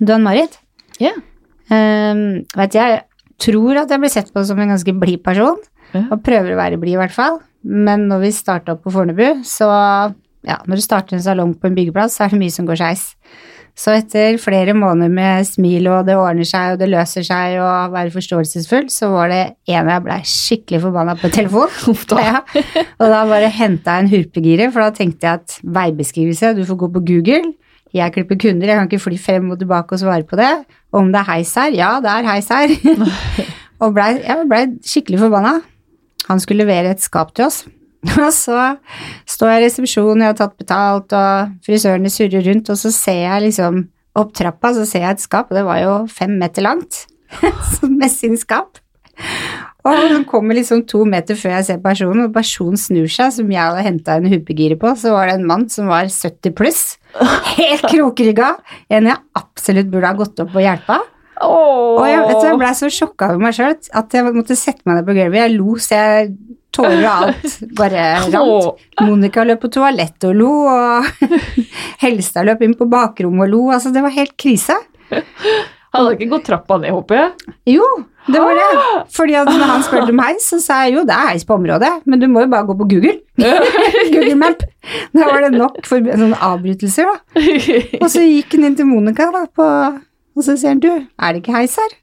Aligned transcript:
du 0.00 0.12
Ann-Marit. 0.14 0.58
Ja. 1.02 1.12
Um, 1.70 2.44
vet 2.56 2.76
jeg 2.78 3.00
tror 3.42 3.82
at 3.82 3.90
jeg 3.92 4.00
blir 4.02 4.12
sett 4.12 4.30
på 4.32 4.44
som 4.48 4.60
en 4.62 4.70
ganske 4.74 4.94
blid 5.00 5.22
person, 5.26 5.58
Ja. 5.94 6.06
og 6.10 6.22
prøver 6.26 6.52
å 6.54 6.60
være 6.60 6.78
blid 6.80 6.94
i 6.96 7.00
hvert 7.00 7.14
fall. 7.14 7.40
Men 7.66 8.06
når 8.10 8.20
vi 8.26 8.30
starta 8.36 8.74
opp 8.76 8.84
på 8.86 8.92
Fornebu, 8.94 9.42
så 9.46 9.66
ja, 10.46 10.56
når 10.66 10.78
du 10.78 10.82
starter 10.84 11.16
en 11.16 11.22
salong 11.24 11.54
på 11.58 11.66
en 11.68 11.74
byggeplass, 11.76 12.16
så 12.16 12.24
er 12.26 12.34
det 12.34 12.40
mye 12.40 12.54
som 12.54 12.66
går 12.68 12.78
skeis. 12.78 13.04
Så 13.76 13.92
etter 13.92 14.38
flere 14.40 14.72
måneder 14.72 15.10
med 15.12 15.44
smil 15.44 15.84
og 15.92 16.06
det 16.08 16.14
ordner 16.16 16.46
seg 16.48 16.72
og 16.74 16.78
det 16.80 16.86
løser 16.88 17.26
seg 17.26 17.58
og 17.60 17.92
være 17.92 18.12
forståelsesfull, 18.14 18.86
så 18.88 19.10
var 19.12 19.28
det 19.28 19.40
en 19.68 19.90
jeg 19.92 20.04
blei 20.06 20.20
skikkelig 20.24 20.80
forbanna 20.86 21.16
på 21.20 21.28
telefon. 21.34 21.68
Ja. 22.24 22.40
Og 22.96 23.06
da 23.12 23.24
bare 23.28 23.50
henta 23.52 23.98
jeg 23.98 24.06
en 24.06 24.12
hurpegire, 24.14 24.70
for 24.72 24.80
da 24.86 24.94
tenkte 24.96 25.26
jeg 25.28 25.42
at 25.42 25.58
veibeskrivelse, 25.76 26.54
du 26.56 26.64
får 26.64 26.80
gå 26.86 26.88
på 26.94 27.04
Google. 27.10 27.52
Jeg 27.96 28.12
klipper 28.12 28.38
kunder, 28.40 28.68
jeg 28.68 28.76
kan 28.76 28.90
ikke 28.90 29.04
fly 29.06 29.18
frem 29.20 29.48
og 29.54 29.60
tilbake 29.60 29.96
og 29.96 30.02
svare 30.02 30.26
på 30.28 30.36
det. 30.38 30.50
Om 30.92 31.08
det 31.14 31.22
er 31.22 31.30
heis 31.30 31.54
her, 31.56 31.72
ja, 31.72 31.94
det 32.04 32.12
er 32.12 32.28
heis 32.28 32.50
her. 32.52 32.74
og 33.82 33.96
blei 33.96 34.10
ble 34.50 34.60
skikkelig 34.84 35.22
forbanna. 35.24 35.56
Han 36.26 36.42
skulle 36.42 36.64
levere 36.64 36.92
et 36.92 37.02
skap 37.04 37.32
til 37.36 37.48
oss. 37.48 37.64
Og 38.22 38.30
så 38.34 38.76
står 39.26 39.50
jeg 39.50 39.60
i 39.60 39.64
resepsjonen, 39.64 40.22
jeg 40.22 40.30
har 40.30 40.38
tatt 40.38 40.56
betalt, 40.60 41.14
og 41.16 41.54
frisørene 41.66 42.10
surrer 42.12 42.44
rundt, 42.46 42.68
og 42.70 42.78
så 42.78 42.92
ser 42.94 43.22
jeg 43.24 43.44
liksom 43.48 43.80
opp 44.16 44.30
trappa, 44.36 44.70
så 44.76 44.84
ser 44.86 45.02
jeg 45.02 45.16
et 45.16 45.24
skap, 45.24 45.50
og 45.50 45.58
det 45.58 45.64
var 45.66 45.80
jo 45.82 45.94
fem 46.12 46.36
meter 46.38 46.64
langt. 46.68 47.02
Sånn 47.74 47.96
messingskap. 47.98 48.78
Og 49.86 50.04
hun 50.10 50.24
kommer 50.28 50.58
liksom 50.58 50.82
to 50.90 51.04
meter 51.08 51.38
før 51.38 51.56
jeg 51.58 51.66
ser 51.68 51.82
personen, 51.84 52.26
og 52.26 52.34
personen 52.34 52.80
snur 52.80 53.10
seg, 53.12 53.32
som 53.36 53.50
jeg 53.52 53.62
hadde 53.62 53.84
henta 53.86 54.16
en 54.18 54.30
huppegire 54.32 54.78
på, 54.80 54.92
så 54.98 55.14
var 55.14 55.30
det 55.30 55.38
en 55.38 55.48
mann 55.48 55.68
som 55.72 55.90
var 55.92 56.08
70 56.10 56.54
pluss, 56.58 56.84
helt 57.56 57.86
krokrygga, 57.86 58.56
en 58.90 59.12
jeg 59.12 59.22
absolutt 59.38 59.92
burde 59.92 60.10
ha 60.10 60.18
gått 60.18 60.42
opp 60.42 60.56
og 60.56 60.64
hjelpa. 60.64 61.00
Oh. 61.44 62.00
Og 62.00 62.06
jeg, 62.08 62.20
jeg 62.32 62.58
ble 62.60 62.68
så 62.78 62.88
sjokka 62.92 63.28
over 63.34 63.42
meg 63.44 63.56
sjøl 63.56 63.74
at 63.76 64.14
jeg 64.16 64.32
måtte 64.32 64.56
sette 64.56 64.86
meg 64.88 64.96
ned 64.96 65.04
på 65.04 65.16
gulvet. 65.18 65.42
Jeg 65.42 65.52
lo 65.52 65.74
så 65.76 65.98
jeg 65.98 66.30
tårer 66.76 67.02
og 67.02 67.10
alt 67.12 67.56
bare 67.76 68.06
rant. 68.32 68.84
Monica 69.04 69.44
løp 69.44 69.60
på 69.66 69.72
toalettet 69.76 70.30
og 70.30 70.36
lo, 70.38 70.52
og 70.72 71.28
Helstad 72.04 72.48
løp 72.48 72.64
inn 72.64 72.76
på 72.78 72.88
bakrommet 72.90 73.46
og 73.46 73.52
lo. 73.52 73.62
Altså, 73.76 73.92
det 73.92 74.04
var 74.04 74.16
helt 74.16 74.36
krise. 74.40 74.76
Hadde 75.12 76.16
ikke 76.16 76.30
gått 76.32 76.48
trappa 76.48 76.80
ned, 76.80 76.92
håper 76.96 77.20
jeg. 77.20 77.54
Jo, 77.76 77.86
det 78.26 78.40
var 78.42 78.56
det. 78.58 78.70
Fordi 79.14 79.34
at 79.38 79.50
når 79.50 79.68
han 79.70 79.84
spurte 79.86 80.14
om 80.14 80.22
heis, 80.24 80.46
så 80.50 80.58
sa 80.62 80.78
jeg 80.86 80.96
jo 80.96 81.04
det 81.06 81.14
er 81.14 81.28
heis 81.30 81.44
på 81.46 81.56
området, 81.56 81.92
men 82.06 82.22
du 82.22 82.26
må 82.30 82.42
jo 82.44 82.50
bare 82.52 82.66
gå 82.68 82.76
på 82.78 82.88
Google. 82.90 83.18
Google 84.14 84.38
Map. 84.40 84.64
Da 85.14 85.28
var 85.28 85.46
det 85.46 85.52
nok 85.54 85.78
for 85.86 86.02
sånne 86.02 86.40
avbrytelser, 86.48 87.10
da. 87.10 87.44
Og 88.00 88.08
så 88.12 88.24
gikk 88.24 88.56
han 88.56 88.70
inn 88.70 88.78
til 88.78 88.88
Monica, 88.90 89.28
da, 89.34 89.44
på, 89.46 89.68
og 90.36 90.46
så 90.46 90.56
sier 90.56 90.74
han 90.74 90.82
du, 90.82 90.90
er 90.92 91.34
det 91.36 91.44
ikke 91.44 91.54
heis 91.56 91.76
her? 91.80 91.94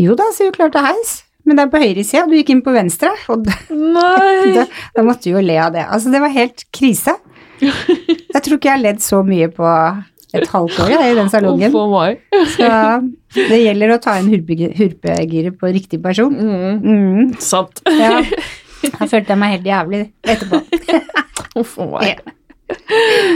Jo 0.00 0.16
da, 0.18 0.30
så 0.32 0.48
jo 0.48 0.54
klart 0.54 0.72
det 0.74 0.80
er 0.80 0.92
heis, 0.94 1.18
men 1.44 1.58
det 1.58 1.66
er 1.66 1.72
på 1.74 1.82
høyresida, 1.82 2.24
du 2.30 2.38
gikk 2.38 2.54
inn 2.54 2.64
på 2.64 2.74
venstre. 2.74 3.12
Og 3.32 3.44
da, 3.48 3.58
da, 4.56 4.64
da 4.96 5.04
måtte 5.06 5.28
du 5.28 5.36
jo 5.36 5.44
le 5.44 5.58
av 5.60 5.74
det. 5.76 5.84
Altså, 5.88 6.12
det 6.14 6.22
var 6.24 6.32
helt 6.32 6.64
krise. 6.74 7.18
Jeg 7.62 8.40
tror 8.42 8.56
ikke 8.56 8.70
jeg 8.70 8.74
har 8.74 8.82
ledd 8.82 9.02
så 9.04 9.20
mye 9.26 9.46
på 9.52 9.68
et 10.34 10.48
halvt 10.48 10.78
år 10.84 10.92
jeg, 10.94 11.12
i 11.12 11.16
den 11.18 11.28
salongen. 11.32 11.72
Så 11.72 12.70
det 13.36 13.58
gjelder 13.62 13.94
å 13.96 14.00
ta 14.02 14.16
en 14.20 14.30
hurpegiret 14.32 14.76
hurpegire 14.80 15.52
på 15.56 15.72
riktig 15.74 16.02
person. 16.04 16.32
Mm, 16.34 16.82
Mm, 16.82 17.34
sant. 17.40 17.82
ja. 17.86 18.20
Da 18.82 19.06
følte 19.06 19.30
jeg 19.30 19.38
meg 19.38 19.52
helt 19.52 19.66
jævlig 19.68 20.00
etterpå. 20.26 20.58
Uff 21.62 21.76
a 21.78 21.86
meg. 21.92 22.18
Ja. 22.18 23.32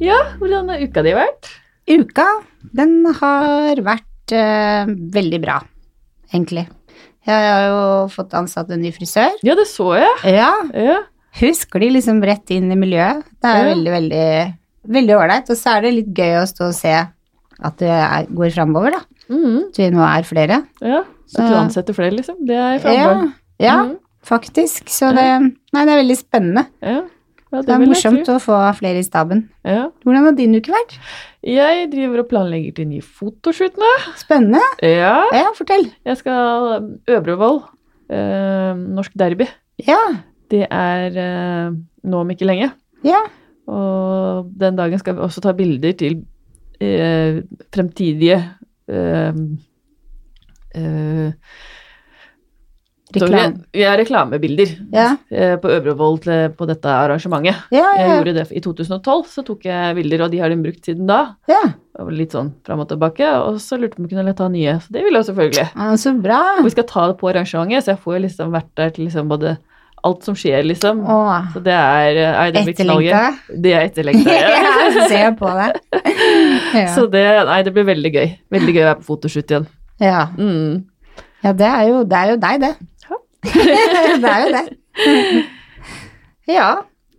Ja, 0.00 0.18
hvordan 0.38 0.68
har 0.70 0.82
uka 0.84 1.02
di 1.02 1.14
vært? 1.16 1.48
Uka, 1.88 2.26
den 2.74 3.04
har 3.20 3.76
vært 3.84 4.32
eh, 4.36 4.86
veldig 5.14 5.40
bra, 5.42 5.60
egentlig. 6.32 6.66
Jeg 7.28 7.44
har 7.52 7.66
jo 7.68 7.80
fått 8.12 8.32
ansatt 8.38 8.70
en 8.72 8.80
ny 8.82 8.90
frisør. 8.92 9.34
Ja, 9.44 9.54
det 9.58 9.66
så 9.68 9.90
jeg. 9.98 10.34
Ja, 10.36 10.52
Ja. 10.74 10.98
husker 11.40 11.80
de 11.80 11.90
liksom 11.90 12.22
rett 12.24 12.50
inn 12.50 12.70
i 12.72 12.76
miljøet. 12.76 13.22
Det 13.42 13.48
er 13.50 13.64
Ja. 13.64 13.74
veldig, 13.74 13.92
veldig 13.92 14.58
veldig 14.88 15.14
ålreit. 15.18 15.50
Og 15.50 15.56
så 15.56 15.76
er 15.76 15.82
det 15.82 15.94
litt 15.94 16.14
gøy 16.14 16.34
å 16.40 16.46
stå 16.48 16.68
og 16.68 16.74
se 16.74 16.94
at 17.60 17.76
det 17.78 17.88
er, 17.90 18.26
går 18.32 18.50
framover, 18.54 18.90
da. 18.92 19.00
Mm. 19.28 19.68
At 19.68 19.76
vi 19.76 19.90
nå 19.90 20.00
er 20.04 20.22
flere. 20.24 20.66
ja. 20.80 21.02
Så 21.28 21.44
du 21.46 21.52
ansetter 21.54 21.92
flere, 21.92 22.12
liksom. 22.16 22.36
Det 22.46 22.56
er 22.56 22.72
Ja, 22.72 22.78
framgang. 22.80 23.34
ja 23.60 23.76
Mhm. 23.84 23.98
faktisk. 24.24 24.88
Så 24.88 25.14
det, 25.14 25.52
nei, 25.74 25.84
det 25.84 25.92
er 25.92 26.02
veldig 26.02 26.16
spennende. 26.16 26.66
Ja. 26.80 27.02
Ja, 27.52 27.62
Det 27.64 27.72
er 27.72 27.80
morsomt 27.80 28.28
å 28.28 28.36
få 28.44 28.56
flere 28.76 29.00
i 29.00 29.06
staben. 29.06 29.46
Ja. 29.64 29.86
Hvordan 30.04 30.26
har 30.28 30.34
din 30.36 30.54
uke 30.58 30.72
vært? 30.74 30.98
Jeg 31.48 31.86
driver 31.92 32.20
og 32.20 32.28
planlegger 32.28 32.74
til 32.76 32.88
ny 32.90 33.00
fotoshoot 33.00 33.78
nå. 33.80 33.92
Spennende. 34.20 34.60
Ja. 34.84 35.14
Ja, 35.32 35.46
fortell. 35.56 35.86
Jeg 36.04 36.18
skal 36.20 36.90
Øvrevoll, 37.08 37.62
eh, 38.10 38.74
norsk 38.76 39.12
derby. 39.16 39.48
Ja, 39.86 39.98
Det 40.50 40.66
er 40.70 41.16
eh, 41.16 41.70
nå 42.04 42.20
om 42.20 42.30
ikke 42.30 42.46
lenge. 42.48 42.72
ja. 43.04 43.20
Og 43.68 44.46
den 44.56 44.76
dagen 44.78 44.98
skal 44.98 45.14
vi 45.14 45.20
også 45.20 45.42
ta 45.44 45.52
bilder 45.52 45.92
til 45.92 46.22
eh, 46.80 47.42
fremtidige 47.70 48.38
eh, 48.88 49.32
eh, 53.16 53.52
Vi 53.72 53.82
har 53.86 53.96
reklamebilder 53.98 54.72
Ja, 54.92 55.16
eh, 55.30 55.56
på 55.56 55.68
Øvrevoll 55.72 56.18
på 56.56 56.66
dette 56.68 56.88
arrangementet. 56.92 57.56
ja, 57.72 57.86
Jeg 57.96 58.08
ja. 58.08 58.16
gjorde 58.16 58.34
det 58.34 58.46
i 58.52 58.60
2012, 58.60 59.24
så 59.32 59.44
tok 59.46 59.64
jeg 59.64 59.94
bilder, 59.96 60.24
og 60.26 60.30
de 60.30 60.38
har 60.42 60.48
de 60.50 60.56
brukt 60.56 60.84
siden 60.84 61.06
da. 61.06 61.34
ja. 61.48 61.62
Litt 62.14 62.30
sånn 62.30 62.52
fram 62.62 62.78
og 62.84 62.86
tilbake, 62.92 63.26
og 63.42 63.56
så 63.58 63.74
lurte 63.76 63.96
vi 63.98 64.04
om 64.04 64.06
vi 64.08 64.14
kunne 64.14 64.34
ta 64.38 64.46
nye. 64.48 64.76
Så 64.78 64.92
det 64.94 65.02
ville 65.02 65.18
jeg 65.18 65.26
selvfølgelig. 65.32 65.64
ja 65.74 65.96
så 65.98 66.12
bra. 66.22 66.36
Og 66.60 66.64
vi 66.68 66.70
skal 66.70 66.84
ta 66.86 67.06
det 67.08 67.16
på 67.18 67.28
arrangementet, 67.32 67.82
så 67.84 67.90
jeg 67.96 67.98
får 68.04 68.20
liksom 68.22 68.52
vært 68.54 68.68
der 68.78 68.90
til 68.94 69.04
liksom 69.08 69.28
både 69.32 69.56
alt 70.06 70.22
som 70.22 70.36
skjer, 70.38 70.62
liksom. 70.62 71.00
Åh. 71.10 71.48
Så 71.56 71.58
det 71.64 71.74
er 71.74 72.20
Nei, 72.36 72.50
det 72.54 72.62
etterlengta. 72.70 73.22
Det 73.50 73.72
er 73.74 73.88
etterlengta, 73.88 74.30
Ja, 74.30 74.60
ja. 74.62 74.90
så 74.94 75.08
ser 75.08 75.18
jeg 75.24 75.34
på 75.40 75.50
det. 75.58 75.72
Ja. 76.78 76.86
Så 76.94 77.06
det, 77.10 77.24
nei, 77.48 77.62
det 77.64 77.72
blir 77.74 77.84
veldig 77.88 78.10
gøy. 78.14 78.28
Veldig 78.52 78.72
gøy 78.76 78.82
å 78.84 78.88
være 78.92 78.98
på 79.00 79.06
fotoshoot 79.08 79.50
igjen. 79.50 79.66
Ja. 79.98 80.26
Mm. 80.38 80.84
ja, 81.42 81.52
det 81.56 81.66
er 81.66 81.88
jo, 81.88 82.02
det 82.04 82.18
er 82.20 82.30
jo 82.30 82.36
deg, 82.42 82.60
det. 82.62 82.72
Det 84.22 84.32
er 84.32 84.44
jo 84.44 84.52
det. 84.56 84.66
Ja. 86.48 86.68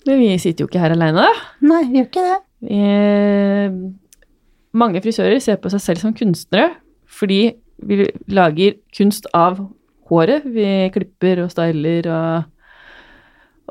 Men 0.07 0.17
vi 0.23 0.29
sitter 0.41 0.63
jo 0.63 0.67
ikke 0.71 0.81
her 0.81 0.95
aleine. 0.95 1.27
Nei, 1.61 1.83
vi 1.85 1.99
gjør 1.99 2.07
ikke 2.07 2.23
det. 2.25 2.37
Eh, 2.73 3.75
mange 4.73 5.01
frisører 5.03 5.37
ser 5.43 5.59
på 5.61 5.69
seg 5.69 5.83
selv 5.83 6.01
som 6.01 6.15
kunstnere 6.17 6.71
fordi 7.09 7.53
vi 7.85 8.07
lager 8.33 8.79
kunst 8.95 9.29
av 9.37 9.59
håret. 10.09 10.47
Vi 10.49 10.65
klipper 10.95 11.43
og 11.45 11.53
styler 11.53 12.09
og 12.09 12.55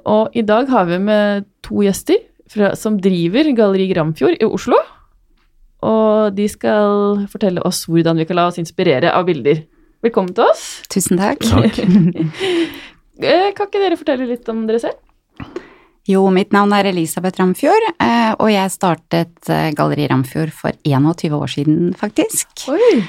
Og 0.09 0.37
i 0.39 0.43
dag 0.47 0.69
har 0.71 0.87
vi 0.87 0.99
med 1.03 1.45
to 1.67 1.83
gjester 1.83 2.23
fra, 2.49 2.71
som 2.79 3.01
driver 3.03 3.51
Galleri 3.53 3.89
Gramfjord 3.91 4.39
i 4.41 4.47
Oslo. 4.47 4.79
Og 5.83 6.35
de 6.37 6.47
skal 6.49 7.27
fortelle 7.29 7.63
oss 7.67 7.85
hvordan 7.91 8.17
vi 8.17 8.25
kan 8.25 8.39
la 8.39 8.47
oss 8.49 8.61
inspirere 8.63 9.13
av 9.13 9.27
bilder. 9.27 9.65
Velkommen 10.03 10.33
til 10.35 10.47
oss. 10.47 10.68
Tusen 10.89 11.21
takk. 11.21 11.45
takk. 11.45 11.79
Kan 13.19 13.67
ikke 13.67 13.83
dere 13.83 13.99
fortelle 13.99 14.29
litt 14.31 14.49
om 14.51 14.65
dere 14.69 14.81
selv? 14.83 15.05
Jo, 16.09 16.23
mitt 16.33 16.55
navn 16.57 16.73
er 16.73 16.89
Elisabeth 16.89 17.37
Ramfjord, 17.37 17.85
eh, 18.01 18.31
og 18.41 18.49
jeg 18.49 18.73
startet 18.73 19.51
eh, 19.53 19.67
Galleri 19.77 20.07
Ramfjord 20.09 20.55
for 20.57 20.73
21 20.89 21.35
år 21.37 21.51
siden, 21.53 21.91
faktisk. 22.01 22.65
Oi! 22.73 23.03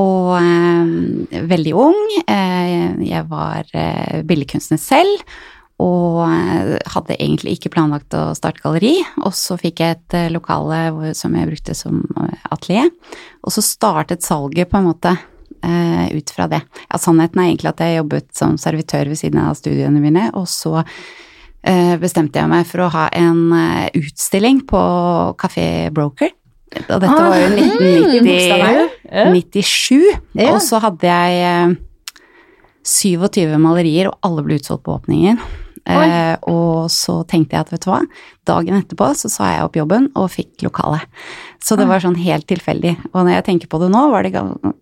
Og 0.00 0.32
eh, 0.38 1.42
veldig 1.50 1.74
ung. 1.76 2.00
Eh, 2.24 2.96
jeg 3.04 3.26
var 3.28 3.68
eh, 3.76 4.22
billedkunstner 4.24 4.80
selv, 4.80 5.20
og 5.84 6.22
eh, 6.24 6.72
hadde 6.94 7.18
egentlig 7.18 7.58
ikke 7.58 7.74
planlagt 7.76 8.16
å 8.16 8.30
starte 8.38 8.64
galleri. 8.64 8.96
Og 9.20 9.36
så 9.36 9.58
fikk 9.60 9.84
jeg 9.84 9.98
et 9.98 10.16
eh, 10.16 10.32
lokale 10.32 11.12
som 11.18 11.36
jeg 11.36 11.52
brukte 11.52 11.76
som 11.76 12.00
eh, 12.16 12.50
atelier, 12.56 12.88
og 13.44 13.52
så 13.52 13.68
startet 13.68 14.24
salget 14.24 14.72
på 14.72 14.80
en 14.80 14.88
måte 14.94 15.12
eh, 15.66 16.16
ut 16.16 16.32
fra 16.32 16.46
det. 16.50 16.62
Ja, 16.86 17.00
sannheten 17.02 17.42
er 17.42 17.50
egentlig 17.50 17.72
at 17.72 17.82
jeg 17.84 17.98
jobbet 18.00 18.30
som 18.36 18.56
servitør 18.60 19.10
ved 19.10 19.20
siden 19.20 19.42
av 19.42 19.56
studiene 19.58 20.02
mine, 20.02 20.28
og 20.38 20.46
så 20.50 20.78
eh, 20.80 21.94
bestemte 22.02 22.40
jeg 22.40 22.52
meg 22.52 22.66
for 22.70 22.86
å 22.86 22.90
ha 22.94 23.08
en 23.16 23.42
eh, 23.56 23.88
utstilling 23.98 24.62
på 24.70 24.82
Café 25.40 25.68
Broker. 25.94 26.32
Og 26.76 26.98
dette 27.00 27.12
var 27.14 27.38
jo 27.40 27.46
Ah, 27.46 29.30
1990, 29.30 30.08
Ja. 30.34 30.50
Og 30.54 30.62
så 30.64 30.80
hadde 30.82 31.06
jeg 31.12 31.44
eh, 31.46 31.76
27 32.86 33.56
malerier, 33.62 34.10
og 34.10 34.18
alle 34.26 34.44
ble 34.46 34.58
utsolgt 34.60 34.84
på 34.86 34.94
åpningen. 34.98 35.38
Eh, 35.86 36.34
og 36.50 36.88
så 36.90 37.20
tenkte 37.30 37.54
jeg 37.54 37.62
at 37.62 37.72
vet 37.72 37.84
du 37.84 37.90
hva, 37.92 38.00
dagen 38.48 38.74
etterpå 38.80 39.12
så 39.14 39.30
sa 39.30 39.52
jeg 39.52 39.66
opp 39.68 39.78
jobben 39.78 40.08
og 40.18 40.32
fikk 40.34 40.64
lokale. 40.66 40.98
Så 41.62 41.78
det 41.78 41.86
var 41.86 42.02
sånn 42.02 42.18
helt 42.18 42.46
tilfeldig. 42.50 42.96
Og 43.12 43.20
når 43.22 43.36
jeg 43.36 43.46
tenker 43.52 43.70
på 43.70 43.80
det 43.82 43.92
nå, 43.94 44.02
var 44.10 44.26
det 44.26 44.34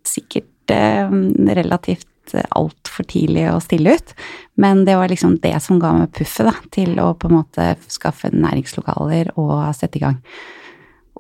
sikkert 0.09 0.49
eh, 0.49 0.54
relativt 0.71 2.09
altfor 2.33 3.07
tidlig 3.11 3.47
å 3.53 3.61
stille 3.63 3.97
ut. 3.99 4.15
Men 4.61 4.85
det 4.87 4.97
var 4.97 5.11
liksom 5.13 5.39
det 5.43 5.55
som 5.63 5.81
ga 5.83 5.93
meg 5.97 6.13
puffet 6.17 6.49
da, 6.49 6.55
til 6.75 6.99
å 7.03 7.13
på 7.19 7.29
en 7.29 7.39
måte 7.41 7.75
skaffe 7.93 8.33
næringslokaler 8.33 9.35
og 9.41 9.57
sette 9.77 10.01
i 10.01 10.05
gang. 10.05 10.21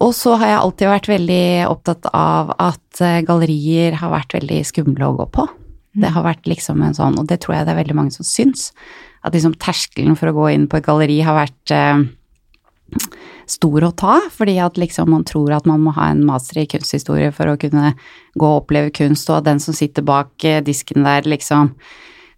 Og 0.02 0.10
så 0.16 0.34
har 0.40 0.50
jeg 0.50 0.60
alltid 0.60 0.90
vært 0.90 1.10
veldig 1.12 1.44
opptatt 1.70 2.08
av 2.10 2.50
at 2.58 3.02
eh, 3.04 3.20
gallerier 3.26 3.94
har 4.00 4.10
vært 4.10 4.34
veldig 4.34 4.64
skumle 4.66 5.06
å 5.06 5.14
gå 5.20 5.28
på. 5.36 5.46
Det 5.94 6.10
har 6.10 6.26
vært 6.26 6.48
liksom 6.50 6.82
en 6.82 6.96
sånn, 6.96 7.20
og 7.20 7.28
det 7.30 7.38
tror 7.44 7.58
jeg 7.58 7.68
det 7.68 7.74
er 7.76 7.78
veldig 7.78 7.96
mange 8.00 8.14
som 8.16 8.26
syns, 8.26 8.72
at 9.22 9.36
liksom 9.36 9.54
terskelen 9.62 10.18
for 10.18 10.32
å 10.32 10.34
gå 10.34 10.48
inn 10.50 10.66
på 10.66 10.80
et 10.80 10.86
galleri 10.88 11.20
har 11.22 11.38
vært 11.38 11.74
eh, 11.74 12.02
stor 13.50 13.84
å 13.84 13.90
ta, 13.96 14.18
fordi 14.32 14.56
at 14.62 14.78
liksom 14.80 15.10
man 15.12 15.24
tror 15.28 15.52
at 15.56 15.66
man 15.68 15.82
må 15.84 15.94
ha 15.96 16.08
en 16.12 16.24
master 16.26 16.62
i 16.62 16.68
kunsthistorie 16.70 17.32
for 17.34 17.50
å 17.50 17.58
kunne 17.60 17.94
gå 18.34 18.48
og 18.48 18.64
oppleve 18.64 18.92
kunst, 18.94 19.28
og 19.30 19.40
at 19.40 19.48
den 19.48 19.62
som 19.62 19.76
sitter 19.76 20.06
bak 20.06 20.46
eh, 20.46 20.62
disken 20.64 21.06
der, 21.06 21.26
liksom 21.28 21.74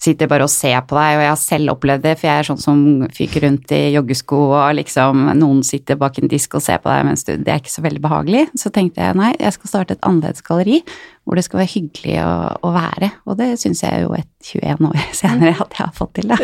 sitter 0.03 0.29
bare 0.31 0.47
og 0.47 0.53
ser 0.53 0.79
på 0.87 0.97
deg, 0.99 1.17
og 1.17 1.25
jeg 1.25 1.33
har 1.33 1.41
selv 1.41 1.73
opplevd 1.73 2.05
det, 2.05 2.15
for 2.21 2.29
jeg 2.29 2.43
er 2.43 2.49
sånn 2.51 2.63
som 2.63 2.81
fyker 3.17 3.47
rundt 3.47 3.73
i 3.75 3.81
joggesko, 3.95 4.41
og 4.53 4.77
liksom 4.79 5.27
noen 5.41 5.63
sitter 5.67 5.99
bak 6.01 6.21
en 6.21 6.31
disk 6.31 6.59
og 6.59 6.65
ser 6.65 6.83
på 6.85 6.93
deg 6.93 7.07
mens 7.09 7.25
du 7.27 7.35
Det 7.37 7.53
er 7.53 7.63
ikke 7.63 7.73
så 7.73 7.85
veldig 7.85 8.03
behagelig. 8.05 8.47
Så 8.59 8.73
tenkte 8.75 9.05
jeg 9.05 9.19
nei, 9.19 9.33
jeg 9.41 9.57
skal 9.57 9.73
starte 9.73 9.97
et 9.97 10.07
annerledes 10.07 10.45
galleri 10.47 10.83
hvor 11.27 11.39
det 11.39 11.43
skal 11.43 11.59
være 11.59 11.73
hyggelig 11.73 12.21
å, 12.23 12.35
å 12.69 12.71
være, 12.71 13.09
og 13.27 13.39
det 13.41 13.49
syns 13.59 13.83
jeg 13.83 14.05
jo 14.05 14.13
et 14.15 14.31
21 14.47 14.87
år 14.87 15.01
senere 15.21 15.57
at 15.57 15.75
jeg 15.75 15.83
har 15.83 15.97
fått 15.97 16.15
til, 16.21 16.31
da. 16.31 16.37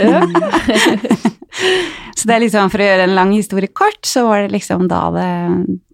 så 2.19 2.27
det 2.27 2.35
er 2.35 2.43
liksom, 2.43 2.73
for 2.73 2.83
å 2.83 2.89
gjøre 2.89 3.07
en 3.07 3.15
lang 3.15 3.31
historie 3.37 3.71
kort, 3.71 4.01
så 4.09 4.25
var 4.27 4.43
det 4.43 4.57
liksom 4.57 4.89
da 4.91 5.05
det, 5.15 5.29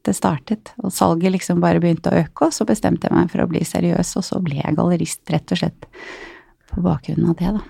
det 0.09 0.17
startet, 0.17 0.73
og 0.81 0.95
salget 0.95 1.37
liksom 1.37 1.61
bare 1.61 1.83
begynte 1.85 2.15
å 2.15 2.23
øke, 2.23 2.49
og 2.49 2.57
så 2.57 2.65
bestemte 2.69 3.11
jeg 3.11 3.19
meg 3.19 3.29
for 3.35 3.45
å 3.45 3.51
bli 3.51 3.61
seriøs, 3.67 4.15
og 4.17 4.25
så 4.25 4.41
ble 4.41 4.63
jeg 4.63 4.79
gallerist, 4.81 5.21
rett 5.35 5.53
og 5.53 5.61
slett 5.61 5.93
på 6.79 6.87
bakgrunn 6.87 7.29
av 7.29 7.37
det, 7.43 7.51
da. 7.59 7.65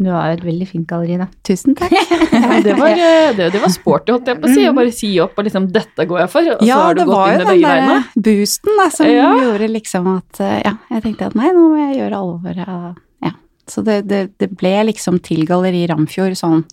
Du 0.00 0.06
har 0.08 0.30
jo 0.30 0.36
et 0.38 0.44
veldig 0.46 0.66
fint 0.68 0.86
galleri, 0.88 1.18
da. 1.20 1.26
Tusen 1.44 1.74
takk. 1.76 1.92
Ja, 2.40 2.60
det, 2.64 2.72
var, 2.78 2.88
eh, 2.94 3.32
det, 3.36 3.50
det 3.52 3.60
var 3.60 3.68
sporty, 3.74 4.12
holdt 4.14 4.28
jeg 4.30 4.38
på 4.40 4.48
å 4.48 4.52
si, 4.54 4.62
å 4.64 4.72
bare 4.76 4.92
si 4.96 5.08
opp 5.20 5.36
og 5.38 5.44
liksom 5.44 5.66
'dette 5.74 6.06
går 6.08 6.20
jeg 6.22 6.30
for', 6.32 6.48
og 6.54 6.62
så 6.64 6.76
har 6.78 6.94
du 6.94 7.00
det 7.00 7.06
gått 7.10 7.16
var 7.18 7.26
inn 7.26 7.32
jo 7.32 7.38
med 7.38 7.46
den 7.46 7.56
begge 7.58 7.72
beina. 7.74 7.96
der 8.14 8.22
boosten 8.28 8.78
da, 8.80 8.86
som 8.94 9.06
Ja. 9.10 9.26
gjorde 9.42 9.68
liksom 9.74 10.06
at 10.16 10.40
eh, 10.40 10.62
Ja, 10.64 10.72
jeg 10.94 11.02
tenkte 11.04 11.26
at 11.26 11.34
nei, 11.36 11.50
nå 11.52 11.66
må 11.68 11.76
jeg 11.82 11.98
gjøre 12.00 12.16
alvor 12.22 12.62
av 12.64 12.96
Ja. 13.26 13.32
Så 13.68 13.84
det, 13.84 13.98
det, 14.08 14.22
det 14.40 14.48
ble 14.56 14.72
liksom 14.88 15.20
til 15.22 15.44
Galleri 15.46 15.82
Ramfjord 15.90 16.38
sånn 16.38 16.64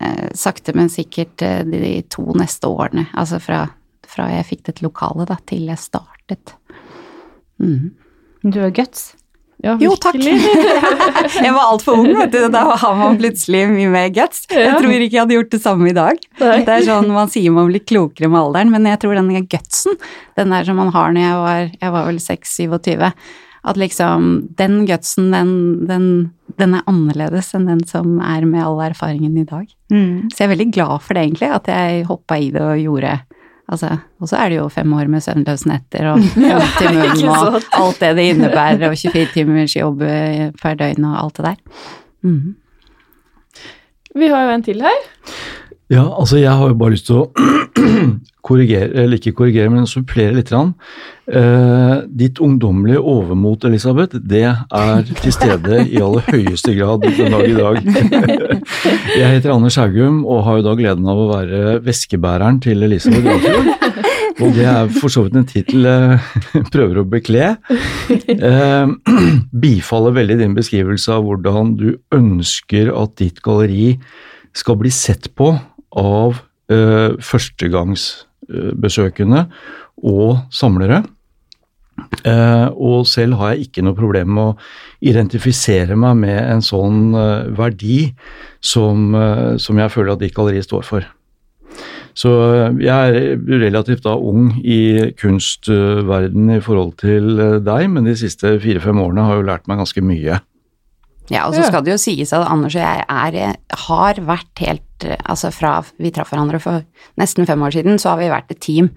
eh, 0.00 0.28
sakte, 0.34 0.74
men 0.74 0.88
sikkert 0.90 1.42
eh, 1.46 1.62
de 1.64 2.02
to 2.10 2.26
neste 2.34 2.66
årene. 2.66 3.06
Altså 3.14 3.38
fra, 3.38 3.62
fra 4.06 4.26
jeg 4.32 4.48
fikk 4.50 4.66
det 4.72 4.82
lokale 4.82 5.24
da, 5.28 5.36
til 5.46 5.68
jeg 5.70 5.78
startet. 5.78 6.56
Mm. 7.62 7.92
Du 8.42 8.58
har 8.60 8.70
guts. 8.74 9.12
Ja, 9.60 9.74
Jo, 9.80 9.92
takk. 10.00 10.16
jeg 11.44 11.52
var 11.52 11.66
altfor 11.66 12.00
ung, 12.00 12.14
vet 12.16 12.32
du. 12.32 12.46
Da 12.52 12.62
har 12.80 12.96
man 12.96 13.18
plutselig 13.20 13.66
mye 13.74 13.90
mer 13.92 14.08
guts. 14.14 14.46
Jeg 14.48 14.72
tror 14.78 14.94
ikke 14.94 15.18
jeg 15.18 15.20
hadde 15.20 15.36
gjort 15.36 15.52
det 15.52 15.60
samme 15.64 15.90
i 15.90 15.96
dag. 15.96 16.22
Det 16.40 16.74
er 16.76 16.86
sånn 16.86 17.10
man 17.12 17.30
sier 17.32 17.52
man 17.54 17.68
blir 17.68 17.84
klokere 17.84 18.30
med 18.32 18.40
alderen, 18.40 18.72
men 18.72 18.88
jeg 18.88 19.02
tror 19.02 19.18
den 19.18 19.30
gutsen, 19.50 20.00
den 20.40 20.56
der 20.56 20.66
som 20.68 20.80
man 20.80 20.92
har 20.94 21.12
når 21.12 21.26
jeg 21.26 21.38
var, 21.44 21.62
jeg 21.82 21.94
var 21.96 22.08
vel 22.08 22.20
6-27, 22.24 23.06
at 23.70 23.76
liksom 23.76 24.30
den 24.56 24.78
gutsen, 24.88 25.28
den, 25.34 25.52
den, 25.90 26.06
den 26.60 26.78
er 26.78 26.86
annerledes 26.88 27.52
enn 27.56 27.68
den 27.68 27.82
som 27.88 28.16
er 28.24 28.46
med 28.48 28.64
all 28.64 28.80
erfaringen 28.88 29.36
i 29.36 29.44
dag. 29.44 29.68
Mm. 29.92 30.30
Så 30.32 30.40
jeg 30.40 30.48
er 30.48 30.54
veldig 30.54 30.70
glad 30.72 31.04
for 31.04 31.16
det 31.16 31.26
egentlig, 31.26 31.52
at 31.58 31.68
jeg 31.68 32.08
hoppa 32.08 32.40
i 32.40 32.48
det 32.54 32.64
og 32.64 32.80
gjorde 32.80 33.18
Altså, 33.70 33.90
og 34.18 34.28
så 34.30 34.38
er 34.40 34.50
det 34.50 34.56
jo 34.58 34.68
fem 34.72 34.92
år 34.98 35.06
med 35.10 35.22
søvnløse 35.22 35.68
netter 35.70 36.08
og 36.10 36.24
vondt 36.34 36.80
i 36.82 36.90
munnen 36.90 37.28
og 37.30 37.60
alt 37.78 38.00
det 38.02 38.10
det 38.18 38.24
innebærer, 38.32 38.88
og 38.90 38.96
24 38.98 39.28
timers 39.34 39.76
jobb 39.76 40.02
eh, 40.02 40.48
per 40.58 40.74
døgn 40.80 41.06
og 41.06 41.18
alt 41.20 41.38
det 41.38 41.46
der. 41.46 41.84
Mm. 42.26 42.56
Vi 44.18 44.30
har 44.32 44.48
jo 44.48 44.56
en 44.56 44.66
til 44.66 44.82
her. 44.82 45.06
Ja, 45.90 46.04
altså 46.18 46.40
jeg 46.40 46.50
har 46.50 46.72
jo 46.72 46.78
bare 46.78 46.96
lyst 46.96 47.06
til 47.06 47.22
å 47.22 47.30
korrigere, 48.46 48.90
eller 49.02 49.18
ikke 49.18 49.34
korrigere, 49.36 49.70
men 49.72 49.88
supplere 49.88 50.34
litt. 50.36 50.50
Eh, 50.50 51.96
ditt 52.20 52.40
ungdommelige 52.42 53.00
overmot, 53.00 53.64
Elisabeth, 53.68 54.18
det 54.18 54.44
er 54.48 55.12
til 55.22 55.34
stede 55.34 55.84
i 55.86 56.00
aller 56.02 56.24
høyeste 56.30 56.74
grad 56.78 57.04
den 57.04 57.34
dag 57.36 57.46
i 57.46 57.54
dag. 57.58 57.80
jeg 59.20 59.34
heter 59.36 59.54
Anders 59.54 59.78
Haugum 59.80 60.24
og 60.24 60.44
har 60.46 60.60
jo 60.60 60.66
da 60.70 60.76
gleden 60.78 61.10
av 61.10 61.20
å 61.20 61.28
være 61.30 61.78
veskebæreren 61.86 62.60
til 62.64 62.82
Elisabeth 62.88 63.26
Grafjord. 63.28 63.76
Og 64.40 64.54
det 64.56 64.64
er 64.64 64.88
for 64.94 65.12
så 65.12 65.26
vidt 65.26 65.36
en 65.36 65.48
tittel 65.48 65.86
jeg 65.86 66.64
prøver 66.72 67.02
å 67.02 67.06
bekle. 67.08 67.52
Eh, 68.08 68.94
bifaller 69.64 70.16
veldig 70.16 70.38
din 70.40 70.56
beskrivelse 70.56 71.12
av 71.14 71.26
hvordan 71.28 71.74
du 71.78 71.90
ønsker 72.16 72.92
at 72.96 73.18
ditt 73.20 73.42
galleri 73.44 73.92
skal 74.56 74.80
bli 74.80 74.92
sett 74.94 75.30
på 75.38 75.52
av 76.00 76.40
eh, 76.72 77.18
førstegangsbesøkende 78.48 79.46
og 80.02 80.38
samlere. 80.50 81.04
Eh, 82.24 82.68
og 82.80 83.06
selv 83.06 83.36
har 83.36 83.52
jeg 83.52 83.68
ikke 83.68 83.84
noe 83.84 83.94
problem 83.94 84.32
med 84.32 84.42
å 84.42 84.56
identifisere 85.04 85.96
meg 86.00 86.16
med 86.22 86.38
en 86.38 86.62
sånn 86.64 87.14
eh, 87.14 87.50
verdi 87.58 88.14
som, 88.60 89.14
eh, 89.14 89.56
som 89.60 89.78
jeg 89.78 89.92
føler 89.92 90.14
at 90.14 90.22
ditt 90.22 90.34
galleri 90.34 90.62
står 90.64 90.86
for. 90.86 91.04
Så 92.16 92.32
eh, 92.56 92.80
jeg 92.86 93.20
er 93.20 93.60
relativt 93.60 94.06
da 94.08 94.16
ung 94.16 94.54
i 94.64 95.12
kunstverdenen 95.20 96.56
i 96.56 96.64
forhold 96.64 96.96
til 97.04 97.36
eh, 97.36 97.58
deg, 97.68 97.90
men 97.92 98.08
de 98.08 98.16
siste 98.18 98.56
fire-fem 98.64 99.04
årene 99.04 99.28
har 99.28 99.38
jo 99.38 99.48
lært 99.52 99.68
meg 99.68 99.84
ganske 99.84 100.04
mye. 100.04 100.40
Ja, 101.30 101.46
og 101.46 101.54
så 101.54 101.62
skal 101.68 101.84
det 101.86 101.94
jo 101.94 102.00
sies 102.00 102.32
at 102.34 102.46
Anders 102.50 102.74
og 102.74 102.82
jeg 102.82 103.04
er, 103.06 103.58
har 103.86 104.22
vært 104.26 104.64
helt 104.64 104.86
Altså 105.00 105.48
fra 105.48 105.78
vi 105.96 106.10
traff 106.12 106.28
hverandre 106.28 106.58
for 106.60 106.82
nesten 107.16 107.46
fem 107.48 107.62
år 107.64 107.72
siden, 107.72 107.96
så 107.96 108.10
har 108.10 108.18
vi 108.20 108.26
vært 108.28 108.50
et 108.52 108.58
team. 108.60 108.90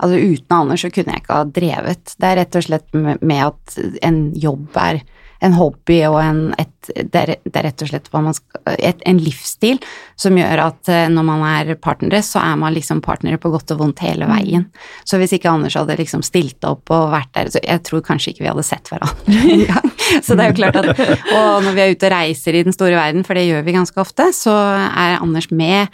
Altså 0.00 0.16
uten 0.16 0.54
Anders 0.56 0.80
så 0.80 0.88
kunne 0.88 1.12
jeg 1.12 1.20
ikke 1.20 1.36
ha 1.36 1.48
drevet. 1.58 2.14
Det 2.16 2.28
er 2.30 2.38
rett 2.38 2.56
og 2.56 2.64
slett 2.64 2.96
med 2.96 3.20
med 3.20 3.42
at 3.50 3.74
en 4.08 4.22
jobb 4.32 4.78
er 4.80 5.02
en 5.40 5.56
hobby 5.56 5.98
og 6.08 6.18
en, 6.22 6.40
et, 6.60 6.72
det, 6.96 7.20
er, 7.20 7.32
det 7.44 7.56
er 7.56 7.66
rett 7.68 7.84
og 7.84 7.90
slett 7.90 8.10
skal, 8.10 8.60
et, 8.76 9.00
en 9.08 9.20
livsstil 9.20 9.80
som 10.20 10.36
gjør 10.36 10.62
at 10.66 10.90
eh, 10.92 11.06
når 11.12 11.26
man 11.26 11.44
er 11.48 11.72
partnere, 11.80 12.20
så 12.24 12.42
er 12.42 12.58
man 12.60 12.74
liksom 12.76 13.00
partnere 13.04 13.40
på 13.40 13.52
godt 13.52 13.72
og 13.74 13.80
vondt 13.80 14.04
hele 14.04 14.28
veien. 14.28 14.66
Så 15.08 15.20
hvis 15.20 15.32
ikke 15.36 15.52
Anders 15.52 15.78
hadde 15.80 15.96
liksom 16.00 16.24
stilt 16.26 16.64
opp 16.68 16.92
og 16.92 17.08
vært 17.14 17.32
der, 17.36 17.52
så 17.54 17.64
jeg 17.64 17.84
tror 17.88 18.04
kanskje 18.04 18.34
ikke 18.34 18.44
vi 18.44 18.52
hadde 18.52 18.66
sett 18.68 18.92
hverandre 18.92 19.40
engang. 19.56 19.90
Så 20.20 20.36
det 20.36 20.44
er 20.44 20.52
jo 20.52 20.60
klart 20.60 20.80
at 20.80 20.88
Og 20.90 21.64
når 21.64 21.74
vi 21.76 21.82
er 21.82 21.92
ute 21.94 22.08
og 22.08 22.14
reiser 22.14 22.56
i 22.56 22.64
den 22.66 22.76
store 22.76 22.96
verden, 22.98 23.24
for 23.26 23.38
det 23.38 23.48
gjør 23.48 23.64
vi 23.66 23.76
ganske 23.76 24.02
ofte, 24.02 24.30
så 24.36 24.54
er 24.54 25.20
Anders 25.20 25.50
med. 25.54 25.88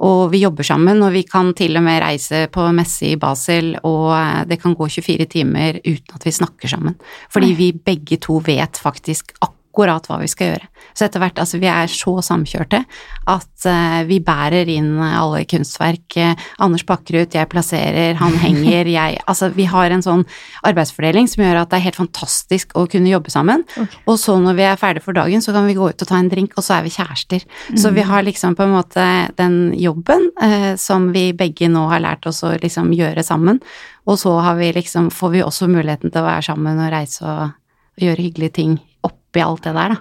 Og 0.00 0.30
vi 0.32 0.42
jobber 0.42 0.66
sammen, 0.66 1.02
og 1.04 1.12
vi 1.12 1.24
kan 1.28 1.52
til 1.56 1.76
og 1.76 1.84
med 1.84 2.00
reise 2.02 2.46
på 2.52 2.64
messe 2.72 3.12
i 3.12 3.18
Basel, 3.20 3.74
og 3.84 4.12
eh, 4.16 4.44
det 4.48 4.60
kan 4.62 4.76
gå 4.78 4.88
24 4.88 5.28
timer 5.32 5.80
uten 5.84 6.14
at 6.16 6.26
vi 6.26 6.32
snakker 6.32 6.68
sammen. 6.68 6.96
Fordi 7.32 7.52
vi 7.58 7.72
begge 7.72 8.20
to 8.22 8.40
vet 8.46 8.80
faktisk 8.80 9.34
akkurat 9.40 9.61
hva 9.72 10.18
vi 10.20 10.28
skal 10.30 10.52
gjøre. 10.52 10.68
Så 10.92 11.06
etter 11.06 11.22
hvert, 11.22 11.38
altså 11.40 11.58
vi 11.62 11.68
er 11.70 11.88
så 11.90 12.14
samkjørte 12.24 12.82
at 13.32 13.66
uh, 13.66 14.00
vi 14.08 14.18
bærer 14.24 14.68
inn 14.68 14.98
alle 15.00 15.44
kunstverk. 15.48 16.18
Anders 16.62 16.84
pakker 16.84 17.22
ut, 17.22 17.36
jeg 17.36 17.48
plasserer, 17.48 18.18
han 18.20 18.36
henger, 18.44 18.90
jeg 18.92 19.20
Altså 19.26 19.48
vi 19.54 19.64
har 19.70 19.92
en 19.92 20.04
sånn 20.04 20.24
arbeidsfordeling 20.66 21.28
som 21.30 21.44
gjør 21.44 21.62
at 21.62 21.70
det 21.72 21.78
er 21.78 21.86
helt 21.86 22.00
fantastisk 22.00 22.76
å 22.76 22.84
kunne 22.90 23.12
jobbe 23.12 23.32
sammen. 23.32 23.64
Og 24.06 24.18
så 24.20 24.36
når 24.40 24.58
vi 24.58 24.66
er 24.68 24.80
ferdige 24.80 25.06
for 25.06 25.16
dagen, 25.16 25.44
så 25.44 25.54
kan 25.54 25.66
vi 25.68 25.76
gå 25.78 25.88
ut 25.88 26.04
og 26.04 26.10
ta 26.10 26.18
en 26.18 26.30
drink, 26.32 26.56
og 26.56 26.66
så 26.66 26.78
er 26.78 26.86
vi 26.86 26.94
kjærester. 26.94 27.46
Så 27.78 27.94
vi 27.94 28.04
har 28.06 28.26
liksom 28.26 28.56
på 28.58 28.66
en 28.66 28.76
måte 28.76 29.06
den 29.38 29.58
jobben 29.78 30.28
uh, 30.42 30.74
som 30.80 31.10
vi 31.14 31.30
begge 31.36 31.70
nå 31.72 31.86
har 31.92 32.04
lært 32.04 32.28
oss 32.28 32.42
å 32.44 32.52
liksom 32.60 32.92
gjøre 32.96 33.24
sammen. 33.26 33.62
Og 34.10 34.18
så 34.18 34.34
har 34.42 34.56
vi 34.58 34.72
liksom, 34.74 35.12
får 35.14 35.36
vi 35.36 35.44
også 35.44 35.70
muligheten 35.70 36.10
til 36.10 36.22
å 36.22 36.28
være 36.28 36.48
sammen 36.50 36.80
og 36.82 36.90
reise 36.92 37.22
og, 37.22 37.52
og 37.96 38.08
gjøre 38.08 38.26
hyggelige 38.26 38.58
ting 38.58 38.80
oppi 39.32 39.42
alt 39.48 39.64
det 39.64 39.72
der, 39.80 39.94
da. 39.96 40.00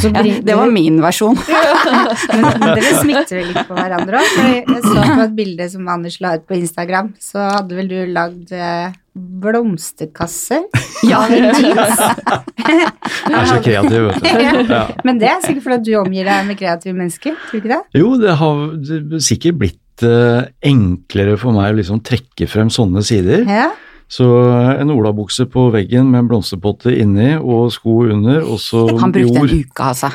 Så 0.00 0.08
Ja, 0.14 0.22
det 0.22 0.54
var 0.56 0.70
min 0.72 0.96
versjon. 1.04 1.36
Men 2.40 2.62
dere 2.78 2.92
smitter 3.02 3.36
vel 3.40 3.50
litt 3.52 3.66
på 3.68 3.76
hverandre 3.76 4.22
òg? 4.22 4.36
Jeg 4.46 4.82
så 4.84 4.94
på 5.10 5.24
et 5.26 5.34
bilde 5.36 5.66
som 5.72 5.88
Anders 5.92 6.16
la 6.24 6.36
ut 6.38 6.46
på 6.48 6.56
Instagram, 6.56 7.10
så 7.20 7.44
hadde 7.58 7.76
vel 7.76 7.90
du 7.90 7.98
lagd 8.14 8.52
eh, 8.56 8.94
blomsterkasser 9.16 10.64
Ja. 11.10 11.20
jeans. 11.28 12.00
Jeg 12.66 13.34
er 13.36 13.48
så 13.50 13.58
kreativ, 13.64 14.06
vet 14.08 14.22
du. 14.24 14.70
Ja. 14.72 14.84
Men 15.06 15.20
det 15.20 15.28
er 15.30 15.42
sikkert 15.44 15.66
fordi 15.66 15.90
du 15.92 15.98
omgir 16.00 16.28
deg 16.28 16.46
med 16.48 16.58
kreative 16.60 16.96
mennesker, 16.96 17.36
tror 17.48 17.58
du 17.58 17.64
ikke 17.64 17.74
det? 17.74 17.82
Jo, 18.00 18.14
det 18.20 18.38
har 18.40 18.62
det 18.88 19.20
sikkert 19.26 19.60
blitt 19.60 20.06
eh, 20.06 20.46
enklere 20.72 21.36
for 21.40 21.56
meg 21.56 21.74
å 21.74 21.78
liksom 21.82 22.00
trekke 22.06 22.48
frem 22.50 22.72
sånne 22.72 23.04
sider. 23.06 23.44
Ja. 23.48 23.68
Så 24.08 24.26
en 24.78 24.92
olabukse 24.94 25.48
på 25.50 25.64
veggen 25.74 26.12
med 26.12 26.20
en 26.22 26.28
blomsterpotte 26.30 26.92
inni 26.94 27.32
og 27.40 27.72
sko 27.74 28.04
under, 28.06 28.44
og 28.46 28.60
så 28.62 28.84
Han 29.00 29.14
brukte 29.14 29.40
jord. 29.40 29.50
en 29.50 29.64
uke, 29.64 29.82
altså. 29.82 30.10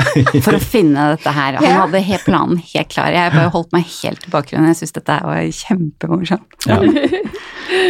for 0.44 0.56
å 0.56 0.60
finne 0.62 1.08
dette 1.16 1.32
her. 1.34 1.58
Han 1.58 1.74
hadde 1.80 2.02
helt 2.06 2.24
planen 2.26 2.60
helt 2.72 2.92
klar. 2.92 3.10
Jeg 3.12 3.34
bare 3.34 3.50
holdt 3.52 3.74
meg 3.74 3.88
helt 3.98 4.28
i 4.28 4.30
bakgrunnen. 4.32 4.70
Jeg 4.70 4.78
syns 4.82 4.94
dette 4.96 5.18
var 5.26 5.42
kjempemorsomt. 5.58 6.68
Ja. 6.70 6.78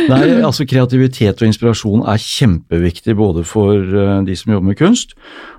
Nei, 0.09 0.23
altså 0.41 0.65
kreativitet 0.69 1.43
og 1.43 1.49
inspirasjon 1.51 2.05
er 2.09 2.23
kjempeviktig 2.23 3.17
både 3.19 3.45
for 3.49 3.77
eh, 3.77 4.19
de 4.27 4.37
som 4.39 4.55
jobber 4.55 4.73
med 4.73 4.81
kunst, 4.81 5.17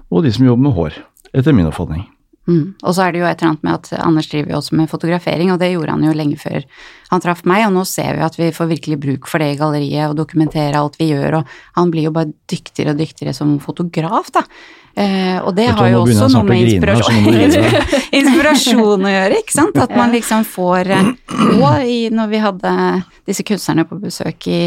og 0.09 0.25
de 0.25 0.33
som 0.33 0.47
jobber 0.47 0.69
med 0.69 0.77
hår, 0.77 0.99
etter 1.37 1.55
min 1.55 1.69
oppfatning. 1.69 2.05
Mm. 2.43 2.73
Og 2.83 2.91
så 2.91 3.05
er 3.05 3.13
det 3.13 3.21
jo 3.21 3.27
et 3.29 3.39
eller 3.39 3.53
annet 3.53 3.63
med 3.63 3.73
at 3.77 4.03
Anders 4.03 4.27
driver 4.27 4.51
jo 4.51 4.59
også 4.59 4.75
med 4.75 4.91
fotografering, 4.91 5.51
og 5.53 5.61
det 5.61 5.71
gjorde 5.71 5.95
han 5.95 6.03
jo 6.03 6.15
lenge 6.17 6.39
før 6.41 6.65
han 7.13 7.23
traff 7.23 7.43
meg, 7.47 7.65
og 7.67 7.75
nå 7.77 7.85
ser 7.87 8.17
vi 8.17 8.25
at 8.25 8.37
vi 8.39 8.49
får 8.55 8.71
virkelig 8.73 8.99
bruk 9.05 9.29
for 9.31 9.43
det 9.43 9.53
i 9.53 9.59
galleriet 9.59 10.09
og 10.09 10.17
dokumentere 10.19 10.79
alt 10.79 10.99
vi 10.99 11.11
gjør, 11.13 11.39
og 11.39 11.57
han 11.79 11.93
blir 11.93 12.09
jo 12.09 12.15
bare 12.15 12.33
dyktigere 12.51 12.95
og 12.95 12.99
dyktigere 12.99 13.35
som 13.37 13.55
fotograf, 13.63 14.33
da. 14.35 14.43
Eh, 14.93 15.39
og 15.41 15.55
det 15.57 15.71
har 15.73 15.87
jo 15.89 16.03
også 16.03 16.27
noe 16.29 16.45
med 16.45 16.67
inspirasjon, 16.67 17.25
inspirasjon 18.19 19.07
å 19.07 19.13
gjøre, 19.13 19.39
ikke 19.41 19.55
sant? 19.55 19.79
At 19.81 19.95
man 19.97 20.13
liksom 20.13 20.45
får 20.45 20.91
eh, 20.93 21.07
Og 21.55 21.87
i, 21.89 21.97
når 22.13 22.29
vi 22.29 22.41
hadde 22.43 22.73
disse 23.25 23.45
kunstnerne 23.47 23.87
på 23.89 23.97
besøk 24.03 24.45
i, 24.53 24.59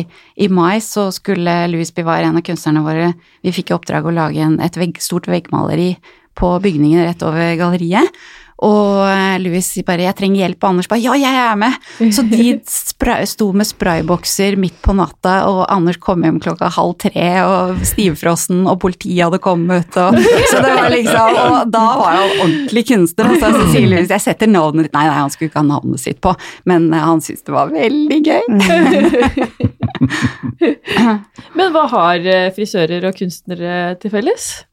i 0.43 0.49
mai, 0.51 0.81
så 0.83 1.09
skulle 1.15 1.55
Louis 1.71 1.95
Bivar, 1.95 2.27
en 2.27 2.41
av 2.41 2.47
kunstnerne 2.47 2.83
våre, 2.83 3.13
vi 3.47 3.55
fikk 3.55 3.71
i 3.71 3.77
oppdrag 3.79 4.09
å 4.11 4.17
lage 4.19 4.43
en, 4.43 4.59
et 4.67 4.81
vegg, 4.81 4.99
stort 5.05 5.31
veggmaleri 5.31 5.93
på 6.37 6.51
bygningen 6.65 7.07
rett 7.07 7.23
over 7.23 7.55
galleriet. 7.61 8.19
Og 8.65 9.05
eh, 9.05 9.37
Louis 9.43 9.67
bare 9.85 10.07
'jeg 10.07 10.17
trenger 10.17 10.41
hjelp', 10.41 10.63
og 10.63 10.69
Anders 10.71 10.89
bare 10.89 11.01
'ja, 11.01 11.13
jeg 11.13 11.35
er 11.37 11.57
med'. 11.61 11.77
Så 12.13 12.23
de 12.25 12.61
sto 13.33 13.53
med 13.53 13.67
spraybokser 13.67 14.57
midt 14.57 14.81
på 14.83 14.93
natta, 14.97 15.45
og 15.45 15.67
Anders 15.69 15.97
kom 15.97 16.23
hjem 16.23 16.41
klokka 16.41 16.69
halv 16.73 16.95
tre, 16.97 17.43
og 17.45 17.77
stivfrossen, 17.85 18.67
og 18.67 18.81
politiet 18.81 19.25
hadde 19.25 19.39
kommet, 19.39 19.97
og 19.97 20.15
Så 20.51 20.63
det 20.63 20.73
var 20.73 20.91
liksom 20.91 21.37
Og 21.37 21.71
da 21.71 21.97
var 22.01 22.13
jeg 22.15 22.23
jo 22.23 22.29
ordentlig 22.45 22.87
kunstner. 22.89 23.31
Og 23.31 23.37
så 23.41 23.47
sier 23.73 23.89
Louis 23.89 24.09
'jeg 24.09 24.21
setter 24.21 24.47
navnet 24.47 24.85
ditt' 24.87 24.95
Nei, 24.97 25.07
nei, 25.07 25.19
han 25.21 25.31
skulle 25.31 25.49
ikke 25.51 25.61
ha 25.61 25.67
navnet 25.67 26.01
sitt 26.01 26.21
på, 26.21 26.35
men 26.65 26.95
eh, 26.95 27.01
han 27.01 27.21
syntes 27.21 27.43
det 27.45 27.53
var 27.53 27.69
veldig 27.69 28.25
gøy. 28.25 28.43
Men 31.57 31.73
hva 31.75 31.85
har 31.93 32.17
eh, 32.25 32.53
frisører 32.55 33.05
og 33.09 33.15
kunstnere 33.19 33.97
til 34.01 34.11
felles? 34.13 34.67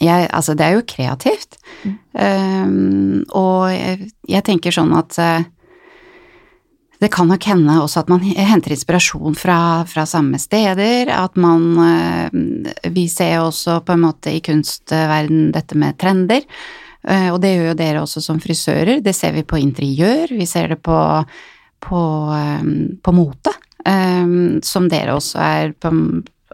Jeg, 0.00 0.28
altså, 0.32 0.56
det 0.56 0.66
er 0.66 0.76
jo 0.78 0.88
kreativt. 0.88 1.58
Um, 2.12 3.22
og 3.36 3.70
jeg, 3.72 4.10
jeg 4.28 4.46
tenker 4.46 4.74
sånn 4.74 4.94
at 4.96 5.16
uh, 5.20 5.42
det 7.00 7.08
kan 7.12 7.30
nok 7.32 7.46
hende 7.48 7.78
også 7.80 8.02
at 8.02 8.10
man 8.12 8.20
henter 8.24 8.74
inspirasjon 8.74 9.36
fra, 9.38 9.58
fra 9.88 10.04
samme 10.08 10.40
steder. 10.40 11.08
At 11.12 11.36
man 11.40 11.62
uh, 11.80 12.80
Vi 12.92 13.06
ser 13.12 13.38
jo 13.38 13.48
også 13.48 13.80
på 13.84 13.96
en 13.96 14.04
måte 14.04 14.34
i 14.36 14.42
kunstverden 14.44 15.48
dette 15.54 15.78
med 15.80 15.96
trender. 16.00 16.44
Uh, 17.04 17.32
og 17.32 17.40
det 17.40 17.54
gjør 17.54 17.70
jo 17.70 17.78
dere 17.80 18.04
også 18.04 18.24
som 18.24 18.40
frisører. 18.40 19.00
Det 19.04 19.16
ser 19.16 19.32
vi 19.36 19.46
på 19.48 19.60
interiør, 19.60 20.32
vi 20.36 20.48
ser 20.48 20.74
det 20.74 20.82
på, 20.84 20.98
på, 21.80 22.02
um, 22.60 22.74
på 23.00 23.16
mote. 23.16 23.56
Um, 23.80 24.60
som 24.64 24.90
dere 24.92 25.16
også 25.16 25.40
er 25.40 25.72
på 25.72 25.92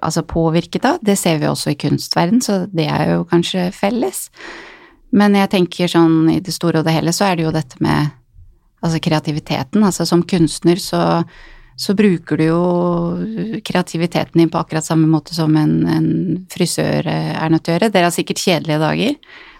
altså 0.02 0.24
påvirket 0.26 0.84
av. 0.88 1.00
Det 1.02 1.16
ser 1.18 1.40
vi 1.42 1.48
også 1.48 1.72
i 1.72 1.80
kunstverden, 1.80 2.42
så 2.44 2.64
det 2.72 2.88
er 2.92 3.14
jo 3.14 3.26
kanskje 3.30 3.70
felles. 3.74 4.26
Men 5.16 5.36
jeg 5.38 5.52
tenker 5.52 5.90
sånn 5.90 6.30
i 6.34 6.40
det 6.44 6.54
store 6.54 6.82
og 6.82 6.88
det 6.88 6.96
hele 6.96 7.14
så 7.14 7.30
er 7.30 7.38
det 7.38 7.46
jo 7.46 7.54
dette 7.54 7.80
med 7.84 8.12
altså 8.84 9.00
kreativiteten. 9.02 9.84
Altså 9.86 10.06
som 10.08 10.24
kunstner 10.28 10.80
så, 10.82 11.02
så 11.78 11.94
bruker 11.96 12.40
du 12.40 12.46
jo 12.48 12.62
kreativiteten 13.66 14.42
din 14.42 14.52
på 14.52 14.60
akkurat 14.60 14.86
samme 14.86 15.08
måte 15.10 15.36
som 15.36 15.54
en, 15.56 15.76
en 15.88 16.08
frisør 16.52 17.08
er 17.08 17.52
nødt 17.52 17.66
til 17.66 17.74
å 17.74 17.78
gjøre. 17.78 17.92
Dere 17.94 18.10
har 18.10 18.16
sikkert 18.16 18.42
kjedelige 18.42 18.82
dager, 18.82 19.14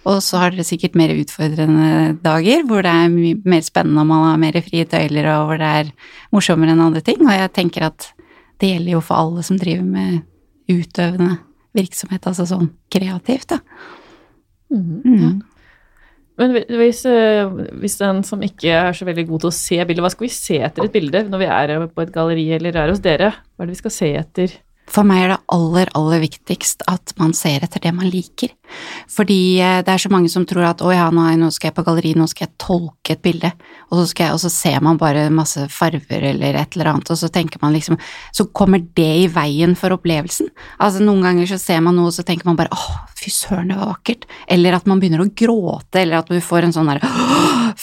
og 0.06 0.20
så 0.22 0.42
har 0.42 0.54
dere 0.54 0.66
sikkert 0.66 0.98
mer 0.98 1.14
utfordrende 1.16 2.18
dager 2.22 2.66
hvor 2.66 2.84
det 2.86 2.92
er 2.92 3.08
mye 3.10 3.40
mer 3.48 3.64
spennende 3.66 4.04
og 4.04 4.10
man 4.12 4.28
har 4.28 4.42
mer 4.42 4.60
frie 4.62 4.86
tøyler 4.86 5.32
og 5.32 5.48
hvor 5.48 5.62
det 5.62 5.72
er 5.80 5.90
morsommere 6.34 6.76
enn 6.76 6.84
andre 6.84 7.02
ting. 7.06 7.24
Og 7.24 7.32
jeg 7.34 7.54
tenker 7.56 7.88
at 7.88 8.12
det 8.60 8.72
gjelder 8.72 8.96
jo 8.96 9.02
for 9.04 9.20
alle 9.20 9.44
som 9.46 9.58
driver 9.60 9.84
med 9.84 10.22
utøvende 10.72 11.36
virksomhet, 11.76 12.24
altså 12.26 12.46
sånn 12.48 12.70
kreativt, 12.92 13.52
da. 13.52 13.60
Mm. 14.72 15.42
Men 16.36 16.52
hvis, 16.52 17.02
eh, 17.08 17.48
hvis 17.80 17.96
den 18.00 18.22
som 18.26 18.42
ikke 18.44 18.72
er 18.72 18.96
så 18.96 19.06
veldig 19.08 19.24
god 19.28 19.44
til 19.44 19.50
å 19.50 19.56
se 19.56 19.78
bildet, 19.78 20.02
hva 20.04 20.12
skal 20.12 20.26
vi 20.26 20.32
se 20.34 20.58
etter 20.60 20.84
et 20.84 20.92
bilde 20.92 21.22
når 21.30 21.42
vi 21.42 21.50
er 21.58 21.86
på 21.88 22.04
et 22.04 22.12
galleri 22.12 22.46
eller 22.58 22.76
er 22.76 22.92
hos 22.92 23.00
dere? 23.04 23.30
Hva 23.56 23.64
er 23.64 23.70
det 23.70 23.76
vi 23.76 23.82
skal 23.84 23.94
se 23.94 24.10
etter? 24.20 24.56
For 24.86 25.06
meg 25.06 25.24
er 25.24 25.32
det 25.32 25.38
aller, 25.52 25.90
aller 25.98 26.20
viktigst 26.22 26.84
at 26.90 27.12
man 27.18 27.34
ser 27.36 27.64
etter 27.66 27.82
det 27.82 27.92
man 27.96 28.06
liker. 28.10 28.52
Fordi 29.10 29.58
eh, 29.62 29.80
det 29.86 29.92
er 29.92 30.02
så 30.02 30.10
mange 30.12 30.30
som 30.30 30.46
tror 30.48 30.68
at 30.68 30.82
å 30.82 30.92
ja, 30.94 31.08
nå 31.10 31.50
skal 31.54 31.70
jeg 31.70 31.76
på 31.76 31.84
galleri, 31.86 32.14
nå 32.18 32.26
skal 32.30 32.46
jeg 32.46 32.54
tolke 32.62 33.16
et 33.16 33.22
bilde, 33.22 33.50
og 33.90 34.00
så, 34.00 34.06
jeg, 34.18 34.32
og 34.34 34.40
så 34.42 34.50
ser 34.52 34.78
man 34.84 34.98
bare 35.00 35.26
masse 35.34 35.66
farver 35.72 36.28
eller 36.32 36.58
et 36.58 36.78
eller 36.78 36.92
annet, 36.92 37.10
og 37.10 37.18
så 37.18 37.30
tenker 37.32 37.62
man 37.62 37.74
liksom 37.74 37.98
Så 38.34 38.48
kommer 38.56 38.82
det 38.96 39.10
i 39.24 39.28
veien 39.32 39.74
for 39.78 39.94
opplevelsen. 39.94 40.48
Altså 40.82 41.02
noen 41.04 41.24
ganger 41.26 41.50
så 41.50 41.58
ser 41.60 41.82
man 41.84 41.96
noe, 41.98 42.10
og 42.10 42.16
så 42.16 42.24
tenker 42.26 42.48
man 42.48 42.58
bare 42.58 42.74
åh, 42.74 42.88
fy 43.18 43.30
søren, 43.32 43.70
det 43.72 43.78
var 43.78 43.94
vakkert. 43.94 44.26
Eller 44.48 44.76
at 44.76 44.86
man 44.86 45.02
begynner 45.02 45.24
å 45.24 45.30
gråte, 45.30 46.02
eller 46.02 46.20
at 46.20 46.30
du 46.30 46.40
får 46.42 46.66
en 46.66 46.76
sånn 46.76 46.90
der 46.90 47.02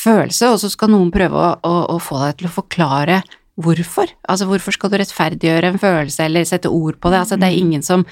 følelse, 0.06 0.54
og 0.54 0.60
så 0.62 0.72
skal 0.72 0.94
noen 0.94 1.12
prøve 1.14 1.40
å, 1.40 1.56
å, 1.68 1.80
å 1.96 2.02
få 2.02 2.22
deg 2.26 2.42
til 2.42 2.52
å 2.52 2.58
forklare 2.62 3.24
Hvorfor? 3.62 4.10
Altså, 4.26 4.48
hvorfor 4.50 4.74
skal 4.74 4.90
du 4.90 4.98
rettferdiggjøre 4.98 5.74
en 5.74 5.82
følelse 5.82 6.26
eller 6.26 6.48
sette 6.50 6.72
ord 6.72 6.98
på 7.02 7.12
det? 7.14 7.20
Altså, 7.22 7.38
det 7.38 7.50
er 7.50 7.60
ingen 7.60 7.84
som 7.86 8.06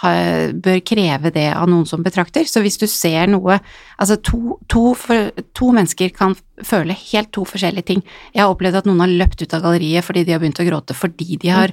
har, 0.00 0.52
bør 0.52 0.80
kreve 0.84 1.32
det 1.32 1.46
av 1.52 1.68
noen 1.68 1.86
som 1.88 2.04
betrakter. 2.04 2.48
Så 2.48 2.62
hvis 2.64 2.78
du 2.80 2.86
ser 2.90 3.28
noe 3.32 3.58
Altså, 3.96 4.18
to, 4.20 4.58
to, 4.68 4.90
for, 4.96 5.30
to, 5.56 5.70
mennesker 5.72 6.10
kan 6.16 6.34
føle 6.64 6.96
helt 7.12 7.30
to 7.32 7.46
forskjellige 7.48 7.88
ting. 7.88 8.02
Jeg 8.34 8.44
har 8.44 8.52
opplevd 8.52 8.82
at 8.82 8.88
noen 8.88 9.00
har 9.04 9.14
løpt 9.22 9.40
ut 9.40 9.54
av 9.56 9.64
galleriet 9.64 10.04
fordi 10.04 10.24
de 10.26 10.34
har 10.34 10.42
begynt 10.42 10.60
å 10.60 10.66
gråte 10.68 10.96
fordi 10.96 11.38
de 11.40 11.52
har 11.52 11.72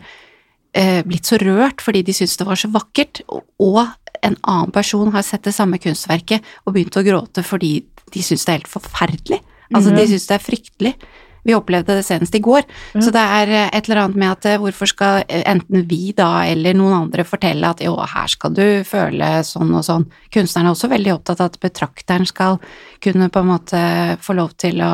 eh, 0.71 1.01
blitt 1.03 1.27
så 1.27 1.39
rørt 1.41 1.83
fordi 1.83 2.03
de 2.07 2.15
syns 2.15 2.37
det 2.39 2.47
var 2.47 2.59
så 2.59 2.71
vakkert, 2.71 3.25
og 3.59 3.81
en 4.23 4.37
annen 4.39 4.71
person 4.71 5.11
har 5.11 5.25
sett 5.27 5.43
det 5.43 5.55
samme 5.55 5.79
kunstverket 5.83 6.43
og 6.63 6.77
begynt 6.77 6.95
å 6.95 7.03
gråte 7.03 7.43
fordi 7.43 7.73
de 8.13 8.23
syns 8.23 8.47
det 8.47 8.53
er 8.53 8.61
helt 8.61 8.71
forferdelig. 8.71 9.41
Altså, 9.73 9.91
de 9.95 10.07
syns 10.07 10.29
det 10.29 10.35
er 10.37 10.43
fryktelig. 10.47 10.93
Vi 11.43 11.55
opplevde 11.55 11.97
det 11.97 12.05
senest 12.07 12.35
i 12.35 12.41
går. 12.43 12.63
Mm. 12.93 13.01
Så 13.03 13.11
det 13.15 13.23
er 13.39 13.51
eh, 13.51 13.69
et 13.75 13.89
eller 13.89 14.03
annet 14.03 14.19
med 14.19 14.31
at 14.31 14.47
eh, 14.49 14.59
hvorfor 14.61 14.89
skal 14.89 15.23
eh, 15.27 15.43
enten 15.49 15.85
vi 15.89 16.13
da 16.15 16.45
eller 16.47 16.77
noen 16.77 16.95
andre 17.01 17.25
fortelle 17.27 17.67
at 17.67 17.83
jo, 17.83 17.97
her 17.97 18.31
skal 18.31 18.55
du 18.55 18.65
føle 18.87 19.35
sånn 19.47 19.73
og 19.75 19.83
sånn. 19.87 20.07
Kunstneren 20.33 20.71
er 20.71 20.77
også 20.77 20.91
veldig 20.93 21.13
opptatt 21.17 21.43
av 21.43 21.51
at 21.51 21.59
betrakteren 21.63 22.27
skal 22.29 22.59
kunne 23.03 23.29
på 23.33 23.43
en 23.43 23.51
måte 23.51 23.83
få 24.23 24.37
lov 24.39 24.55
til 24.61 24.81
å 24.83 24.93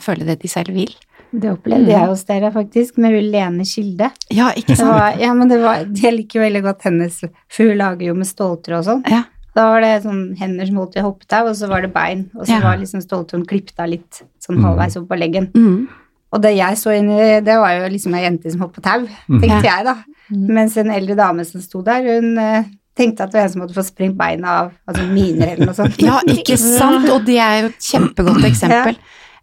føle 0.00 0.28
det 0.28 0.40
de 0.42 0.50
selv 0.50 0.76
vil. 0.76 0.92
Det 1.30 1.46
opplevde 1.52 1.92
jeg 1.92 2.06
hos 2.10 2.24
dere 2.26 2.48
faktisk, 2.50 2.96
med 2.98 3.14
hun 3.14 3.28
Lene 3.30 3.66
Kilde. 3.68 4.08
Ja, 4.34 4.48
ikke 4.56 4.74
sant? 4.74 4.90
var, 4.90 5.20
ja, 5.20 5.30
men 5.36 5.52
det 5.52 5.60
var, 5.62 5.84
jeg 5.86 6.16
liker 6.16 6.40
jo 6.40 6.46
veldig 6.48 6.62
godt 6.64 6.88
hennes, 6.88 7.20
for 7.46 7.70
hun 7.70 7.78
lager 7.78 8.08
jo 8.08 8.16
med 8.18 8.26
ståltråd 8.26 8.80
og 8.80 8.88
sånn. 8.88 9.04
Ja. 9.06 9.22
Da 9.56 9.64
var 9.72 9.80
det 9.82 10.02
sånn 10.04 10.36
hender 10.38 10.66
som 10.68 10.76
holdt 10.76 10.96
i 10.96 11.02
hoppetau, 11.02 11.48
og 11.48 11.56
så 11.58 11.68
var 11.68 11.82
det 11.82 11.92
bein, 11.94 12.30
og 12.38 12.46
så 12.46 12.52
Ja. 12.54 12.60
var 12.60 12.76
liksom 12.78 13.00
stolteren 13.02 13.44
klippet 13.46 13.78
av 13.82 13.88
litt 13.88 14.22
sånn 14.40 14.58
Mm. 14.58 14.64
halvveis 14.64 14.96
opp 14.96 15.08
på 15.08 15.18
leggen. 15.18 15.50
Mm. 15.52 15.88
Og 16.32 16.40
det 16.42 16.56
jeg 16.56 16.74
så 16.78 16.92
inn 16.96 17.10
i, 17.10 17.40
det 17.40 17.56
var 17.58 17.72
jo 17.80 17.88
liksom 17.90 18.14
ei 18.14 18.22
jente 18.28 18.50
som 18.52 18.60
hoppet 18.60 18.80
på 18.80 18.82
tau, 18.82 19.08
tenkte 19.40 19.64
jeg 19.64 19.84
da. 19.84 19.96
Mens 20.30 20.76
en 20.76 20.90
eldre 20.94 21.16
dame 21.16 21.44
som 21.44 21.60
sto 21.60 21.82
der, 21.82 22.02
hun 22.20 22.38
eh, 22.38 22.64
tenkte 22.96 23.22
at 23.24 23.32
det 23.32 23.40
var 23.40 23.42
en 23.42 23.48
som 23.50 23.62
måtte 23.62 23.74
få 23.74 23.82
sprengt 23.82 24.16
beina 24.16 24.46
av 24.46 24.72
altså 24.86 25.08
miner 25.12 25.48
eller 25.56 25.66
noe 25.66 25.74
sånt. 25.74 25.98
Ja, 26.06 26.20
ikke 26.28 26.56
sant? 26.56 27.08
Og 27.10 27.24
det 27.26 27.38
er 27.38 27.62
jo 27.62 27.66
et 27.72 27.80
kjempegodt 27.80 28.44
eksempel. 28.44 28.96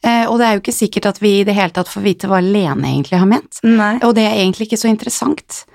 Eh, 0.04 0.26
og 0.30 0.38
det 0.38 0.46
er 0.48 0.54
jo 0.56 0.62
ikke 0.62 0.78
sikkert 0.78 1.06
at 1.08 1.20
vi 1.20 1.40
i 1.42 1.44
det 1.44 1.56
hele 1.56 1.72
tatt 1.76 1.88
får 1.90 2.04
vite 2.04 2.28
hva 2.30 2.40
Lene 2.40 2.86
egentlig 2.86 3.20
har 3.20 3.26
ment. 3.28 3.60
Nei. 3.64 3.98
Og 4.04 4.14
det 4.16 4.24
er 4.24 4.38
egentlig 4.38 4.70
ikke 4.70 4.78
så 4.80 4.88
interessant. 4.88 5.66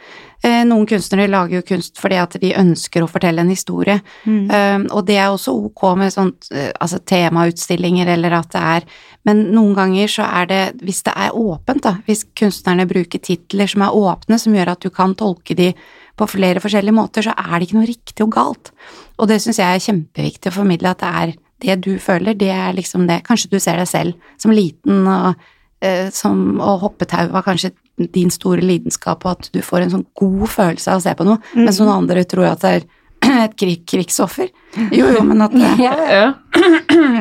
Eh, 0.43 0.65
Noen 0.67 0.89
kunstnere 0.91 1.29
lager 1.31 1.61
jo 1.61 1.67
kunst 1.67 2.01
fordi 2.03 2.19
at 2.19 2.35
de 2.43 2.51
ønsker 2.59 3.05
å 3.05 3.11
fortelle 3.11 3.45
en 3.45 3.53
historie, 3.53 4.01
Mm. 4.27 4.51
Um, 4.51 4.87
og 4.93 5.07
det 5.07 5.17
er 5.19 5.31
også 5.31 5.53
ok 5.67 5.83
med 5.97 6.13
sånt, 6.13 6.49
eh, 6.51 6.71
altså 6.81 6.99
temautstillinger 6.99 8.07
eller 8.07 8.33
at 8.33 8.51
det 8.53 8.61
er 8.61 8.83
Men 9.25 9.53
noen 9.55 9.75
ganger 9.75 10.09
så 10.09 10.23
er 10.23 10.47
det, 10.47 10.83
hvis 10.83 11.03
det 11.05 11.13
er 11.15 11.31
åpent, 11.31 11.83
da, 11.83 11.93
hvis 12.07 12.25
kunstnerne 12.35 12.89
bruker 12.89 13.21
titler 13.23 13.67
som 13.67 13.83
er 13.83 13.95
åpne, 13.95 14.39
som 14.39 14.53
gjør 14.53 14.73
at 14.73 14.81
du 14.81 14.91
kan 14.91 15.15
tolke 15.15 15.55
de 15.55 15.73
på 16.17 16.27
flere 16.27 16.59
forskjellige 16.59 16.95
måter, 16.95 17.23
så 17.23 17.31
er 17.31 17.59
det 17.59 17.69
ikke 17.69 17.79
noe 17.79 17.87
riktig 17.87 18.25
og 18.25 18.33
galt. 18.35 18.73
Og 19.19 19.29
det 19.29 19.39
syns 19.41 19.61
jeg 19.63 19.77
er 19.77 19.85
kjempeviktig 19.87 20.51
å 20.51 20.57
formidle, 20.59 20.91
at 20.91 20.99
det 20.99 21.13
er 21.23 21.35
det 21.63 21.85
du 21.85 21.99
føler, 22.03 22.35
det 22.35 22.51
er 22.51 22.75
liksom 22.75 23.07
det. 23.07 23.23
Kanskje 23.23 23.53
du 23.53 23.61
ser 23.61 23.79
deg 23.79 23.87
selv 23.87 24.15
som 24.43 24.51
liten 24.51 25.07
og 25.07 25.35
eh, 25.83 26.11
som, 26.11 26.61
og 26.61 26.83
hoppetau 26.87 27.29
var 27.31 27.47
kanskje 27.47 27.73
din 27.97 28.31
store 28.33 28.63
lidenskap, 28.65 29.25
og 29.27 29.37
at 29.37 29.51
du 29.53 29.61
får 29.63 29.85
en 29.87 29.91
sånn 29.97 30.07
god 30.19 30.49
følelse 30.51 30.91
av 30.91 31.01
å 31.01 31.05
se 31.05 31.15
på 31.19 31.27
noe, 31.29 31.39
mens 31.55 31.79
noen 31.83 31.93
andre 32.03 32.25
tror 32.29 32.49
at 32.53 32.63
det 32.65 32.73
er 32.79 32.87
et 33.45 33.53
krig, 33.59 33.83
krigsoffer. 33.87 34.49
Jo, 34.91 35.11
jo, 35.15 35.21
men 35.29 35.45
at 35.45 35.53
det, 35.55 35.69
Ja, 35.87 35.93
Ja. 36.11 36.25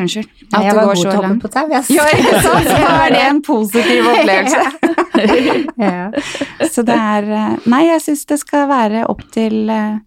Unnskyld. 0.01 0.29
At 0.51 0.65
jeg 0.65 0.73
det 0.73 0.75
var 0.75 0.87
går 0.89 0.95
god 0.95 1.03
til 1.03 1.11
å 1.11 1.21
hoppe 1.21 1.41
på 1.45 1.49
tau, 1.53 1.67
jeg. 1.71 1.83
Ja, 1.95 2.05
ikke 2.11 2.39
sant? 2.47 2.65
Så 2.67 2.77
da 2.81 2.93
er 3.05 3.13
det 3.15 3.21
en 3.27 3.41
positiv 3.45 4.07
opplevelse. 4.13 4.63
ja. 5.79 6.07
Så 6.71 6.83
det 6.87 6.95
er 6.97 7.27
eh, 7.37 7.67
Nei, 7.71 7.83
jeg 7.91 8.03
syns 8.07 8.25
det 8.31 8.39
skal 8.41 8.65
være 8.71 9.05
opp 9.11 9.21
til 9.35 9.69
eh, 9.71 9.99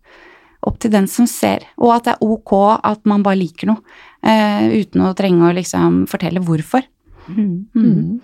opp 0.65 0.79
til 0.81 0.93
den 0.95 1.07
som 1.11 1.27
ser, 1.29 1.67
og 1.77 1.91
at 1.99 2.07
det 2.07 2.13
er 2.15 2.23
ok 2.25 2.53
at 2.89 3.03
man 3.09 3.21
bare 3.25 3.37
liker 3.37 3.69
noe, 3.69 3.83
eh, 4.25 4.71
uten 4.81 5.03
å 5.05 5.11
trenge 5.17 5.51
å 5.51 5.57
liksom 5.57 6.05
fortelle 6.09 6.41
hvorfor. 6.45 6.87
Mm. 7.29 7.67
Mm. 7.77 8.15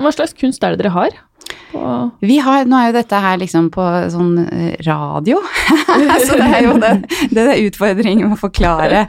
Hva 0.00 0.12
slags 0.16 0.32
kunst 0.40 0.64
er 0.64 0.72
det 0.74 0.80
dere 0.82 0.94
har? 0.96 1.18
Vi 2.20 2.36
har, 2.42 2.66
nå 2.66 2.76
er 2.76 2.88
jo 2.90 2.96
dette 2.96 3.18
her 3.22 3.38
liksom 3.40 3.68
på 3.72 3.84
sånn 4.12 4.32
eh, 4.42 4.74
radio, 4.86 5.38
så 6.26 6.36
det 6.38 6.48
er 6.48 6.64
jo 6.66 6.74
den, 6.82 7.02
det 7.30 7.44
er 7.44 7.62
utfordringen 7.68 8.34
å 8.34 8.38
forklare. 8.40 9.04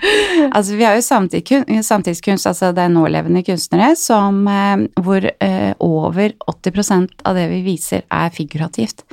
Altså 0.51 0.77
vi 0.77 0.85
har 0.85 0.97
jo 0.97 1.05
samtidskun- 1.05 1.81
samtidskunst, 1.85 2.47
altså 2.51 2.71
det 2.75 2.85
er 2.85 2.93
nålevende 2.93 3.43
kunstnere, 3.47 3.95
som, 3.99 4.43
eh, 4.47 4.85
hvor 5.01 5.25
eh, 5.31 5.71
over 5.81 6.35
80% 6.53 7.25
av 7.25 7.39
det 7.39 7.47
vi 7.51 7.63
viser 7.65 8.05
er 8.07 8.35
figurativt. 8.35 9.05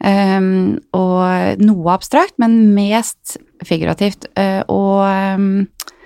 Um, 0.00 0.78
og 0.96 1.60
noe 1.60 1.92
abstrakt, 1.92 2.38
men 2.40 2.70
mest 2.72 3.36
figurativt. 3.68 4.30
Og 4.72 5.02
um, 5.04 5.50
eh, 5.60 5.98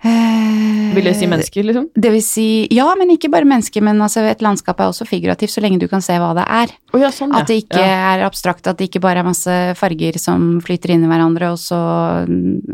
Vil 0.00 1.04
det 1.04 1.12
si 1.18 1.26
mennesker, 1.28 1.64
liksom? 1.68 1.88
Det 1.92 2.10
vil 2.14 2.22
si, 2.24 2.46
ja, 2.72 2.86
men 2.98 3.12
ikke 3.12 3.28
bare 3.32 3.48
mennesker, 3.48 3.84
men 3.84 4.00
altså 4.00 4.22
et 4.30 4.40
landskap 4.44 4.80
er 4.80 4.88
også 4.88 5.06
figurativt 5.08 5.52
så 5.52 5.62
lenge 5.62 5.80
du 5.82 5.86
kan 5.90 6.02
se 6.04 6.16
hva 6.20 6.30
det 6.38 6.46
er. 6.46 6.72
Oh, 6.94 7.00
ja, 7.02 7.10
sånn, 7.14 7.34
ja. 7.34 7.42
At 7.42 7.50
det 7.50 7.60
ikke 7.66 7.82
ja. 7.82 7.98
er 8.14 8.24
abstrakt, 8.24 8.66
at 8.70 8.80
det 8.80 8.88
ikke 8.88 9.02
bare 9.04 9.20
er 9.20 9.28
masse 9.28 9.58
farger 9.78 10.16
som 10.20 10.54
flyter 10.64 10.94
inn 10.94 11.04
i 11.04 11.10
hverandre, 11.10 11.52
og 11.52 11.60
så, 11.60 11.82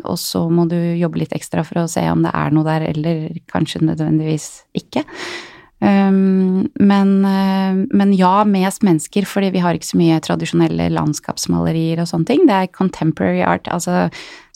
og 0.04 0.20
så 0.22 0.46
må 0.52 0.68
du 0.70 0.78
jobbe 0.78 1.24
litt 1.24 1.34
ekstra 1.36 1.66
for 1.66 1.82
å 1.82 1.90
se 1.90 2.06
om 2.12 2.22
det 2.24 2.32
er 2.32 2.54
noe 2.54 2.66
der, 2.68 2.88
eller 2.94 3.28
kanskje 3.50 3.84
nødvendigvis 3.90 4.48
ikke. 4.78 5.04
Um, 5.76 6.70
men, 6.80 7.10
uh, 7.26 7.84
men 7.92 8.14
ja, 8.16 8.46
mest 8.48 8.86
mennesker, 8.86 9.26
fordi 9.28 9.50
vi 9.52 9.60
har 9.60 9.76
ikke 9.76 9.90
så 9.90 9.98
mye 10.00 10.22
tradisjonelle 10.24 10.88
landskapsmalerier 10.94 12.00
og 12.00 12.08
sånne 12.08 12.30
ting. 12.30 12.46
Det 12.48 12.56
er 12.62 12.72
contemporary 12.72 13.42
art, 13.44 13.68
altså 13.68 14.06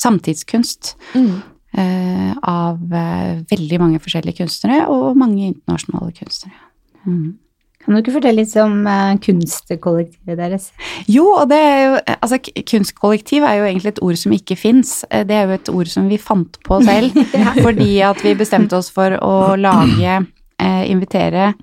samtidskunst. 0.01 0.95
Mm. 1.13 1.43
Uh, 1.79 2.33
av 2.43 2.81
uh, 2.81 3.45
veldig 3.51 3.79
mange 3.83 4.03
forskjellige 4.03 4.43
kunstnere, 4.43 4.89
og 4.91 5.19
mange 5.21 5.53
internasjonale 5.53 6.15
kunstnere. 6.17 6.59
Mm. 7.07 7.39
Kan 7.81 7.97
du 7.97 8.03
ikke 8.03 8.13
fortelle 8.13 8.43
litt 8.43 8.53
om 8.61 8.83
eh, 8.85 9.15
kunstkollektivet 9.25 10.37
deres? 10.37 10.67
Jo, 11.09 11.25
og 11.41 11.47
det 11.49 11.61
er 11.65 11.79
jo 11.81 11.95
Altså, 12.13 12.39
kunstkollektiv 12.69 13.47
er 13.49 13.57
jo 13.57 13.69
egentlig 13.71 13.95
et 13.95 14.03
ord 14.05 14.19
som 14.21 14.35
ikke 14.37 14.57
fins. 14.59 14.99
Det 15.09 15.37
er 15.37 15.49
jo 15.49 15.57
et 15.57 15.71
ord 15.73 15.89
som 15.89 16.11
vi 16.11 16.19
fant 16.21 16.59
på 16.67 16.81
selv, 16.85 17.17
fordi 17.65 17.95
at 18.05 18.21
vi 18.25 18.37
bestemte 18.37 18.77
oss 18.77 18.93
for 18.93 19.17
å 19.25 19.57
lage 19.57 20.19
eh, 20.61 20.85
Invitere 20.93 21.55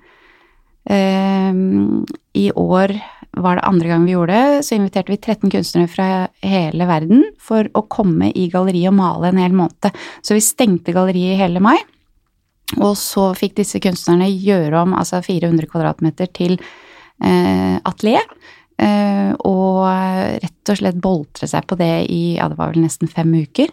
eh, 0.90 1.62
I 2.42 2.48
år 2.58 2.98
var 3.44 3.58
det 3.58 3.68
andre 3.68 3.92
gang 3.92 4.06
vi 4.08 4.16
gjorde 4.16 4.38
det, 4.38 4.64
så 4.66 4.78
inviterte 4.78 5.14
vi 5.14 5.18
13 5.18 5.52
kunstnere 5.54 5.92
fra 5.92 6.08
hele 6.46 6.88
verden 6.90 7.24
for 7.42 7.70
å 7.78 7.86
komme 7.92 8.32
i 8.34 8.48
galleriet 8.54 8.92
og 8.92 8.98
male 9.00 9.32
en 9.32 9.42
hel 9.42 9.56
måned. 9.58 9.90
Så 10.22 10.38
vi 10.38 10.44
stengte 10.44 10.96
galleriet 10.96 11.36
i 11.36 11.42
hele 11.42 11.62
mai. 11.64 11.78
Og 12.82 12.98
så 13.00 13.30
fikk 13.38 13.56
disse 13.62 13.80
kunstnerne 13.84 14.28
gjøre 14.28 14.84
om 14.84 14.96
altså 14.98 15.22
400 15.24 15.70
kvadratmeter 15.72 16.32
til 16.36 16.58
eh, 16.58 17.78
atelier. 17.88 18.26
Eh, 18.78 19.32
og 19.48 19.86
rett 20.44 20.74
og 20.74 20.82
slett 20.82 21.00
boltre 21.02 21.48
seg 21.50 21.66
på 21.70 21.78
det 21.80 21.94
i 22.14 22.36
ja, 22.36 22.50
det 22.52 22.60
var 22.60 22.74
vel 22.74 22.84
nesten 22.84 23.10
fem 23.10 23.32
uker. 23.34 23.72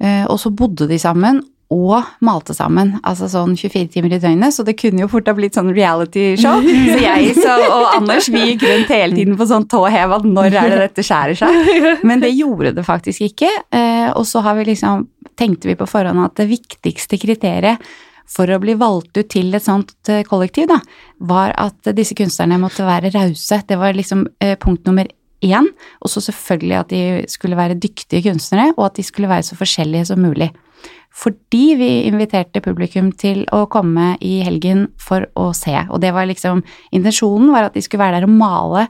Eh, 0.00 0.24
og 0.24 0.40
så 0.40 0.52
bodde 0.52 0.88
de 0.90 0.98
sammen 1.00 1.42
og 1.72 2.06
malte 2.22 2.54
sammen, 2.54 2.92
altså 3.02 3.26
sånn 3.30 3.56
24 3.58 3.88
timer 3.96 4.12
i 4.14 4.20
døgnet, 4.22 4.54
så 4.54 4.62
det 4.66 4.76
kunne 4.78 5.02
jo 5.02 5.08
fort 5.10 5.26
ha 5.26 5.34
blitt 5.34 5.56
sånn 5.58 5.72
reality-show. 5.74 6.62
Så 6.62 6.98
jeg 7.02 7.32
så, 7.34 7.56
og 7.66 7.88
Anders 7.96 8.28
vi 8.30 8.44
gikk 8.52 8.62
rundt 8.68 8.92
hele 8.94 9.18
tiden 9.18 9.34
på 9.38 9.48
sånn 9.50 9.66
tå 9.70 9.82
hev 9.90 10.14
at 10.14 10.28
når 10.28 10.54
er 10.54 10.70
det 10.70 10.80
dette 10.84 11.06
skjærer 11.06 11.38
seg? 11.40 12.02
Men 12.06 12.22
det 12.22 12.30
gjorde 12.36 12.76
det 12.76 12.86
faktisk 12.86 13.26
ikke. 13.26 13.50
Eh, 13.74 14.08
og 14.12 14.22
så 14.30 14.44
har 14.46 14.58
vi 14.60 14.68
liksom, 14.70 15.08
tenkte 15.34 15.72
vi 15.72 15.78
på 15.78 15.88
forhånd 15.90 16.22
at 16.22 16.36
det 16.38 16.46
viktigste 16.54 17.18
kriteriet 17.18 17.82
for 18.30 18.50
å 18.50 18.60
bli 18.62 18.74
valgt 18.78 19.18
ut 19.18 19.28
til 19.34 19.54
et 19.54 19.66
sånt 19.66 20.10
eh, 20.10 20.22
kollektiv, 20.26 20.68
da, 20.70 20.78
var 21.26 21.54
at 21.58 21.94
disse 21.98 22.14
kunstnerne 22.18 22.60
måtte 22.62 22.86
være 22.86 23.10
rause. 23.14 23.62
Det 23.66 23.78
var 23.80 23.98
liksom 23.98 24.26
eh, 24.42 24.54
punkt 24.62 24.86
nummer 24.86 25.10
én. 25.46 25.66
Og 26.02 26.10
så 26.10 26.22
selvfølgelig 26.24 26.78
at 26.78 26.94
de 26.94 27.02
skulle 27.30 27.58
være 27.58 27.78
dyktige 27.78 28.24
kunstnere, 28.30 28.72
og 28.76 28.88
at 28.88 29.00
de 29.00 29.06
skulle 29.06 29.30
være 29.30 29.46
så 29.50 29.58
forskjellige 29.58 30.12
som 30.12 30.22
mulig. 30.22 30.52
Fordi 31.16 31.64
vi 31.80 31.90
inviterte 32.10 32.60
publikum 32.64 33.08
til 33.16 33.46
å 33.54 33.64
komme 33.72 34.14
i 34.20 34.42
helgen 34.44 34.90
for 35.00 35.24
å 35.38 35.48
se. 35.56 35.74
Og 35.88 36.02
det 36.02 36.12
var 36.12 36.28
liksom 36.28 36.60
Intensjonen 36.92 37.54
var 37.54 37.68
at 37.70 37.76
de 37.76 37.84
skulle 37.84 38.04
være 38.04 38.20
der 38.20 38.28
og 38.28 38.36
male 38.36 38.86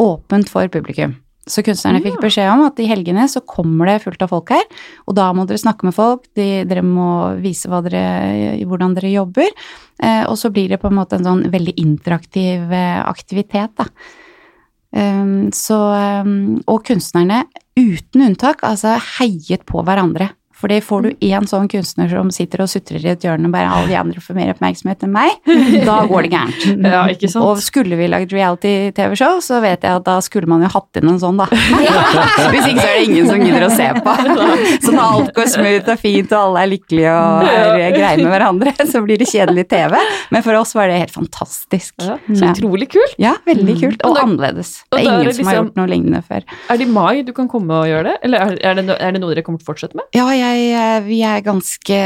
åpent 0.00 0.52
for 0.52 0.68
publikum. 0.72 1.16
Så 1.50 1.64
kunstnerne 1.66 2.02
fikk 2.04 2.20
beskjed 2.22 2.50
om 2.52 2.62
at 2.66 2.78
i 2.82 2.86
helgene 2.86 3.24
så 3.30 3.40
kommer 3.48 3.88
det 3.88 4.02
fullt 4.04 4.20
av 4.22 4.30
folk 4.30 4.52
her, 4.52 4.66
og 5.08 5.16
da 5.18 5.30
må 5.34 5.46
dere 5.48 5.58
snakke 5.58 5.88
med 5.88 5.96
folk, 5.96 6.26
de, 6.38 6.62
dere 6.68 6.84
må 6.84 7.08
vise 7.40 7.80
dere, 7.88 8.02
hvordan 8.68 8.94
dere 8.94 9.10
jobber, 9.10 9.48
eh, 10.04 10.22
og 10.28 10.36
så 10.38 10.52
blir 10.54 10.68
det 10.70 10.78
på 10.82 10.90
en 10.90 10.98
måte 11.00 11.16
en 11.16 11.26
sånn 11.26 11.46
veldig 11.50 11.74
interaktiv 11.80 12.70
eh, 12.76 13.00
aktivitet, 13.02 13.72
da. 13.80 13.88
Um, 14.90 15.52
så, 15.54 15.76
um, 16.26 16.56
og 16.66 16.82
kunstnerne, 16.88 17.44
uten 17.78 18.24
unntak, 18.26 18.64
altså 18.66 18.96
heiet 19.18 19.62
på 19.68 19.84
hverandre. 19.86 20.32
Fordi 20.60 20.80
får 20.84 21.02
du 21.06 21.10
én 21.24 21.46
sånn 21.48 21.68
kunstner 21.72 22.10
som 22.12 22.30
sitter 22.34 22.62
og 22.64 22.68
sutrer 22.68 23.00
i 23.04 23.12
et 23.14 23.24
hjørne 23.24 23.48
og 23.48 23.54
bare 23.54 23.70
alle 23.72 23.88
de 23.88 23.96
andre 23.96 24.20
får 24.20 24.36
mer 24.36 24.52
oppmerksomhet 24.54 25.04
enn 25.06 25.12
meg, 25.14 25.30
da 25.88 25.98
går 26.10 26.26
det 26.26 26.32
gærent. 26.34 26.66
Ja, 26.84 27.02
ikke 27.12 27.30
sant? 27.32 27.44
Og 27.48 27.62
skulle 27.64 27.96
vi 27.96 28.08
lagd 28.12 28.32
reality-TV-show, 28.36 29.40
så 29.44 29.60
vet 29.64 29.84
jeg 29.86 29.96
at 30.00 30.04
da 30.06 30.18
skulle 30.24 30.48
man 30.50 30.62
jo 30.64 30.70
hatt 30.72 31.00
inn 31.00 31.08
en 31.14 31.20
sånn, 31.22 31.40
da. 31.40 31.46
Hvis 32.52 32.66
ikke 32.70 32.80
så 32.82 32.88
er 32.88 32.98
det 32.98 33.04
ingen 33.08 33.28
som 33.30 33.40
gidder 33.42 33.66
å 33.66 33.70
se 33.72 33.88
på. 33.96 34.14
Så 34.84 34.92
når 34.94 35.02
alt 35.04 35.32
går 35.36 35.48
smooth 35.52 35.88
og 35.92 36.00
fint 36.00 36.32
og 36.32 36.38
alle 36.40 36.62
er 36.64 36.70
lykkelige 36.72 37.12
og 37.14 37.48
er 37.50 37.94
greie 37.94 38.16
med 38.20 38.30
hverandre, 38.32 38.72
så 38.88 39.02
blir 39.04 39.20
det 39.20 39.28
kjedelig 39.30 39.64
TV. 39.70 39.96
Men 40.34 40.44
for 40.46 40.56
oss 40.58 40.72
var 40.76 40.90
det 40.90 40.98
helt 41.02 41.14
fantastisk. 41.14 41.94
Ja, 42.04 42.16
så 42.28 42.50
utrolig 42.52 42.88
kult. 42.92 43.14
Ja, 43.20 43.34
veldig 43.46 43.76
kult. 43.80 44.04
Og 44.04 44.10
Og 44.10 44.16
da- 44.16 44.24
annerledes. 44.26 44.72
Det 44.90 45.00
er 45.00 45.00
er 45.00 45.06
er 45.06 45.12
ingen 45.14 45.26
liksom, 45.28 45.44
som 45.44 45.46
har 45.50 45.54
liksom- 45.54 45.66
gjort 45.70 45.80
noe 45.80 45.90
lignende 45.92 46.22
før. 46.26 46.42
Er 46.70 46.76
det 46.80 46.86
i 46.86 46.90
mai 46.90 47.22
du 47.26 47.32
kan 47.36 47.48
komme 47.48 47.70
og 47.80 47.86
gjøre 47.90 48.04
det, 48.10 48.16
eller 48.26 48.38
er, 48.46 48.56
er, 48.70 48.74
det, 48.80 48.96
er 49.00 49.12
det 49.12 49.20
noe 49.22 49.34
dere 49.34 49.44
kommer 49.46 49.58
til 49.60 49.66
å 49.68 49.70
fortsette 49.72 49.94
med? 49.98 50.04
Ja, 50.16 50.26
jeg, 50.34 50.49
eh, 50.56 51.00
vi 51.06 51.20
er 51.26 51.40
ganske 51.46 52.00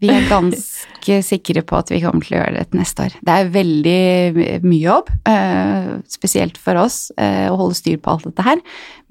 Vi 0.00 0.10
er 0.10 0.26
ganske 0.30 1.20
sikre 1.30 1.60
på 1.66 1.76
at 1.76 1.90
vi 1.92 2.00
kommer 2.00 2.24
til 2.24 2.38
å 2.38 2.40
gjøre 2.42 2.62
det 2.64 2.78
neste 2.78 3.06
år. 3.08 3.16
Det 3.24 3.34
er 3.34 3.50
veldig 3.54 4.62
mye 4.64 4.80
jobb, 4.82 5.10
eh, 5.28 5.90
spesielt 6.08 6.56
for 6.60 6.80
oss, 6.80 7.10
eh, 7.20 7.46
å 7.52 7.58
holde 7.60 7.76
styr 7.76 7.98
på 8.00 8.14
alt 8.14 8.24
dette 8.30 8.46
her. 8.46 8.62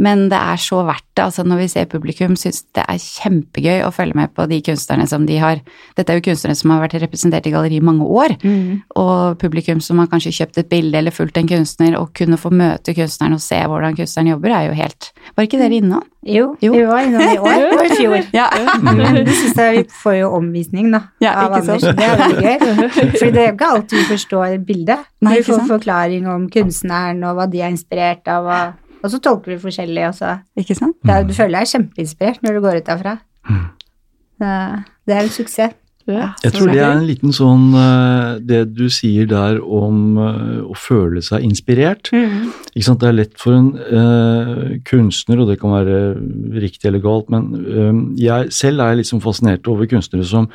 Men 0.01 0.25
det 0.31 0.39
er 0.39 0.57
så 0.57 0.79
verdt 0.87 1.05
det. 1.13 1.23
Altså 1.27 1.43
når 1.45 1.59
vi 1.61 1.67
ser 1.69 1.85
publikum, 1.91 2.33
syns 2.39 2.63
det 2.73 2.81
er 2.89 2.97
kjempegøy 2.97 3.83
å 3.85 3.91
følge 3.93 4.17
med 4.17 4.33
på 4.33 4.47
de 4.49 4.57
kunstnerne 4.65 5.05
som 5.07 5.27
de 5.29 5.37
har 5.37 5.61
Dette 5.95 6.09
er 6.09 6.17
jo 6.17 6.25
kunstnere 6.25 6.57
som 6.57 6.71
har 6.73 6.81
vært 6.81 6.97
representert 7.03 7.45
i 7.45 7.51
galleri 7.53 7.77
i 7.77 7.83
mange 7.85 8.07
år. 8.09 8.33
Og 8.97 9.37
publikum 9.41 9.79
som 9.85 10.01
har 10.01 10.09
kanskje 10.09 10.33
kjøpt 10.33 10.57
et 10.63 10.69
bilde 10.71 10.97
eller 10.97 11.13
fulgt 11.13 11.37
en 11.37 11.47
kunstner, 11.47 11.93
og 11.99 12.09
kunne 12.17 12.39
få 12.41 12.49
møte 12.51 12.95
kunstneren 12.97 13.37
og 13.37 13.43
se 13.45 13.59
hvordan 13.61 13.95
kunstneren 13.99 14.33
jobber, 14.33 14.49
er 14.57 14.71
jo 14.71 14.79
helt 14.81 15.11
Var 15.37 15.45
ikke 15.45 15.61
dere 15.61 15.77
innom? 15.77 16.03
Jo, 16.25 16.55
Jo. 16.63 16.73
vi 16.73 16.83
var 16.87 17.05
innom 17.05 17.21
i 17.21 17.37
år 17.37 17.65
og 17.77 17.85
i 17.85 17.95
fjor. 17.99 18.22
Ja. 18.33 18.47
Men 18.85 19.19
det 19.19 19.25
vi 19.25 19.83
får 20.03 20.15
jo 20.19 20.29
omvisning, 20.37 20.91
da. 20.93 21.01
Ja, 21.23 21.33
av? 21.43 21.57
Anders. 21.59 21.83
Det 21.83 22.07
er 22.07 22.15
veldig 22.21 22.45
gøy. 22.45 22.87
For 23.19 23.33
det 23.33 23.43
er 23.43 23.49
jo 23.49 23.55
ikke 23.57 23.69
alltid 23.75 23.97
vi 23.99 24.05
forstår 24.11 24.57
bildet. 24.67 25.05
Nei, 25.23 25.35
vi 25.39 25.45
får 25.49 25.61
sant? 25.61 25.73
forklaring 25.75 26.29
om 26.31 26.47
kunstneren 26.53 27.21
og 27.27 27.37
hva 27.39 27.49
de 27.51 27.61
er 27.63 27.73
inspirert 27.73 28.27
av, 28.31 28.47
og, 28.47 28.97
og 29.03 29.13
så 29.13 29.21
tolker 29.23 29.55
vi 29.55 29.59
forskjellig. 29.61 30.07
også. 30.13 30.37
Ikke 30.63 30.77
sant? 30.79 30.97
det 31.03 31.17
er, 31.17 31.29
du 31.29 31.35
føler 31.37 31.59
deg 31.59 31.73
kjempeinspirert 31.75 32.43
når 32.45 32.57
du 32.57 32.65
går 32.65 32.81
ut 32.81 32.91
derfra. 32.91 33.17
Det, 34.43 34.57
det 35.07 35.17
er 35.17 35.25
en 35.25 35.33
suksess. 35.33 35.79
Ja. 36.09 36.33
Jeg 36.43 36.51
tror 36.51 36.67
det 36.67 36.81
er 36.83 36.97
en 36.97 37.05
liten 37.07 37.31
sånn 37.31 37.69
eh, 37.79 38.39
Det 38.43 38.59
du 38.75 38.89
sier 38.91 39.27
der 39.29 39.61
om 39.63 40.17
eh, 40.19 40.59
å 40.67 40.75
føle 40.75 41.23
seg 41.23 41.45
inspirert. 41.47 42.11
Ikke 42.11 42.83
sant? 42.83 42.99
Det 43.03 43.09
er 43.09 43.15
lett 43.15 43.35
for 43.39 43.55
en 43.55 43.69
uh, 43.77 44.73
kunstner, 44.87 45.39
og 45.39 45.51
det 45.51 45.59
kan 45.61 45.73
være 45.73 45.99
riktig 46.59 46.89
eller 46.89 47.03
galt, 47.03 47.29
men 47.31 47.49
uh, 47.55 47.91
jeg 48.19 48.51
selv 48.55 48.83
er 48.83 48.99
liksom 48.99 49.21
fascinert 49.23 49.67
over 49.71 49.87
kunstnere 49.89 50.27
som 50.27 50.49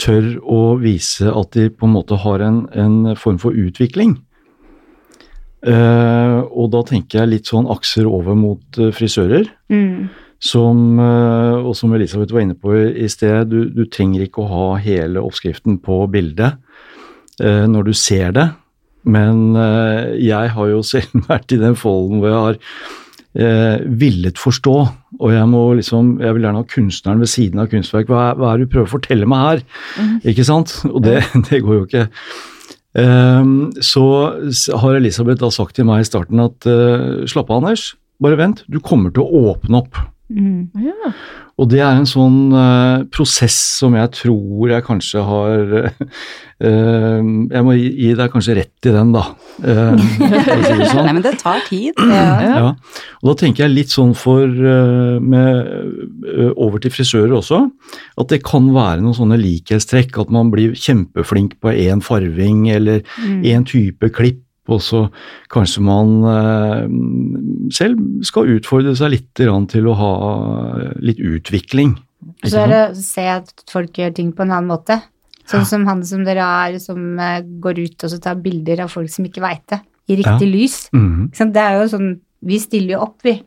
tør 0.00 0.34
å 0.44 0.60
vise 0.80 1.28
at 1.28 1.52
de 1.56 1.68
på 1.72 1.88
en 1.88 1.94
måte 1.96 2.18
har 2.20 2.44
en, 2.44 2.64
en 2.72 3.14
form 3.20 3.40
for 3.40 3.56
utvikling. 3.56 4.18
Uh, 5.60 6.44
og 6.56 6.70
da 6.72 6.84
tenker 6.88 7.22
jeg 7.22 7.32
litt 7.34 7.50
sånn 7.50 7.68
akser 7.72 8.08
over 8.08 8.36
mot 8.36 8.80
frisører. 8.96 9.48
Mm. 9.72 10.10
Som, 10.40 10.96
eh, 11.02 11.58
og 11.60 11.74
som 11.76 11.92
Elisabeth 11.92 12.32
var 12.32 12.40
inne 12.46 12.56
på 12.56 12.72
i 12.72 13.08
sted, 13.12 13.50
du, 13.52 13.66
du 13.76 13.82
trenger 13.92 14.24
ikke 14.24 14.40
å 14.44 14.48
ha 14.48 14.68
hele 14.80 15.20
oppskriften 15.20 15.76
på 15.84 15.98
bildet 16.12 16.56
eh, 17.42 17.66
når 17.68 17.90
du 17.90 17.92
ser 17.96 18.32
det. 18.36 18.46
Men 19.04 19.50
eh, 19.56 20.14
jeg 20.24 20.54
har 20.56 20.70
jo 20.72 20.80
selv 20.94 21.26
vært 21.28 21.52
i 21.52 21.60
den 21.60 21.76
folden 21.76 22.22
hvor 22.22 22.32
jeg 22.32 22.40
har 22.46 22.58
eh, 23.44 23.84
villet 24.00 24.40
forstå, 24.40 24.74
og 25.20 25.34
jeg 25.34 25.50
må 25.52 25.60
liksom, 25.76 26.14
jeg 26.24 26.32
vil 26.38 26.46
gjerne 26.48 26.62
ha 26.62 26.68
kunstneren 26.72 27.20
ved 27.20 27.30
siden 27.34 27.60
av 27.60 27.68
kunstverk. 27.74 28.08
Hva, 28.08 28.22
er- 28.30 28.40
hva 28.40 28.54
er 28.54 28.62
det 28.62 28.68
du 28.70 28.72
prøver 28.72 28.88
å 28.88 28.94
fortelle 28.96 29.28
meg 29.28 29.44
her? 29.44 29.62
Ikke 30.32 30.46
sant? 30.48 30.78
Og 30.88 31.02
det, 31.04 31.18
det 31.50 31.60
går 31.66 31.82
jo 31.82 31.84
ikke. 31.84 32.06
Eh, 33.04 33.52
så 33.92 34.06
har 34.82 34.96
Elisabeth 34.96 35.44
da 35.44 35.52
sagt 35.52 35.76
til 35.76 35.84
meg 35.92 36.00
i 36.00 36.08
starten 36.08 36.40
at 36.48 36.64
eh, 36.70 37.26
slapp 37.28 37.52
av, 37.52 37.60
Anders. 37.60 37.90
bare 38.24 38.40
vent, 38.40 38.64
du 38.72 38.80
kommer 38.80 39.12
til 39.12 39.28
å 39.28 39.44
åpne 39.52 39.84
opp. 39.84 40.00
Mm. 40.30 40.68
Ja. 40.78 41.10
Og 41.60 41.68
det 41.72 41.80
er 41.82 41.98
en 41.98 42.06
sånn 42.08 42.52
uh, 42.54 43.02
prosess 43.12 43.56
som 43.80 43.96
jeg 43.98 44.12
tror 44.14 44.70
jeg 44.70 44.84
kanskje 44.86 45.24
har 45.26 45.72
uh, 45.90 46.04
Jeg 47.54 47.64
må 47.66 47.74
gi, 47.74 47.88
gi 48.04 48.10
deg 48.18 48.30
kanskje 48.32 48.54
rett 48.58 48.88
i 48.88 48.92
den, 48.94 49.10
da. 49.14 49.22
Uh, 49.64 49.96
si 49.96 50.76
det 50.76 50.90
sånn. 50.90 51.04
Nei, 51.08 51.14
men 51.16 51.24
det 51.24 51.34
tar 51.40 51.62
tid. 51.66 51.96
Ja. 51.98 52.74
Og 53.22 53.30
da 53.30 53.34
tenker 53.42 53.64
jeg 53.64 53.74
litt 53.74 53.94
sånn 53.94 54.12
for 54.18 54.44
med, 54.44 55.70
over 56.60 56.82
til 56.84 56.92
frisører 56.92 57.32
også, 57.38 57.62
at 58.20 58.32
det 58.32 58.42
kan 58.44 58.68
være 58.76 59.00
noen 59.00 59.16
sånne 59.16 59.40
likhetstrekk. 59.40 60.20
At 60.20 60.32
man 60.36 60.52
blir 60.52 60.76
kjempeflink 60.76 61.56
på 61.64 61.72
én 61.74 62.04
farving 62.04 62.68
eller 62.76 63.02
Mm. 63.20 63.64
type 63.68 64.08
klipp. 64.14 64.44
Og 64.68 64.82
så 64.84 65.06
kanskje 65.50 65.82
man 65.82 66.10
eh, 66.30 66.84
selv 67.74 68.02
skal 68.26 68.52
utfordre 68.58 68.92
seg 68.98 69.14
litt 69.14 69.30
til 69.34 69.88
å 69.88 69.96
ha 69.98 70.12
litt 71.00 71.18
utvikling. 71.18 71.96
Så 72.44 72.60
er 72.60 72.68
det 72.68 72.82
å 72.90 73.00
se 73.00 73.24
at 73.32 73.64
folk 73.70 73.96
gjør 73.96 74.12
ting 74.16 74.34
på 74.36 74.44
en 74.44 74.52
annen 74.52 74.70
måte. 74.70 75.00
Sånn 75.50 75.66
som 75.66 75.86
han 75.88 76.02
som 76.06 76.22
dere 76.26 76.46
har, 76.46 76.78
som 76.82 77.18
eh, 77.18 77.42
går 77.62 77.82
ut 77.82 78.06
og 78.06 78.12
så 78.12 78.18
tar 78.22 78.40
bilder 78.42 78.84
av 78.84 78.92
folk 78.92 79.10
som 79.10 79.26
ikke 79.26 79.42
veit 79.42 79.64
det, 79.72 79.80
i 80.10 80.18
riktig 80.20 80.48
lys. 80.48 80.76
Mm 80.94 81.30
-hmm. 81.30 81.52
Det 81.52 81.62
er 81.62 81.80
jo 81.80 81.88
sånn, 81.88 82.20
Vi 82.42 82.58
stiller 82.58 82.94
jo 82.94 83.00
opp, 83.04 83.18
vi, 83.22 83.42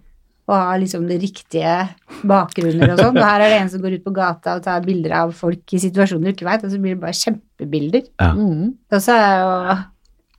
og 0.48 0.56
har 0.56 0.78
liksom 0.80 1.08
de 1.08 1.18
riktige 1.18 1.90
bakgrunner 2.24 2.92
og 2.94 3.00
sånn. 3.00 3.18
Og 3.18 3.24
her 3.24 3.42
er 3.42 3.50
det 3.50 3.62
en 3.62 3.70
som 3.70 3.82
går 3.82 3.94
ut 3.94 4.04
på 4.04 4.14
gata 4.14 4.56
og 4.56 4.64
tar 4.64 4.82
bilder 4.82 5.12
av 5.12 5.32
folk 5.32 5.74
i 5.74 5.80
situasjoner 5.80 6.24
du 6.24 6.32
ikke 6.32 6.46
veit, 6.46 6.64
og 6.64 6.72
så 6.72 6.78
blir 6.78 6.94
det 6.94 7.02
bare 7.02 7.14
kjempebilder. 7.14 8.04
Ja. 8.20 8.34
Mm. 8.34 8.74
Og 8.92 9.02
så 9.02 9.12
er 9.12 9.40
jo 9.40 9.78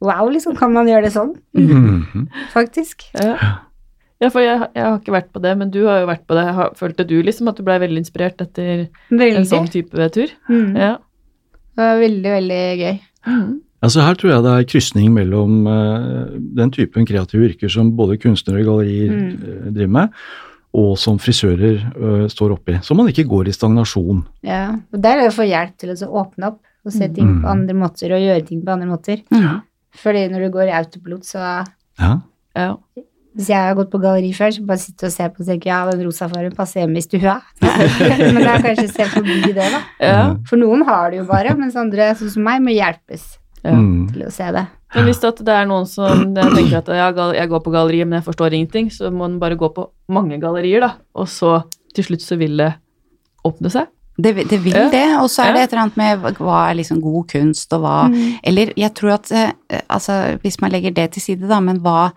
Wow, 0.04 0.28
liksom, 0.34 0.56
kan 0.58 0.72
man 0.74 0.86
gjøre 0.90 1.06
det 1.08 1.12
sånn, 1.14 1.34
Mm. 1.56 2.28
faktisk? 2.52 3.06
Ja. 3.16 3.34
ja, 4.20 4.28
for 4.30 4.40
jeg, 4.44 4.68
jeg 4.76 4.84
har 4.84 4.98
ikke 5.00 5.14
vært 5.16 5.32
på 5.32 5.40
det, 5.42 5.56
men 5.58 5.70
du 5.74 5.80
har 5.88 6.02
jo 6.02 6.06
vært 6.12 6.26
på 6.28 6.36
det. 6.38 6.44
Har, 6.54 6.72
følte 6.78 7.06
du 7.08 7.16
liksom 7.24 7.48
at 7.50 7.56
du 7.56 7.64
blei 7.66 7.78
veldig 7.82 8.02
inspirert 8.04 8.40
etter 8.44 8.86
en 9.10 9.44
sånn 9.48 9.68
type 9.72 10.10
tur? 10.14 10.28
Mm. 10.48 10.76
Ja. 10.76 10.96
Det 11.74 11.82
var 11.88 11.98
veldig, 12.04 12.30
veldig 12.38 12.62
gøy. 12.84 12.98
Mm. 13.26 13.60
Altså 13.84 14.00
Her 14.00 14.14
tror 14.16 14.30
jeg 14.32 14.42
det 14.46 14.52
er 14.54 14.64
krysning 14.70 15.08
mellom 15.12 15.66
uh, 15.68 16.28
den 16.56 16.70
typen 16.72 17.04
kreative 17.04 17.50
yrker 17.50 17.68
som 17.72 17.90
både 17.98 18.16
kunstnere 18.22 18.62
og 18.62 18.68
gallerier 18.70 19.10
Mm. 19.12 19.32
eh, 19.44 19.70
driver 19.74 19.92
med, 19.98 20.08
og 20.74 20.94
som 20.98 21.18
frisører 21.20 21.82
uh, 21.96 22.24
står 22.32 22.54
oppi. 22.56 22.78
Så 22.82 22.96
man 22.96 23.10
ikke 23.12 23.26
går 23.28 23.48
i 23.50 23.52
stagnasjon. 23.52 24.22
Ja, 24.42 24.70
og 24.92 25.02
Der 25.02 25.18
er 25.18 25.26
det 25.26 25.32
å 25.34 25.36
få 25.36 25.44
hjelp 25.48 25.76
til 25.78 25.92
å 25.92 26.08
åpne 26.24 26.48
opp 26.54 26.60
og 26.86 26.92
se 26.92 27.08
ting 27.08 27.26
Mm. 27.28 27.42
på 27.42 27.48
andre 27.50 27.74
måter 27.74 28.12
og 28.16 28.20
gjøre 28.24 28.46
ting 28.46 28.62
på 28.64 28.72
andre 28.72 28.86
måter. 28.88 29.20
Mhm. 29.30 29.60
Fordi 30.02 30.28
når 30.32 30.46
du 30.46 30.54
går 30.54 30.70
i 30.70 30.78
autopilot, 30.80 31.26
så 31.28 31.42
Ja. 32.00 32.14
ja. 32.56 32.70
Hvis 33.34 33.48
jeg 33.50 33.58
har 33.58 33.74
gått 33.74 33.90
på 33.90 33.98
galleri 33.98 34.30
før, 34.30 34.52
så 34.54 34.62
bare 34.66 34.78
sitter 34.78 35.08
og 35.08 35.12
ser 35.12 35.30
på 35.34 35.42
og 35.42 35.48
tenker 35.48 35.70
ja, 35.72 35.80
den 35.90 36.04
rosa 36.06 36.28
fargen 36.30 36.54
passer 36.54 36.84
hjemme 36.84 37.00
i 37.00 37.02
stua. 37.02 37.40
Men 37.62 38.38
det 38.38 38.46
er 38.46 38.62
kanskje 38.62 38.92
se 38.92 39.06
forbi 39.10 39.40
det, 39.48 39.56
da. 39.58 39.80
ja. 39.98 40.20
For 40.46 40.60
noen 40.60 40.84
har 40.86 41.10
det 41.10 41.18
jo 41.18 41.24
bare, 41.26 41.56
mens 41.58 41.74
andre, 41.74 42.12
sånn 42.14 42.30
som 42.30 42.46
meg, 42.46 42.62
må 42.62 42.74
hjelpes 42.76 43.24
ja. 43.64 43.74
Mm. 43.74 44.12
til 44.12 44.26
å 44.28 44.30
se 44.30 44.52
det. 44.54 44.64
Men 44.94 45.08
hvis 45.08 45.18
det 45.24 45.50
er 45.50 45.66
noen 45.66 45.88
som 45.90 46.22
tenker 46.38 46.78
at 46.78 46.92
ja, 46.94 47.08
jeg 47.34 47.50
går 47.50 47.64
på 47.64 47.74
galleriet, 47.74 48.06
men 48.06 48.20
jeg 48.20 48.28
forstår 48.28 48.54
ingenting, 48.54 48.92
så 48.94 49.10
må 49.10 49.24
man 49.24 49.40
bare 49.42 49.58
gå 49.58 49.72
på 49.74 49.88
mange 50.14 50.38
gallerier, 50.38 50.84
da. 50.86 50.92
Og 51.18 51.26
så 51.30 51.56
til 51.94 52.06
slutt 52.06 52.22
så 52.22 52.38
vil 52.38 52.54
det 52.62 52.70
åpne 53.44 53.72
seg. 53.72 53.90
Det, 54.16 54.34
det 54.48 54.58
vil 54.62 54.72
Ja. 54.76 54.88
det, 54.90 55.04
og 55.18 55.26
så 55.28 55.42
er 55.44 55.52
det 55.52 55.62
et 55.64 55.72
eller 55.72 55.82
annet 55.82 55.96
med 55.96 56.36
hva- 56.38 56.70
er 56.70 56.74
liksom 56.78 57.00
god 57.02 57.26
kunst, 57.28 57.72
og 57.72 57.80
hva 57.82 58.08
Mm. 58.08 58.38
Eller 58.44 58.72
jeg 58.76 58.94
tror 58.94 59.14
at 59.14 59.32
eh, 59.32 59.50
Altså, 59.90 60.38
hvis 60.42 60.60
man 60.60 60.70
legger 60.70 60.94
det 60.94 61.10
til 61.12 61.22
side, 61.22 61.48
da, 61.48 61.58
men 61.60 61.80
hva 61.80 62.12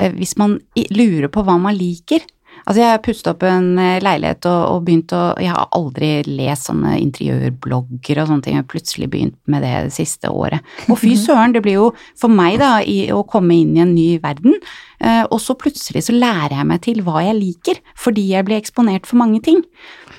eh, 0.00 0.10
Hvis 0.12 0.36
man 0.36 0.58
lurer 0.90 1.28
på 1.28 1.42
hva 1.44 1.58
man 1.60 1.74
liker 1.76 2.20
Altså, 2.66 2.78
jeg 2.80 2.90
har 2.90 2.98
pustet 3.02 3.26
opp 3.32 3.42
en 3.42 3.78
eh, 3.78 3.98
leilighet 4.00 4.46
og, 4.46 4.60
og 4.76 4.84
begynt 4.86 5.12
å 5.12 5.34
Jeg 5.40 5.50
har 5.50 5.66
aldri 5.72 6.22
lest 6.26 6.68
sånne 6.70 6.98
interiørblogger 7.00 8.20
og 8.22 8.28
sånne 8.28 8.42
ting, 8.44 8.54
jeg 8.56 8.62
har 8.62 8.70
plutselig 8.70 9.08
begynt 9.10 9.36
med 9.50 9.62
det 9.64 9.72
det 9.88 9.92
siste 9.96 10.30
året. 10.30 10.60
Og 10.88 10.98
fy 11.00 11.14
søren, 11.18 11.52
det 11.52 11.62
blir 11.64 11.74
jo 11.80 11.88
for 12.20 12.28
meg, 12.32 12.58
da, 12.62 12.78
i, 12.80 13.08
å 13.12 13.24
komme 13.26 13.56
inn 13.58 13.74
i 13.76 13.82
en 13.84 13.94
ny 13.94 14.18
verden, 14.22 14.54
eh, 15.00 15.24
og 15.30 15.40
så 15.42 15.56
plutselig 15.58 16.04
så 16.06 16.14
lærer 16.16 16.54
jeg 16.60 16.66
meg 16.70 16.80
til 16.86 17.02
hva 17.02 17.24
jeg 17.26 17.36
liker, 17.40 17.80
fordi 18.00 18.28
jeg 18.30 18.46
blir 18.46 18.60
eksponert 18.62 19.06
for 19.10 19.16
mange 19.20 19.42
ting. 19.44 19.60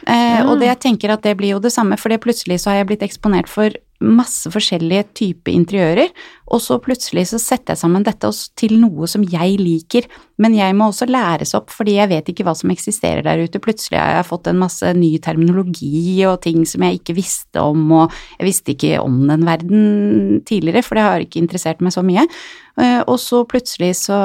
Eh, 0.08 0.46
Og 0.46 0.60
det 0.60 0.68
jeg 0.68 0.80
tenker 0.80 1.14
at 1.14 1.24
det 1.24 1.38
blir 1.38 1.56
jo 1.56 1.60
det 1.60 1.72
samme, 1.74 1.98
for 1.98 2.10
plutselig 2.18 2.60
så 2.62 2.70
har 2.72 2.78
jeg 2.84 2.88
blitt 2.88 3.06
eksponert 3.06 3.50
for 3.50 3.70
masse 4.04 4.50
forskjellige 4.52 5.06
typer 5.16 5.54
interiører, 5.56 6.10
og 6.52 6.62
så 6.62 6.78
plutselig 6.84 7.24
så 7.30 7.40
setter 7.42 7.74
jeg 7.74 7.82
sammen 7.82 8.04
dette 8.06 8.30
til 8.60 8.76
noe 8.82 9.08
som 9.10 9.24
jeg 9.26 9.56
liker, 9.62 10.06
men 10.42 10.54
jeg 10.58 10.76
må 10.76 10.90
også 10.92 11.08
læres 11.08 11.56
opp, 11.58 11.72
fordi 11.74 11.96
jeg 11.96 12.12
vet 12.12 12.28
ikke 12.30 12.44
hva 12.46 12.54
som 12.60 12.74
eksisterer 12.74 13.24
der 13.26 13.46
ute. 13.48 13.62
Plutselig 13.64 13.98
har 14.02 14.18
jeg 14.18 14.28
fått 14.28 14.50
en 14.52 14.60
masse 14.60 14.92
ny 14.98 15.14
terminologi 15.24 16.20
og 16.28 16.42
ting 16.44 16.66
som 16.68 16.84
jeg 16.86 17.00
ikke 17.00 17.16
visste 17.18 17.64
om, 17.64 17.88
og 17.96 18.14
jeg 18.36 18.50
visste 18.50 18.76
ikke 18.76 19.00
om 19.02 19.24
den 19.32 19.48
verden 19.48 20.44
tidligere, 20.46 20.84
for 20.86 21.00
det 21.00 21.08
har 21.08 21.26
ikke 21.26 21.42
interessert 21.42 21.82
meg 21.82 21.96
så 21.96 22.04
mye. 22.06 22.28
Eh, 22.76 23.02
Og 23.08 23.18
så 23.24 23.46
plutselig 23.48 23.94
så, 24.04 24.20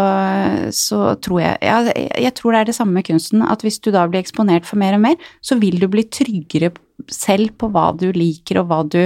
så 0.74 1.14
tror 1.22 1.40
jeg 1.44 1.58
ja, 1.62 1.78
jeg 2.18 2.34
tror 2.34 2.52
det 2.52 2.60
er 2.60 2.70
det 2.72 2.74
samme 2.74 2.98
med 2.98 3.06
kunsten, 3.06 3.46
at 3.46 3.62
hvis 3.62 3.78
du 3.78 3.92
da 3.94 4.08
blir 4.10 4.24
eksponert 4.24 4.66
for 4.66 4.82
mer 4.82 4.98
og 4.98 5.04
mer, 5.06 5.30
så 5.40 5.60
vil 5.62 5.78
du 5.78 5.86
bli 5.88 6.08
tryggere 6.10 6.74
selv 7.08 7.54
på 7.56 7.70
hva 7.70 7.92
du 7.96 8.10
liker 8.12 8.60
og 8.60 8.68
hva 8.68 8.82
du 8.84 9.04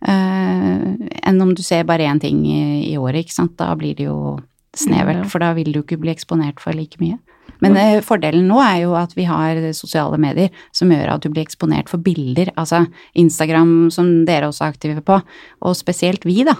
enn 0.00 1.42
om 1.44 1.50
du 1.54 1.62
ser 1.62 1.84
bare 1.88 2.06
én 2.08 2.20
ting 2.20 2.44
i, 2.48 2.60
i 2.92 2.94
året, 2.98 3.26
ikke 3.26 3.36
sant. 3.36 3.56
Da 3.60 3.72
blir 3.78 3.96
det 3.98 4.06
jo 4.08 4.38
snevert, 4.76 5.26
for 5.30 5.42
da 5.42 5.52
vil 5.56 5.72
du 5.74 5.82
ikke 5.82 5.98
bli 6.00 6.12
eksponert 6.12 6.62
for 6.62 6.76
like 6.76 7.00
mye. 7.02 7.18
Men 7.60 7.76
eh, 7.76 7.98
fordelen 8.04 8.46
nå 8.48 8.60
er 8.64 8.84
jo 8.84 8.94
at 8.96 9.12
vi 9.18 9.26
har 9.28 9.58
sosiale 9.76 10.16
medier 10.20 10.54
som 10.76 10.92
gjør 10.92 11.16
at 11.16 11.24
du 11.24 11.28
blir 11.32 11.44
eksponert 11.44 11.90
for 11.92 12.00
bilder, 12.02 12.52
altså 12.56 12.86
Instagram 13.18 13.90
som 13.92 14.22
dere 14.28 14.48
også 14.48 14.64
er 14.64 14.74
aktive 14.74 15.04
på, 15.04 15.18
og 15.60 15.76
spesielt 15.76 16.24
vi, 16.28 16.40
da 16.48 16.56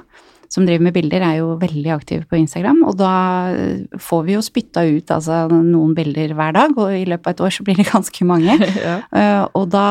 som 0.50 0.64
driver 0.66 0.82
med 0.88 0.94
bilder, 0.96 1.22
er 1.22 1.36
jo 1.38 1.52
veldig 1.60 1.92
aktive 1.94 2.26
på 2.26 2.40
Instagram, 2.40 2.80
og 2.88 2.96
da 2.98 3.12
eh, 3.54 3.98
får 4.02 4.24
vi 4.26 4.34
jo 4.34 4.42
spytta 4.42 4.82
ut 4.88 5.12
altså, 5.14 5.44
noen 5.50 5.92
bilder 5.94 6.34
hver 6.34 6.56
dag, 6.56 6.74
og 6.74 6.90
i 6.96 7.04
løpet 7.06 7.30
av 7.30 7.36
et 7.36 7.42
år 7.46 7.54
så 7.54 7.66
blir 7.66 7.78
det 7.78 7.86
ganske 7.92 8.26
mange. 8.26 8.56
ja. 8.86 8.96
uh, 9.14 9.44
og 9.60 9.68
da 9.70 9.86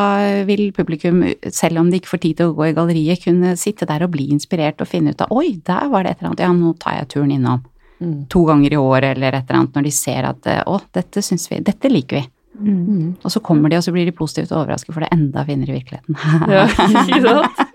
vil 0.49 0.67
publikum, 0.75 1.23
selv 1.47 1.79
om 1.79 1.91
de 1.91 2.01
ikke 2.01 2.11
får 2.11 2.23
tid 2.25 2.41
til 2.41 2.51
å 2.51 2.57
gå 2.57 2.67
i 2.67 2.75
galleriet, 2.75 3.23
kunne 3.23 3.55
sitte 3.59 3.87
der 3.87 4.03
og 4.03 4.11
bli 4.17 4.27
inspirert 4.35 4.83
og 4.83 4.91
finne 4.91 5.15
ut 5.15 5.23
av 5.23 5.31
oi, 5.31 5.53
der 5.63 5.87
var 5.93 6.03
det 6.03 6.15
et 6.15 6.23
eller 6.23 6.33
annet, 6.33 6.43
ja, 6.43 6.51
nå 6.55 6.73
tar 6.81 6.99
jeg 6.99 7.11
turen 7.15 7.31
innom. 7.37 7.63
Mm. 7.99 8.19
To 8.31 8.43
ganger 8.47 8.75
i 8.75 8.79
året 8.79 9.15
eller 9.15 9.35
et 9.35 9.47
eller 9.47 9.61
annet, 9.61 9.79
når 9.79 9.87
de 9.87 9.95
ser 9.95 10.27
at 10.27 10.51
eh, 10.51 10.59
å, 10.67 10.75
dette 10.95 11.23
syns 11.23 11.47
vi, 11.51 11.63
dette 11.63 11.91
liker 11.91 12.19
vi. 12.19 12.25
Mm. 12.59 13.15
Og 13.23 13.31
så 13.31 13.39
kommer 13.39 13.71
de, 13.71 13.79
og 13.79 13.85
så 13.85 13.93
blir 13.95 14.07
de 14.07 14.15
positivt 14.15 14.51
overrasket, 14.51 14.91
for 14.91 15.03
det 15.03 15.09
er 15.09 15.19
enda 15.19 15.45
finere 15.47 15.71
i 15.71 15.79
virkeligheten. 15.79 16.19
ja. 16.51 16.65
Ikke 17.05 17.21
sant? 17.23 17.68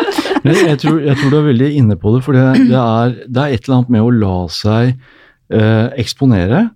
Jeg, 0.44 0.78
tror, 0.82 0.98
jeg 1.00 1.16
tror 1.16 1.30
du 1.32 1.38
er 1.38 1.46
veldig 1.48 1.70
inne 1.78 1.96
på 2.00 2.12
det, 2.14 2.24
for 2.26 2.36
det, 2.36 2.44
det, 2.68 2.80
er, 2.80 3.14
det 3.24 3.40
er 3.42 3.54
et 3.54 3.64
eller 3.64 3.78
annet 3.78 3.94
med 3.94 4.04
å 4.04 4.10
la 4.12 4.34
seg 4.52 4.90
eh, 4.92 5.86
eksponere 6.02 6.66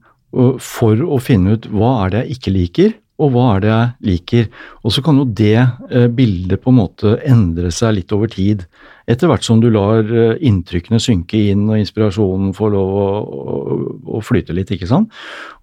for 0.60 1.04
å 1.04 1.18
finne 1.24 1.56
ut 1.56 1.68
hva 1.72 1.92
er 2.04 2.12
det 2.12 2.22
jeg 2.22 2.38
ikke 2.38 2.54
liker, 2.54 2.96
og 3.18 3.32
hva 3.34 3.44
er 3.56 3.64
det 3.64 3.70
jeg 3.70 4.08
liker. 4.08 4.44
Og 4.86 4.94
så 4.94 5.02
kan 5.04 5.18
jo 5.18 5.26
det 5.26 5.56
eh, 5.58 6.06
bildet 6.14 6.62
på 6.62 6.70
en 6.70 6.78
måte 6.78 7.16
endre 7.26 7.72
seg 7.74 7.96
litt 7.96 8.14
over 8.14 8.30
tid. 8.30 8.62
Etter 9.10 9.30
hvert 9.30 9.46
som 9.46 9.62
du 9.62 9.68
lar 9.74 10.06
eh, 10.06 10.38
inntrykkene 10.46 11.00
synke 11.02 11.40
inn 11.50 11.66
og 11.66 11.80
inspirasjonen 11.80 12.54
får 12.56 12.72
lov 12.76 12.94
å, 12.94 13.08
å, 13.18 13.58
å 14.18 14.22
flyte 14.24 14.54
litt, 14.56 14.70
ikke 14.74 14.90
sant. 14.90 15.10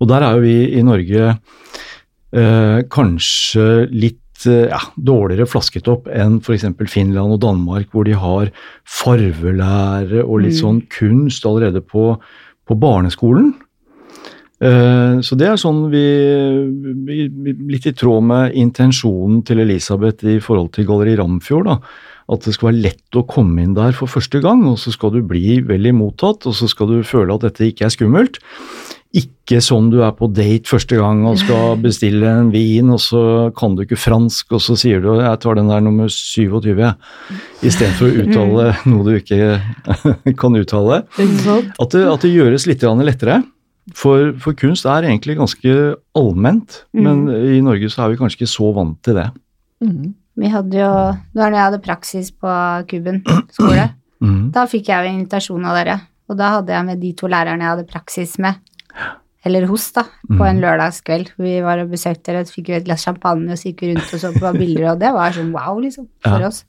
Og 0.02 0.12
der 0.12 0.28
er 0.28 0.36
jo 0.36 0.44
vi 0.44 0.58
i 0.76 0.84
Norge 0.86 1.32
eh, 1.32 2.80
kanskje 2.92 3.70
litt 3.94 4.20
ja, 4.46 4.80
dårligere 4.98 5.48
flasket 5.48 5.88
opp 5.92 6.08
enn 6.08 6.40
f.eks. 6.42 6.66
Finland 6.92 7.34
og 7.36 7.42
Danmark, 7.42 7.88
hvor 7.92 8.06
de 8.06 8.14
har 8.14 8.52
farvelære 8.86 10.24
og 10.26 10.42
litt 10.44 10.56
Mm. 10.56 10.62
sånn 10.64 10.82
kunst 10.90 11.46
allerede 11.46 11.82
på, 11.82 12.18
på 12.68 12.76
barneskolen. 12.80 13.54
Eh, 14.62 15.20
Så 15.22 15.36
det 15.38 15.48
er 15.48 15.58
sånn 15.60 15.90
vi, 15.92 16.06
vi, 17.06 17.28
vi- 17.28 17.72
Litt 17.74 17.86
i 17.88 17.92
tråd 17.92 18.24
med 18.24 18.54
intensjonen 18.56 19.44
til 19.46 19.60
Elisabeth 19.60 20.24
i 20.26 20.40
forhold 20.40 20.72
til 20.74 20.86
Galleri 20.86 21.18
Ramfjord. 21.18 21.66
da, 21.66 21.80
At 22.28 22.42
det 22.42 22.54
skal 22.56 22.72
være 22.72 22.82
lett 22.82 23.12
å 23.14 23.28
komme 23.28 23.62
inn 23.62 23.74
der 23.76 23.92
for 23.92 24.08
første 24.08 24.42
gang, 24.42 24.66
og 24.66 24.78
så 24.78 24.92
skal 24.92 25.12
du 25.12 25.22
bli 25.22 25.60
vel 25.62 25.92
mottatt, 25.94 26.46
og 26.48 26.54
så 26.56 26.68
skal 26.68 26.88
du 26.88 27.04
føle 27.04 27.36
at 27.36 27.42
dette 27.42 27.68
ikke 27.72 27.86
er 27.86 27.90
skummelt. 27.94 28.40
Ikke 29.16 29.62
sånn 29.64 29.88
du 29.94 30.02
er 30.04 30.12
på 30.18 30.28
date 30.34 30.68
første 30.68 30.98
gang 31.00 31.24
og 31.30 31.38
skal 31.40 31.78
bestille 31.86 32.28
en 32.42 32.52
vin, 32.54 32.92
og 32.92 33.00
så 33.04 33.24
kan 33.58 33.78
du 33.78 33.86
ikke 33.86 34.00
fransk, 34.00 34.52
og 34.58 34.64
så 34.64 34.76
sier 34.80 35.04
du 35.04 35.14
'jeg 35.16 35.40
tar 35.40 35.56
den 35.56 35.72
der 35.72 35.82
nummer 35.82 36.12
27', 36.12 36.76
jeg. 36.76 36.94
Istedenfor 37.64 38.12
å 38.12 38.16
uttale 38.26 38.66
noe 38.86 39.04
du 39.08 39.16
ikke 39.16 39.62
kan 40.42 40.60
uttale. 40.60 41.04
At 41.80 41.90
det, 41.96 42.04
at 42.04 42.22
det 42.22 42.36
gjøres 42.36 42.68
litt 42.68 42.84
lettere. 42.84 43.44
For, 43.94 44.34
for 44.42 44.58
kunst 44.58 44.88
er 44.90 45.06
egentlig 45.06 45.38
ganske 45.38 45.96
allment, 46.18 46.86
men 46.98 47.28
i 47.30 47.62
Norge 47.62 47.90
så 47.94 48.06
er 48.06 48.10
vi 48.10 48.18
kanskje 48.18 48.42
ikke 48.42 48.50
så 48.50 48.72
vant 48.74 48.98
til 49.06 49.14
det. 49.14 49.28
Mm. 49.86 50.16
Vi 50.36 50.50
hadde 50.52 50.80
jo 50.80 50.92
Det 51.34 51.40
var 51.40 51.52
da 51.52 51.58
jeg 51.58 51.68
hadde 51.70 51.84
praksis 51.86 52.32
på 52.32 52.50
Kuben 52.90 53.22
skole. 53.54 53.92
Da 54.56 54.66
fikk 54.66 54.90
jeg 54.90 55.06
jo 55.06 55.14
invitasjon 55.14 55.68
av 55.68 55.78
dere, 55.78 56.00
og 56.32 56.40
da 56.40 56.56
hadde 56.58 56.74
jeg 56.74 56.88
med 56.88 57.02
de 57.04 57.12
to 57.14 57.30
lærerne 57.30 57.62
jeg 57.62 57.74
hadde 57.76 57.92
praksis 57.92 58.38
med, 58.42 58.58
eller 59.46 59.68
hos, 59.70 59.92
da, 59.94 60.04
på 60.26 60.42
en 60.48 60.58
lørdagskveld. 60.64 61.28
Vi 61.38 61.60
var 61.62 61.78
og 61.84 61.92
besøkte 61.92 62.32
dere, 62.34 62.46
fikk 62.50 62.70
et 62.74 62.86
glass 62.88 63.04
champagne 63.06 63.52
og 63.54 63.60
så 63.62 63.70
gikk 63.70 63.84
vi 63.86 63.92
rundt 63.94 64.14
og 64.18 64.20
så 64.24 64.32
på 64.34 64.54
bilder, 64.58 64.88
og 64.96 65.00
det 65.04 65.12
var 65.14 65.36
sånn 65.36 65.52
wow, 65.54 65.78
liksom, 65.84 66.08
for 66.26 66.40
Ja. 66.42 66.48
oss. 66.48 66.64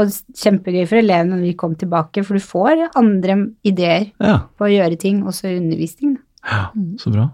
Og 0.00 0.08
kjempegøy 0.40 0.86
for 0.88 0.96
elevene 0.96 1.34
når 1.36 1.42
vi 1.44 1.52
kom 1.60 1.74
tilbake, 1.76 2.24
for 2.24 2.38
du 2.38 2.40
får 2.40 2.86
andre 2.96 3.34
ideer 3.68 4.06
Ja, 4.18 4.38
på 4.56 4.64
å 4.64 4.72
gjøre 4.72 4.96
ting, 4.98 5.18
også 5.28 5.50
i 5.52 5.58
undervisning, 5.60 6.16
ja 6.48 6.70
så 6.96 7.12
bra. 7.12 7.26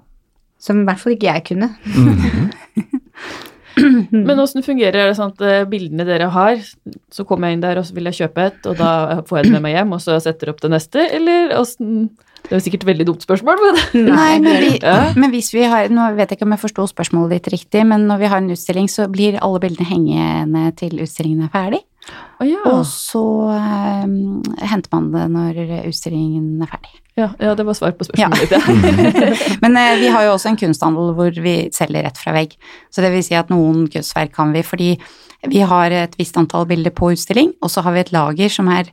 som 0.59 0.81
i 0.83 0.85
hvert 0.85 0.99
fall 0.99 1.13
ikke 1.15 1.31
jeg 1.31 1.45
kunne. 1.53 1.71
Mhm. 1.87 2.51
Men 4.13 4.39
åssen 4.43 4.63
fungerer 4.63 5.09
det 5.09 5.15
sånn 5.17 5.31
at 5.33 5.41
eh, 5.49 5.63
bildene 5.71 6.05
dere 6.05 6.27
har, 6.35 6.59
så 7.11 7.25
kommer 7.25 7.49
jeg 7.49 7.57
inn 7.57 7.63
der 7.65 7.79
og 7.81 7.87
så 7.89 7.95
vil 7.97 8.05
jeg 8.11 8.19
kjøpe 8.19 8.45
et, 8.51 8.67
og 8.69 8.77
da 8.77 9.23
får 9.25 9.39
jeg 9.39 9.47
det 9.49 9.53
med 9.55 9.63
meg 9.65 9.77
hjem, 9.79 9.95
og 9.97 10.03
så 10.05 10.19
setter 10.21 10.51
opp 10.53 10.61
det 10.61 10.71
neste, 10.75 11.07
eller 11.17 11.55
åssen 11.57 12.11
Det 12.49 12.57
er 12.59 12.63
sikkert 12.65 12.83
et 12.83 12.89
veldig 12.91 13.07
dumt 13.09 13.23
spørsmål, 13.25 13.61
men 13.63 14.09
Nei, 14.11 14.33
men, 14.43 14.57
vi, 14.61 14.73
men 15.17 15.31
hvis 15.33 15.53
vi 15.55 15.63
har 15.71 15.89
Nå 15.93 16.09
vet 16.19 16.33
jeg 16.33 16.37
ikke 16.41 16.47
om 16.49 16.53
jeg 16.57 16.63
forsto 16.65 16.85
spørsmålet 16.91 17.37
ditt 17.39 17.53
riktig, 17.55 17.85
men 17.89 18.05
når 18.11 18.19
vi 18.25 18.31
har 18.33 18.43
en 18.43 18.51
utstilling, 18.53 18.91
så 18.93 19.07
blir 19.13 19.39
alle 19.41 19.61
bildene 19.63 19.87
hengende 19.89 20.65
til 20.81 20.99
utstillingen 21.05 21.47
er 21.47 21.53
ferdig. 21.55 21.81
Oh, 22.43 22.47
ja. 22.49 22.59
Og 22.67 22.83
så 22.91 23.23
um, 23.23 24.43
henter 24.59 24.91
man 24.91 25.11
det 25.15 25.27
når 25.31 25.61
utstillingen 25.87 26.65
er 26.67 26.71
ferdig. 26.73 26.93
ja. 27.21 27.29
Ja, 27.39 27.53
det 27.55 27.65
var 27.69 27.77
svar 27.79 27.93
på 27.95 28.05
Ja. 28.19 28.27
spørsmålet 28.27 28.51
ditt, 28.51 28.57
ja. 28.59 29.59
Men 29.63 29.79
uh, 29.79 29.93
vi 30.03 30.09
har 30.11 30.27
jo 30.27 30.33
også 30.35 30.51
en 30.51 30.59
kunsthandel 30.59 31.13
hvor 31.15 31.39
vi 31.45 31.55
selger 31.73 32.09
rett 32.09 32.19
fra 32.19 32.35
vegg. 32.35 32.57
Så 32.91 33.05
det 33.07 33.13
vil 33.15 33.23
si 33.25 33.39
at 33.39 33.53
noen 33.55 33.87
kunstverk 33.93 34.35
kan 34.35 34.51
vi, 34.53 34.65
fordi 34.67 34.91
vi 35.53 35.63
har 35.67 35.95
et 35.95 36.19
visst 36.19 36.37
antall 36.39 36.67
bilder 36.71 36.91
på 36.95 37.13
utstilling, 37.15 37.55
og 37.63 37.71
så 37.71 37.87
har 37.87 37.95
vi 37.95 38.03
et 38.03 38.13
lager 38.15 38.51
som 38.51 38.69
er 38.73 38.91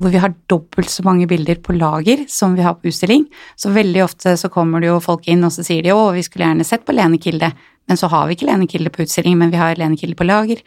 hvor 0.00 0.10
vi 0.10 0.20
har 0.22 0.34
dobbelt 0.50 0.90
så 0.90 1.04
mange 1.06 1.26
bilder 1.30 1.60
på 1.62 1.76
lager 1.76 2.24
som 2.30 2.56
vi 2.56 2.64
har 2.66 2.74
på 2.78 2.90
utstilling. 2.90 3.28
Så 3.56 3.70
veldig 3.74 4.02
ofte 4.04 4.36
så 4.36 4.50
kommer 4.52 4.82
det 4.82 4.90
jo 4.90 5.00
folk 5.02 5.28
inn 5.30 5.44
og 5.46 5.54
så 5.54 5.64
sier 5.66 5.84
de 5.86 5.94
å, 5.94 6.10
vi 6.16 6.24
skulle 6.26 6.48
gjerne 6.48 6.66
sett 6.66 6.86
på 6.86 6.96
Lene 6.96 7.20
Kilde, 7.22 7.52
men 7.88 8.00
så 8.00 8.10
har 8.10 8.26
vi 8.26 8.36
ikke 8.36 8.48
Lene 8.48 8.68
Kilde 8.70 8.90
på 8.90 9.04
utstilling, 9.04 9.36
men 9.38 9.52
vi 9.54 9.60
har 9.60 9.78
Lene 9.78 9.98
Kilde 10.00 10.18
på 10.18 10.26
lager. 10.26 10.64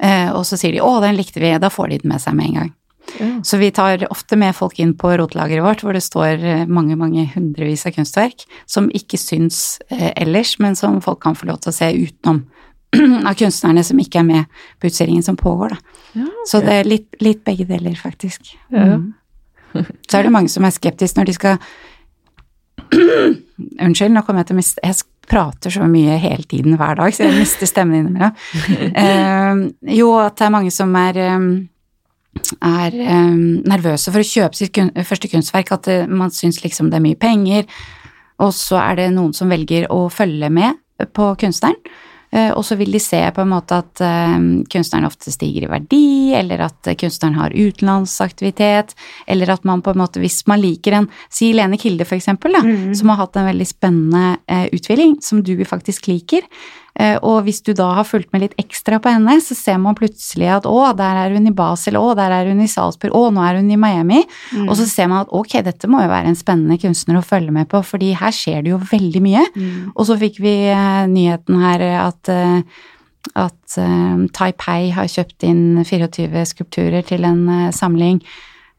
Eh, 0.00 0.28
og 0.32 0.44
så 0.48 0.58
sier 0.60 0.76
de 0.76 0.84
å, 0.84 0.92
den 1.02 1.18
likte 1.18 1.42
vi, 1.42 1.50
da 1.60 1.72
får 1.72 1.90
de 1.90 1.98
den 2.04 2.14
med 2.14 2.22
seg 2.22 2.36
med 2.36 2.50
en 2.50 2.60
gang. 2.60 2.70
Mm. 3.18 3.40
Så 3.44 3.58
vi 3.58 3.70
tar 3.74 4.04
ofte 4.12 4.36
med 4.38 4.54
folk 4.54 4.78
inn 4.78 4.92
på 4.98 5.10
rotelageret 5.18 5.64
vårt, 5.64 5.82
hvor 5.82 5.96
det 5.96 6.04
står 6.04 6.44
eh, 6.46 6.66
mange, 6.70 6.96
mange 7.00 7.26
hundrevis 7.34 7.86
av 7.88 7.96
kunstverk 7.96 8.46
som 8.70 8.90
ikke 8.94 9.18
syns 9.18 9.80
eh, 9.90 10.12
ellers, 10.14 10.58
men 10.62 10.78
som 10.78 11.00
folk 11.04 11.22
kan 11.24 11.36
få 11.36 11.50
lov 11.50 11.62
til 11.64 11.72
å 11.72 11.78
se 11.80 11.90
utenom 11.96 12.44
av 13.28 13.36
kunstnerne 13.38 13.84
som 13.86 14.00
ikke 14.02 14.22
er 14.22 14.26
med 14.26 14.62
på 14.80 14.90
utstillingen 14.90 15.24
som 15.26 15.38
pågår, 15.38 15.76
da. 15.76 16.00
Ja, 16.18 16.26
Så 16.48 16.60
det 16.64 16.80
er 16.80 16.88
litt, 16.88 17.08
litt 17.22 17.44
begge 17.46 17.68
deler, 17.68 17.94
faktisk. 17.98 18.52
Ja. 18.72 18.96
Mm. 18.96 19.14
Så 20.10 20.18
er 20.18 20.26
det 20.26 20.34
mange 20.34 20.50
som 20.50 20.66
er 20.66 20.74
skeptiske 20.74 21.20
når 21.20 21.30
de 21.30 21.36
skal 21.36 21.60
Unnskyld, 23.84 24.10
nå 24.10 24.24
kommer 24.26 24.42
jeg 24.42 24.48
til 24.48 24.56
å 24.56 24.58
miste 24.58 24.82
Jeg 24.82 24.96
prater 25.30 25.70
så 25.70 25.86
mye 25.86 26.16
hele 26.18 26.42
tiden 26.50 26.74
hver 26.80 26.96
dag, 26.98 27.14
så 27.14 27.28
jeg 27.28 27.36
mister 27.38 27.68
stemmen 27.70 28.00
innimellom. 28.00 28.34
uh, 28.98 29.60
jo, 30.00 30.08
at 30.18 30.40
det 30.40 30.48
er 30.48 30.54
mange 30.56 30.72
som 30.74 30.96
er 30.98 31.20
um, 31.36 31.52
er 32.58 32.96
um, 32.98 33.60
nervøse 33.68 34.10
for 34.10 34.22
å 34.22 34.26
kjøpe 34.26 34.58
sitt 34.58 34.72
kun 34.74 34.90
første 35.06 35.30
kunstverk, 35.30 35.70
at 35.76 35.86
det, 35.86 35.98
man 36.10 36.34
syns 36.34 36.60
liksom 36.64 36.90
det 36.90 36.98
er 36.98 37.04
mye 37.04 37.20
penger, 37.20 37.68
og 38.42 38.50
så 38.56 38.80
er 38.82 38.98
det 39.02 39.08
noen 39.14 39.34
som 39.36 39.50
velger 39.52 39.86
å 39.92 40.08
følge 40.10 40.50
med 40.50 40.80
på 41.14 41.30
kunstneren. 41.40 41.78
Eh, 42.32 42.50
Og 42.54 42.64
så 42.64 42.76
vil 42.78 42.92
de 42.92 43.00
se 43.02 43.18
på 43.34 43.42
en 43.42 43.50
måte 43.50 43.80
at 43.82 44.00
eh, 44.06 44.36
kunstneren 44.70 45.08
ofte 45.08 45.32
stiger 45.34 45.66
i 45.66 45.70
verdi, 45.70 46.32
eller 46.38 46.62
at 46.68 46.90
eh, 46.90 46.94
kunstneren 46.98 47.38
har 47.40 47.56
utenlandsaktivitet, 47.56 48.94
eller 49.26 49.50
at 49.50 49.64
man 49.64 49.82
på 49.82 49.94
en 49.94 50.02
måte, 50.02 50.22
hvis 50.22 50.46
man 50.46 50.62
liker 50.62 50.94
en 51.00 51.08
Si 51.28 51.52
Lene 51.52 51.78
Kilde, 51.80 52.06
for 52.06 52.18
eksempel, 52.18 52.54
da, 52.54 52.62
som 52.94 53.10
har 53.10 53.24
hatt 53.24 53.36
en 53.36 53.48
veldig 53.50 53.66
spennende 53.66 54.36
utvikling, 54.72 55.18
som 55.22 55.42
du 55.42 55.56
faktisk 55.64 56.06
liker. 56.10 56.46
Eh, 56.98 57.16
og 57.22 57.44
hvis 57.46 57.60
du 57.64 57.72
da 57.76 57.90
har 57.98 58.06
fulgt 58.08 58.32
med 58.34 58.44
litt 58.44 58.56
ekstra 58.60 58.98
på 59.02 59.12
henne, 59.12 59.36
så 59.44 59.54
ser 59.56 59.78
man 59.82 59.96
plutselig 59.98 60.48
at 60.56 60.68
å, 60.68 60.76
der 60.98 61.22
er 61.22 61.34
hun 61.36 61.48
i 61.48 61.54
Basel, 61.54 61.98
å, 62.00 62.12
der 62.18 62.34
er 62.34 62.50
hun 62.50 62.62
i 62.64 62.68
Salzburg, 62.70 63.14
å, 63.16 63.30
nå 63.34 63.44
er 63.46 63.60
hun 63.60 63.70
i 63.70 63.78
Miami. 63.80 64.22
Og 64.66 64.74
så 64.78 64.88
ser 64.90 65.10
man 65.10 65.24
at 65.24 65.34
ok, 65.36 65.60
dette 65.66 65.90
må 65.90 66.02
jo 66.04 66.12
være 66.12 66.32
en 66.32 66.38
spennende 66.38 66.80
kunstner 66.82 67.20
å 67.20 67.26
følge 67.26 67.54
med 67.54 67.70
på, 67.70 67.82
fordi 67.86 68.12
her 68.18 68.34
skjer 68.34 68.64
det 68.66 68.74
jo 68.74 68.80
veldig 68.90 69.24
mye. 69.24 69.44
Og 69.94 70.06
så 70.08 70.18
fikk 70.20 70.40
vi 70.42 70.54
eh, 70.72 71.02
nyheten 71.10 71.60
her 71.64 71.86
at 72.04 72.32
eh, 72.32 72.80
at 73.36 73.74
Taipei 74.32 74.88
har 74.96 75.08
kjøpt 75.12 75.44
inn 75.44 75.82
24 75.84 76.40
skulpturer 76.48 77.04
til 77.04 77.26
en 77.28 77.68
samling, 77.76 78.16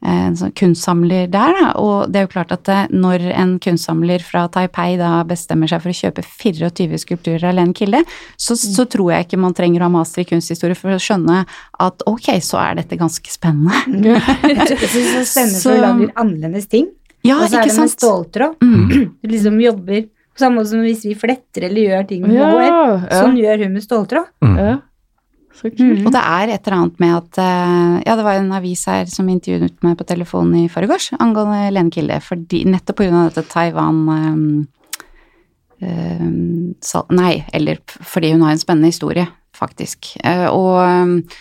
en 0.01 0.35
sånn 0.35 0.51
kunstsamler 0.57 1.27
der, 1.29 1.53
da. 1.59 1.71
Og 1.77 2.09
det 2.09 2.19
er 2.19 2.23
jo 2.25 2.31
klart 2.33 2.51
at 2.55 2.69
eh, 2.73 2.87
når 2.89 3.25
en 3.37 3.51
kunstsamler 3.61 4.23
fra 4.25 4.47
Taipei 4.49 4.95
da 4.97 5.19
bestemmer 5.29 5.69
seg 5.69 5.83
for 5.83 5.93
å 5.93 5.97
kjøpe 5.99 6.23
24 6.25 6.97
skulpturer 7.03 7.45
av 7.51 7.57
Len 7.59 7.73
Kilde, 7.77 8.01
så, 8.35 8.55
så 8.57 8.85
tror 8.89 9.11
jeg 9.13 9.27
ikke 9.27 9.41
man 9.43 9.53
trenger 9.57 9.83
å 9.83 9.89
ha 9.89 9.93
master 9.99 10.23
i 10.23 10.29
kunsthistorie 10.31 10.75
for 10.79 10.95
å 10.95 11.01
skjønne 11.01 11.43
at 11.85 12.01
ok, 12.09 12.31
så 12.41 12.57
er 12.63 12.79
dette 12.81 12.97
ganske 12.97 13.29
spennende. 13.29 14.17
Jeg 14.49 14.89
syns 14.89 14.93
det 14.93 15.21
er 15.21 15.29
spennende 15.29 15.59
for 15.59 15.61
Så- 15.67 15.75
du 15.77 15.81
lager 15.85 16.11
annerledes 16.25 16.67
ting. 16.71 16.89
Ja, 17.21 17.35
og 17.37 17.51
så 17.51 17.59
er 17.61 17.69
det 17.69 17.77
med 17.77 17.91
ståltråd. 17.93 18.55
Mm. 18.65 18.87
Du 19.21 19.29
liksom 19.29 19.59
jobber 19.61 20.07
på 20.31 20.39
samme 20.41 20.57
måte 20.61 20.71
som 20.71 20.81
hvis 20.81 21.03
vi 21.05 21.11
fletter 21.19 21.67
eller 21.67 21.81
gjør 21.91 22.05
ting 22.09 22.21
med 22.25 22.33
Ja, 22.39 22.47
hår. 22.49 22.61
ja. 22.65 23.19
Sånn 23.19 23.35
gjør 23.37 23.61
hun 23.67 23.73
med 23.77 23.83
ståltråd. 23.85 24.31
ja. 24.57 24.79
Så 25.57 25.69
kult. 25.75 26.05
Og 26.07 26.13
det 26.15 26.21
er 26.21 26.51
et 26.53 26.67
eller 26.67 26.77
annet 26.77 27.01
med 27.03 27.15
at 27.17 27.39
eh, 27.43 27.95
Ja, 28.07 28.15
det 28.17 28.25
var 28.25 28.39
en 28.39 28.53
avis 28.55 28.85
her 28.89 29.09
som 29.11 29.29
intervjuet 29.29 29.83
meg 29.85 29.97
på 29.99 30.07
telefonen 30.09 30.63
i 30.63 30.69
forgårs 30.71 31.11
angående 31.19 31.71
Lene 31.75 31.91
Kilde, 31.93 32.19
fordi, 32.23 32.63
nettopp 32.71 33.01
pga. 33.01 33.25
dette 33.27 33.43
Taiwan 33.51 33.99
um, 34.09 34.45
eh, 35.81 36.27
sal- 36.81 37.11
Nei, 37.13 37.43
eller 37.53 37.81
fordi 37.85 38.31
hun 38.33 38.45
har 38.47 38.55
en 38.55 38.63
spennende 38.63 38.93
historie, 38.93 39.27
faktisk. 39.57 40.13
Uh, 40.23 40.47
og, 40.49 41.35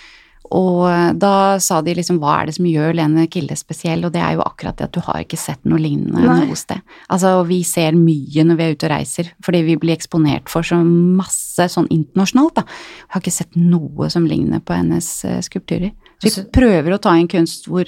og 0.51 1.19
da 1.23 1.59
sa 1.63 1.81
de 1.87 1.95
liksom 1.95 2.19
hva 2.19 2.41
er 2.41 2.47
det 2.51 2.55
som 2.57 2.67
gjør 2.67 2.97
Lene 2.99 3.27
Kilde 3.31 3.55
spesiell, 3.59 4.03
og 4.05 4.13
det 4.15 4.21
er 4.25 4.35
jo 4.35 4.43
akkurat 4.43 4.77
det 4.81 4.89
at 4.89 4.97
du 4.97 5.01
har 5.07 5.21
ikke 5.23 5.39
sett 5.39 5.63
noe 5.65 5.79
lignende 5.79 6.25
Nei. 6.27 6.41
noe 6.49 6.59
sted. 6.59 6.83
Altså, 7.09 7.37
vi 7.47 7.61
ser 7.67 7.93
mye 7.99 8.45
når 8.49 8.59
vi 8.59 8.65
er 8.67 8.75
ute 8.75 8.89
og 8.89 8.95
reiser, 8.97 9.31
fordi 9.47 9.63
vi 9.69 9.77
blir 9.81 9.95
eksponert 9.95 10.51
for 10.51 10.67
så 10.67 10.81
masse 10.83 11.69
sånn 11.71 11.87
internasjonalt, 11.95 12.55
da. 12.59 12.65
Jeg 12.67 13.15
har 13.15 13.23
ikke 13.25 13.37
sett 13.39 13.57
noe 13.57 14.11
som 14.11 14.27
ligner 14.27 14.61
på 14.61 14.75
hennes 14.75 15.09
eh, 15.25 15.39
skulpturer. 15.47 15.93
Så 16.19 16.27
vi 16.27 16.31
Altså- 16.35 16.47
prøver 16.51 16.95
å 16.97 17.01
ta 17.01 17.15
inn 17.17 17.29
kunst 17.31 17.67
hvor 17.71 17.87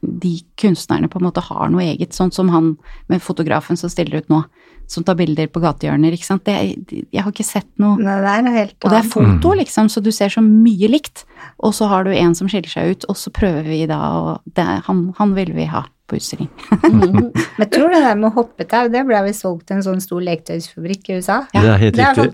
de 0.00 0.38
kunstnerne 0.60 1.08
på 1.10 1.18
en 1.18 1.26
måte 1.26 1.42
har 1.42 1.70
noe 1.72 1.84
eget, 1.84 2.14
sånn 2.14 2.30
som 2.34 2.50
han 2.52 2.76
med 3.10 3.22
fotografen 3.24 3.78
som 3.78 3.90
stiller 3.90 4.22
ut 4.22 4.30
nå, 4.32 4.42
som 4.88 5.04
tar 5.04 5.18
bilder 5.18 5.50
på 5.52 5.60
gatehjørner, 5.60 6.14
ikke 6.16 6.28
sant. 6.28 6.46
Det, 6.46 7.02
jeg 7.12 7.24
har 7.24 7.34
ikke 7.34 7.46
sett 7.46 7.68
noe 7.82 7.98
Nei, 8.00 8.16
det 8.24 8.32
er 8.32 8.46
noe 8.46 8.54
helt 8.54 8.76
og 8.78 8.94
det 8.94 9.00
er 9.02 9.10
foto, 9.10 9.52
liksom, 9.58 9.90
så 9.92 10.02
du 10.04 10.10
ser 10.14 10.32
så 10.32 10.42
mye 10.44 10.88
likt. 10.88 11.26
Og 11.58 11.74
så 11.76 11.90
har 11.90 12.06
du 12.06 12.14
en 12.14 12.34
som 12.38 12.48
skiller 12.48 12.72
seg 12.72 12.94
ut, 12.94 13.08
og 13.10 13.18
så 13.18 13.34
prøver 13.34 13.68
vi 13.68 13.82
da 13.90 14.00
å 14.16 14.34
det, 14.56 14.66
han, 14.86 15.08
han 15.18 15.34
vil 15.36 15.52
vi 15.56 15.68
ha 15.68 15.84
på 16.08 16.16
utstilling. 16.18 16.48
Mhm. 16.82 17.28
Men 17.58 17.64
jeg 17.64 17.70
tror 17.74 17.92
det 17.92 18.00
der 18.04 18.18
med 18.18 18.34
hoppetau, 18.36 18.88
det 18.92 19.04
ble 19.08 19.20
vel 19.26 19.34
solgt 19.36 19.66
til 19.68 19.78
en 19.78 19.84
sånn 19.84 20.00
stor 20.02 20.22
leketøysfabrikk 20.24 21.10
i 21.10 21.18
USA. 21.18 21.38
Ja, 21.54 21.64
det 21.64 21.72
er 21.72 21.82
helt 21.82 21.98
Det 21.98 22.06
har 22.06 22.18
jeg 22.18 22.32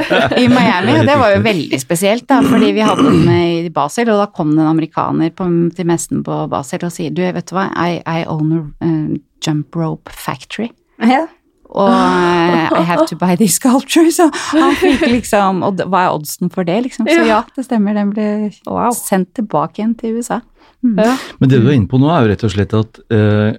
riktig. 0.00 0.40
I 0.44 0.46
Miami, 0.50 0.98
og 0.98 1.08
det 1.08 1.16
var 1.22 1.34
jo 1.34 1.42
veldig 1.46 1.80
spesielt, 1.80 2.26
da, 2.30 2.40
fordi 2.44 2.72
vi 2.76 2.84
hadde 2.84 3.06
den 3.08 3.32
i 3.32 3.72
Basel, 3.74 4.12
og 4.12 4.22
da 4.22 4.28
kom 4.34 4.54
det 4.54 4.64
en 4.64 4.72
amerikaner 4.74 5.32
på, 5.34 5.48
til 5.76 5.88
messen 5.88 6.24
på 6.26 6.44
Basel 6.52 6.84
og 6.86 6.94
sier 6.94 7.14
du, 7.14 7.22
vet 7.24 7.48
du 7.48 7.56
hva, 7.56 7.70
I, 7.74 8.00
I 8.04 8.24
own 8.28 8.52
a 8.56 8.62
uh, 8.84 9.18
jump 9.40 9.76
rope 9.76 10.12
factory. 10.12 10.70
Ja. 11.00 11.24
Og 11.70 11.88
eh, 11.88 12.72
I 12.80 12.82
have 12.88 13.06
to 13.10 13.16
buy 13.18 13.36
these 13.38 13.60
sculptures. 13.60 14.18
Og 14.22 14.34
han 14.56 14.74
fikk 14.80 15.04
liksom 15.06 15.62
Og 15.66 15.80
hva 15.86 16.06
er 16.06 16.14
oddsen 16.16 16.50
for 16.52 16.66
det, 16.66 16.80
liksom? 16.88 17.06
Så 17.06 17.24
ja, 17.28 17.42
det 17.56 17.66
stemmer. 17.68 17.94
Den 17.98 18.10
ble 18.14 18.28
Wow. 18.66 18.90
sendt 18.96 19.32
tilbake 19.38 19.80
igjen 19.80 19.94
til 19.98 20.18
USA. 20.18 20.40
Ja. 20.82 21.14
Men 21.38 21.50
det 21.52 21.60
du 21.60 21.68
er 21.68 21.76
inne 21.76 21.90
på 21.90 22.00
nå, 22.00 22.08
er 22.10 22.24
jo 22.24 22.30
rett 22.32 22.44
og 22.46 22.52
slett 22.54 22.74
at 22.76 23.00
uh, 23.12 23.52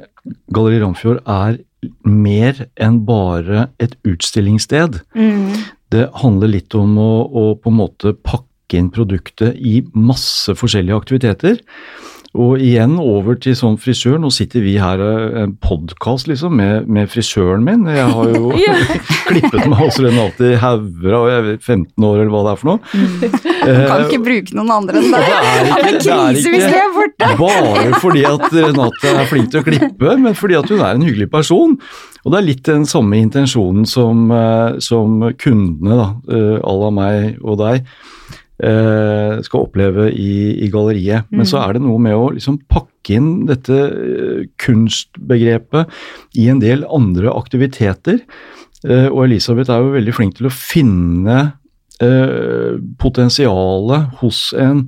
Galleri 0.54 0.82
Ramfjord 0.82 1.22
er 1.30 1.60
mer 2.06 2.66
enn 2.82 3.02
bare 3.06 3.68
et 3.82 3.96
utstillingssted. 4.08 5.00
Mm. 5.18 5.54
Det 5.94 6.08
handler 6.22 6.52
litt 6.52 6.76
om 6.78 6.96
å, 7.02 7.12
å 7.26 7.44
på 7.62 7.72
en 7.72 7.80
måte 7.80 8.14
pakke 8.18 8.80
inn 8.80 8.92
produktet 8.94 9.58
i 9.58 9.82
masse 9.98 10.54
forskjellige 10.58 10.98
aktiviteter. 11.02 11.62
Og 12.32 12.62
igjen 12.64 12.94
over 13.02 13.36
til 13.44 13.58
sånn 13.60 13.74
frisør. 13.82 14.14
Nå 14.24 14.30
sitter 14.32 14.64
vi 14.64 14.78
her 14.80 15.02
eh, 15.04 15.34
en 15.42 15.52
podkast 15.60 16.30
liksom, 16.32 16.54
med, 16.56 16.86
med 16.88 17.10
frisøren 17.12 17.66
min. 17.68 17.82
Jeg 17.92 18.06
har 18.08 18.30
jo 18.32 18.54
Ja. 18.62 18.76
klippet 19.32 19.66
meg 19.68 19.76
hos 19.82 19.98
Renate 20.00 20.54
Haura 20.62 21.18
og 21.20 21.28
jeg 21.32 21.44
vet 21.50 21.66
15 21.68 22.06
år 22.08 22.22
eller 22.22 22.32
hva 22.32 22.44
det 22.46 22.54
er 22.54 22.62
for 22.62 22.70
noe. 22.72 23.02
Eh, 23.68 23.82
Kan 23.90 24.06
ikke 24.08 24.22
bruke 24.24 24.56
noen 24.56 24.72
andre 24.78 25.02
enn 25.02 25.12
deg. 25.12 25.28
det 25.28 25.36
er 25.36 25.90
ikke, 25.90 26.00
det 26.00 26.16
er 26.16 26.62
ikke 26.62 27.28
er 27.32 27.36
bare 27.42 28.00
fordi 28.02 28.24
at 28.32 28.48
Renate 28.56 29.12
er 29.12 29.28
flink 29.30 29.52
til 29.52 29.62
å 29.62 29.68
klippe, 29.68 30.16
men 30.24 30.38
fordi 30.40 30.58
at 30.62 30.72
hun 30.72 30.80
er 30.88 30.96
en 30.96 31.06
hyggelig 31.06 31.28
person. 31.36 31.76
Og 32.24 32.32
det 32.32 32.40
er 32.40 32.48
litt 32.48 32.64
den 32.70 32.88
samme 32.88 33.20
intensjonen 33.20 33.84
som, 33.90 34.24
eh, 34.32 34.80
som 34.84 35.20
kundene, 35.42 36.00
da, 36.00 36.08
à 36.64 36.74
la 36.80 36.92
meg 36.96 37.44
og 37.44 37.60
deg, 37.60 37.84
skal 38.62 39.64
oppleve 39.66 40.12
i, 40.14 40.62
i 40.62 40.68
galleriet. 40.70 41.26
Men 41.34 41.48
så 41.50 41.64
er 41.64 41.74
det 41.74 41.82
noe 41.82 41.98
med 42.04 42.14
å 42.14 42.28
liksom 42.36 42.60
pakke 42.70 43.16
inn 43.18 43.48
dette 43.50 43.78
eh, 43.90 44.44
kunstbegrepet 44.62 45.90
i 46.38 46.46
en 46.52 46.62
del 46.62 46.86
andre 46.86 47.34
aktiviteter. 47.34 48.22
Eh, 48.86 49.08
og 49.10 49.26
Elisabeth 49.26 49.72
er 49.72 49.82
jo 49.82 49.96
veldig 49.96 50.16
flink 50.16 50.38
til 50.38 50.50
å 50.50 50.54
finne 50.54 51.38
eh, 52.02 52.78
potensialet 53.02 54.22
hos 54.22 54.50
en 54.58 54.88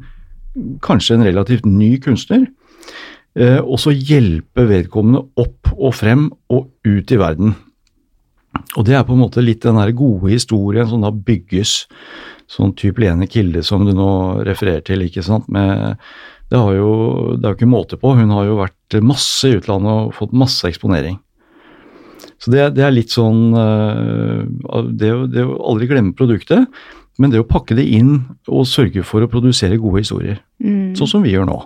kanskje 0.86 1.18
en 1.18 1.28
relativt 1.28 1.68
ny 1.70 1.96
kunstner. 2.02 2.48
Eh, 3.34 3.60
og 3.60 3.80
så 3.82 3.94
hjelpe 3.94 4.68
vedkommende 4.70 5.26
opp 5.42 5.74
og 5.74 5.94
frem 5.98 6.28
og 6.54 6.70
ut 6.86 7.14
i 7.14 7.22
verden. 7.22 7.56
Og 8.78 8.86
det 8.86 8.94
er 8.98 9.06
på 9.06 9.16
en 9.16 9.24
måte 9.24 9.42
litt 9.42 9.64
den 9.66 9.80
der 9.80 9.94
gode 9.98 10.30
historien 10.34 10.86
som 10.90 11.02
da 11.02 11.10
bygges. 11.14 11.84
Sånn 12.52 12.74
type 12.78 13.02
Lene 13.02 13.28
Kilde 13.32 13.64
som 13.66 13.86
du 13.88 13.94
nå 13.96 14.44
refererer 14.46 14.84
til, 14.86 15.06
ikke 15.06 15.24
sant. 15.26 15.48
Med, 15.54 15.98
det, 16.52 16.60
har 16.60 16.74
jo, 16.76 16.90
det 17.38 17.48
er 17.48 17.54
jo 17.54 17.58
ikke 17.58 17.70
måte 17.72 18.00
på. 18.00 18.16
Hun 18.18 18.34
har 18.36 18.46
jo 18.50 18.60
vært 18.60 18.98
masse 19.02 19.50
i 19.50 19.58
utlandet 19.58 19.92
og 19.92 20.14
fått 20.18 20.36
masse 20.38 20.68
eksponering. 20.70 21.20
Så 22.44 22.52
det, 22.52 22.74
det 22.76 22.84
er 22.84 22.92
litt 22.94 23.14
sånn 23.14 23.54
uh, 23.56 24.44
det, 24.92 25.12
det 25.32 25.46
å 25.48 25.58
aldri 25.72 25.88
glemme 25.92 26.16
produktet, 26.18 26.68
men 27.22 27.32
det 27.32 27.40
å 27.40 27.48
pakke 27.48 27.76
det 27.78 27.86
inn 27.96 28.18
og 28.50 28.66
sørge 28.68 29.04
for 29.08 29.24
å 29.24 29.30
produsere 29.32 29.80
gode 29.80 30.02
historier. 30.04 30.42
Mm. 30.64 30.96
Sånn 30.98 31.10
som 31.16 31.24
vi 31.24 31.36
gjør 31.36 31.48
nå. 31.48 31.60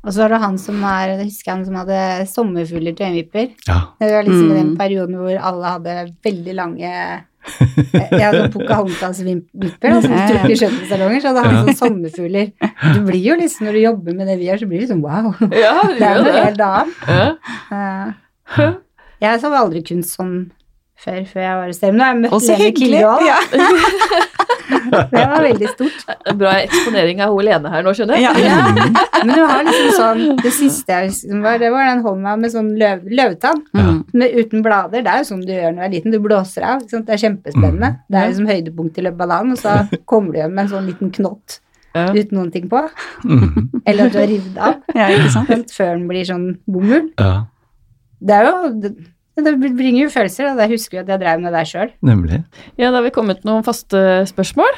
Og 0.00 0.14
så 0.16 0.24
er 0.24 0.32
det 0.32 0.40
han 0.40 0.54
som 0.56 0.78
er, 0.88 1.10
jeg 1.12 1.26
husker 1.28 1.52
han 1.52 1.64
som 1.66 1.74
hadde 1.76 1.98
sommerfugler 2.30 2.94
til 2.96 3.10
øyenvipper. 3.10 3.50
Ja. 3.68 3.80
Det 4.00 4.08
var 4.14 4.24
liksom 4.24 4.48
Mm. 4.48 4.54
den 4.56 4.70
perioden 4.78 5.18
hvor 5.20 5.34
alle 5.36 5.72
hadde 5.74 5.96
veldig 6.24 6.54
lange 6.56 6.92
ja, 8.20 8.30
sånn 8.34 8.52
Pocahontas-vipper 8.54 9.96
som 9.96 10.12
du 10.12 10.20
tok 10.30 10.46
i 10.50 10.58
skjønnhetssalonger. 10.60 11.22
Så 11.22 11.32
hadde 11.32 11.44
han 11.46 11.58
sånn 11.70 11.78
sommerfugler. 11.80 12.52
Du 12.94 13.00
blir 13.08 13.22
jo 13.24 13.36
liksom, 13.40 13.66
når 13.68 13.78
du 13.78 13.82
jobber 13.86 14.16
med 14.20 14.30
det 14.30 14.38
vi 14.40 14.48
gjør, 14.50 14.62
så 14.62 14.70
blir 14.70 14.82
det 14.82 14.86
liksom 14.86 15.02
wow. 15.06 15.32
Ja, 15.54 15.74
det, 15.88 15.98
Det 15.98 16.06
er 16.06 16.16
jo 16.16 16.24
noe 16.28 16.44
helt 16.44 16.64
annet. 16.68 16.94
Ja. 17.70 18.70
Jeg 19.20 19.40
så 19.42 19.52
aldri 19.56 19.82
kunst 19.86 20.16
sånn 20.16 20.34
før, 21.00 21.20
før 21.28 21.44
jeg 21.44 21.58
var 21.62 21.72
i 21.72 21.76
sted. 21.76 21.96
Men 21.96 22.24
nå 22.24 22.30
har 22.32 22.40
jeg 22.44 22.74
møtt 22.74 22.84
Lene 22.84 23.04
òg, 23.08 23.26
Ja. 23.28 23.38
Det 25.12 25.22
var 25.32 25.42
veldig 25.44 25.68
stort. 25.72 26.04
Bra 26.40 26.52
eksponering 26.62 27.22
av 27.24 27.34
hun 27.34 27.44
Lene 27.46 27.72
her 27.72 27.82
nå, 27.86 27.92
skjønner 27.96 28.20
jeg. 28.20 28.44
Ja. 28.44 28.58
Men 29.24 29.32
du 29.34 29.42
har 29.42 29.64
liksom 29.66 29.90
sånn 29.96 30.22
Det 30.44 30.52
siste 30.56 30.92
jeg 30.94 31.10
liksom 31.10 31.42
var, 31.44 31.58
det 31.62 31.70
var 31.74 31.88
den 31.90 32.02
hånda 32.04 32.34
med 32.40 32.52
sånn 32.54 32.70
løv, 32.80 33.02
løvetann. 33.10 33.62
Mm. 33.76 33.98
Med, 34.12 34.36
uten 34.40 34.62
blader. 34.66 35.02
Det 35.06 35.12
er 35.14 35.22
jo 35.24 35.28
sånn 35.32 35.42
du 35.46 35.52
gjør 35.54 35.74
når 35.74 35.80
du 35.82 35.86
er 35.88 35.94
liten. 35.96 36.14
Du 36.14 36.20
blåser 36.24 36.66
av. 36.66 36.84
Ikke 36.84 36.96
sant? 36.96 37.08
Det 37.08 37.16
er 37.16 37.22
kjempespennende. 37.24 37.90
Det 38.08 38.20
er 38.20 38.30
liksom 38.32 38.50
høydepunkt 38.50 39.00
i 39.00 39.06
løpet 39.08 39.26
av 39.26 39.34
dagen, 39.34 39.52
og 39.56 39.60
så 39.60 40.00
kommer 40.10 40.32
du 40.32 40.40
hjem 40.42 40.54
med 40.56 40.64
en 40.66 40.72
sånn 40.76 40.88
liten 40.90 41.12
knott 41.18 41.60
Ja. 41.94 42.04
uten 42.14 42.36
noen 42.38 42.50
ting 42.54 42.68
på. 42.70 42.80
Mhm. 43.26 43.80
Eller 43.84 44.06
at 44.06 44.12
du 44.14 44.18
har 44.20 44.28
revet 44.30 44.58
av 44.62 44.76
ja, 44.94 45.08
ikke 45.10 45.30
sant? 45.34 45.48
sant? 45.50 45.72
før 45.74 45.96
den 45.96 46.04
blir 46.10 46.28
sånn 46.28 46.44
bomull. 46.70 47.08
ja, 47.18 47.46
Det 48.22 48.36
er 48.36 48.46
jo 48.46 48.92
det, 49.36 49.42
det 49.62 49.70
bringer 49.76 50.02
jo 50.04 50.10
følelser, 50.12 50.44
og 50.52 50.58
jeg 50.64 50.70
husker 50.74 50.94
jo 50.98 51.02
at 51.04 51.08
jeg 51.14 51.20
drev 51.22 51.36
med 51.40 51.52
deg 51.54 51.66
sjøl. 51.70 51.90
nemlig. 52.02 52.38
Ja, 52.76 52.90
da 52.90 52.96
har 52.98 53.04
vi 53.06 53.10
kommet 53.14 53.44
noen 53.48 53.64
faste 53.66 53.98
spørsmål. 54.28 54.74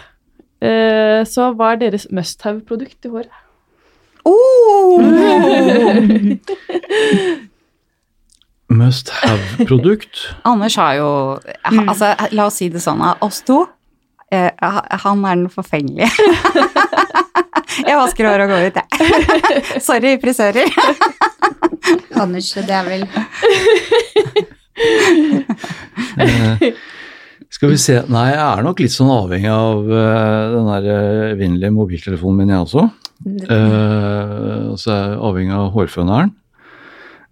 Eh, 0.62 1.20
så 1.26 1.48
hva 1.58 1.72
er 1.72 1.76
deres 1.86 2.06
must 2.14 2.42
have-produkt 2.46 3.06
i 3.08 3.10
håret? 3.10 3.32
Oh! 4.24 5.02
Must 8.72 9.10
have-produkt. 9.20 10.16
Anders 10.48 10.76
har 10.80 10.94
jo 10.96 11.08
Mm. 11.70 11.88
altså, 11.88 12.14
La 12.32 12.46
oss 12.46 12.54
si 12.56 12.68
det 12.72 12.80
sånn, 12.80 13.02
av 13.04 13.16
oss 13.20 13.42
to 13.42 13.66
eh, 14.32 14.48
Han 15.04 15.24
er 15.28 15.34
den 15.36 15.48
forfengelige. 15.52 16.08
jeg 17.88 17.96
vasker 17.98 18.24
håret 18.30 18.46
og 18.46 18.50
går 18.54 18.62
ut, 18.70 18.76
jeg. 18.80 18.88
Sorry, 19.88 20.14
frisører. 20.22 20.68
Anders, 22.22 22.52
the 22.54 22.62
Devil. 22.66 23.06
Eh, 26.18 26.72
skal 27.52 27.70
vi 27.70 27.78
se 27.80 27.98
Nei, 28.10 28.26
jeg 28.32 28.42
er 28.42 28.62
nok 28.64 28.80
litt 28.82 28.94
sånn 28.94 29.10
avhengig 29.12 29.50
av 29.52 29.82
uh, 29.86 30.54
den 30.54 30.70
der 30.70 30.88
eh, 30.90 31.26
evinnelige 31.34 31.74
mobiltelefonen 31.76 32.40
min, 32.40 32.52
jeg 32.54 32.64
også. 32.66 32.86
Uh, 33.22 34.72
og 34.72 34.78
så 34.82 34.94
er 34.94 35.02
jeg 35.02 35.20
avhengig 35.28 35.54
av 35.58 35.68
hårføneren. 35.76 36.32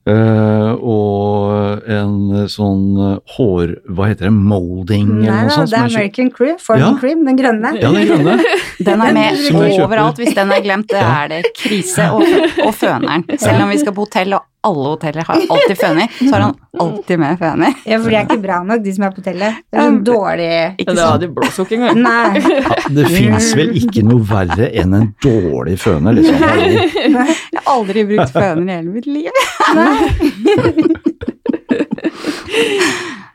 Eh, 0.09 0.71
og 0.81 1.83
en 1.85 2.47
sånn 2.49 2.85
eh, 2.97 3.35
hår... 3.37 3.75
Hva 3.93 4.07
heter 4.09 4.31
det? 4.31 4.33
Molding 4.33 5.11
Nei 5.11 5.27
eller 5.29 5.51
noe 5.51 5.57
sånt? 5.59 5.71
det 5.71 5.77
er 5.77 5.85
er 5.85 5.91
American 5.93 6.31
Cream. 6.33 6.57
Form 6.63 6.81
Ja. 6.81 6.91
Cream, 7.03 7.25
den 7.29 7.37
grønne. 7.37 7.75
Ja, 7.77 7.91
den 7.93 8.09
grønne. 8.09 8.39
Den 8.87 9.03
er 9.05 9.13
med 9.13 9.43
den 9.45 9.75
overalt. 9.85 10.17
Hvis 10.17 10.33
den 10.35 10.53
er 10.57 10.63
glemt, 10.65 10.89
det 10.89 11.03
er 11.05 11.29
det 11.29 11.41
krise. 11.59 12.07
Og, 12.17 12.25
og 12.65 12.73
føneren. 12.75 13.27
Selv 13.37 13.67
om 13.67 13.69
vi 13.69 13.77
skal 13.83 13.93
på 13.93 14.07
hotell, 14.07 14.33
og 14.39 14.47
alle 14.67 14.91
hoteller 14.93 15.25
har 15.25 15.41
alltid 15.41 15.79
føner, 15.81 16.11
så 16.19 16.31
har 16.35 16.43
han 16.45 16.55
alltid 16.85 17.21
med 17.23 17.39
føner. 17.41 17.77
Ja, 17.89 17.99
for 17.99 18.13
de 18.13 18.17
er 18.19 18.27
ikke 18.27 18.43
bra 18.43 18.59
nok, 18.67 18.83
de 18.85 18.93
som 18.97 19.07
er 19.07 19.15
på 19.15 19.23
hotellet. 19.23 19.61
Det 19.71 19.79
er 19.81 19.87
sånn 19.89 20.01
dårlig 20.05 20.49
Ikke 20.83 20.95
sant? 20.95 21.01
hadde 21.07 21.23
de 21.25 21.31
blåst 21.39 21.63
ikke 21.65 21.79
engang. 21.79 22.03
Nei. 22.05 22.43
Ja, 22.61 22.77
det 22.99 23.07
fins 23.17 23.51
vel 23.57 23.73
ikke 23.81 24.05
noe 24.07 24.27
verre 24.31 24.71
enn 24.83 24.97
en 24.99 25.09
dårlig 25.25 25.77
føner, 25.81 26.19
liksom. 26.19 26.37
Nei. 26.45 27.29
Jeg 27.55 27.63
har 27.65 27.73
aldri 27.77 28.05
brukt 28.13 28.37
føner 28.37 28.67
i 28.67 28.77
hele 28.77 28.91
mitt 28.99 29.09
liv. 29.09 29.33
Nei. 29.79 29.95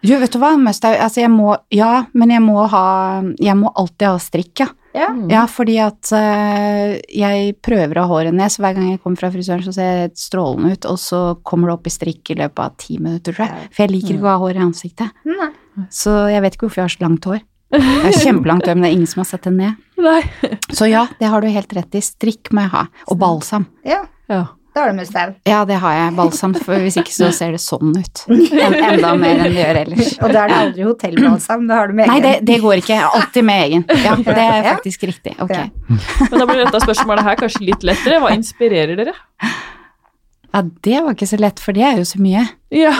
Du, 0.06 0.12
vet 0.22 0.30
du 0.30 0.38
hva, 0.38 0.52
Mustau, 0.62 0.92
altså 0.94 1.24
jeg 1.24 1.32
må, 1.34 1.56
ja, 1.74 2.04
men 2.14 2.30
jeg 2.30 2.42
må 2.46 2.62
ha, 2.70 2.82
jeg 3.42 3.58
må 3.58 3.72
alltid 3.74 4.06
ha 4.06 4.20
strikk, 4.22 4.62
ja. 4.62 4.68
Ja. 4.96 5.10
Ja, 5.32 5.42
fordi 5.52 5.76
at 5.84 6.08
uh, 6.16 6.94
jeg 7.12 7.56
prøver 7.66 8.00
å 8.00 8.06
ha 8.06 8.12
håret 8.14 8.36
ned, 8.36 8.54
så 8.54 8.64
hver 8.64 8.78
gang 8.78 8.94
jeg 8.94 9.02
kommer 9.04 9.20
fra 9.20 9.32
frisøren, 9.34 9.66
så 9.66 9.74
ser 9.76 9.90
jeg 10.06 10.14
strålende 10.20 10.72
ut, 10.78 10.88
og 10.88 11.00
så 11.02 11.20
kommer 11.44 11.70
det 11.72 11.76
opp 11.76 11.90
i 11.90 11.94
strikk 11.94 12.32
i 12.32 12.38
løpet 12.40 12.64
av 12.64 12.78
ti 12.80 12.96
minutter, 13.02 13.36
tror 13.36 13.50
jeg. 13.50 13.68
For 13.76 13.84
jeg 13.86 13.94
liker 13.98 14.16
ikke 14.16 14.30
å 14.30 14.32
ha 14.32 14.38
hår 14.46 14.62
i 14.62 14.64
ansiktet. 14.70 15.20
Nei. 15.28 15.52
Så 15.92 16.16
jeg 16.32 16.46
vet 16.46 16.56
ikke 16.56 16.70
hvorfor 16.70 16.82
jeg 16.86 16.88
har 16.90 16.96
så 16.96 17.04
langt 17.04 17.28
hår. 17.28 17.44
Jeg 17.76 17.84
har 18.06 18.20
kjempelangt 18.24 18.70
hår, 18.70 18.78
men 18.78 18.86
det 18.86 18.92
er 18.94 18.96
ingen 18.96 19.10
som 19.12 19.20
har 19.26 19.28
sett 19.34 19.48
det 19.50 19.52
ned. 19.58 19.82
Nei. 20.00 20.22
Så 20.72 20.88
ja, 20.88 21.08
det 21.20 21.28
har 21.34 21.44
du 21.44 21.50
helt 21.52 21.74
rett 21.76 21.98
i. 21.98 22.04
Strikk 22.06 22.54
må 22.56 22.64
jeg 22.64 22.72
ha. 22.78 22.86
Og 23.12 23.20
balsam. 23.20 23.68
Ja, 23.84 24.06
Ja. 24.32 24.46
Har 24.84 24.92
du 24.92 24.98
med. 24.98 25.36
Ja, 25.48 25.60
det 25.70 25.78
har 25.82 25.94
jeg. 25.96 26.14
Balsam, 26.18 26.54
for 26.58 26.82
hvis 26.84 26.98
ikke 27.00 27.14
så 27.16 27.30
ser 27.36 27.54
det 27.56 27.62
sånn 27.64 27.94
ut. 27.96 28.24
Enda 28.30 29.14
mer 29.20 29.40
enn 29.46 29.54
det 29.56 29.62
gjør 29.62 29.80
ellers. 29.84 30.10
Og 30.20 30.34
da 30.34 30.44
er 30.44 30.52
det 30.52 30.58
aldri 30.62 30.88
hotellbalsam, 30.90 31.68
da 31.70 31.80
har 31.80 31.92
du 31.92 31.96
med 32.00 32.10
Nei, 32.12 32.18
egen. 32.20 32.28
det, 32.28 32.34
det 32.50 32.58
går 32.64 32.82
ikke. 32.84 32.98
Alltid 33.20 33.48
med 33.48 33.64
egen. 33.68 33.86
Ja, 34.04 34.16
det 34.20 34.36
er 34.48 34.68
faktisk 34.74 35.06
riktig. 35.10 35.36
Ok. 35.44 35.54
Ja. 35.56 35.68
Men 36.32 36.42
da 36.42 36.48
blir 36.50 36.64
dette 36.66 36.82
spørsmålet 36.84 37.28
her 37.28 37.40
kanskje 37.40 37.64
litt 37.70 37.86
lettere. 37.88 38.20
Hva 38.24 38.34
inspirerer 38.36 39.00
dere? 39.00 39.16
Ja, 40.56 40.64
det 40.88 41.00
var 41.04 41.16
ikke 41.16 41.28
så 41.28 41.40
lett, 41.40 41.60
for 41.64 41.76
det 41.76 41.84
er 41.84 42.00
jo 42.00 42.08
så 42.08 42.20
mye. 42.24 42.46
Ja. 42.76 42.94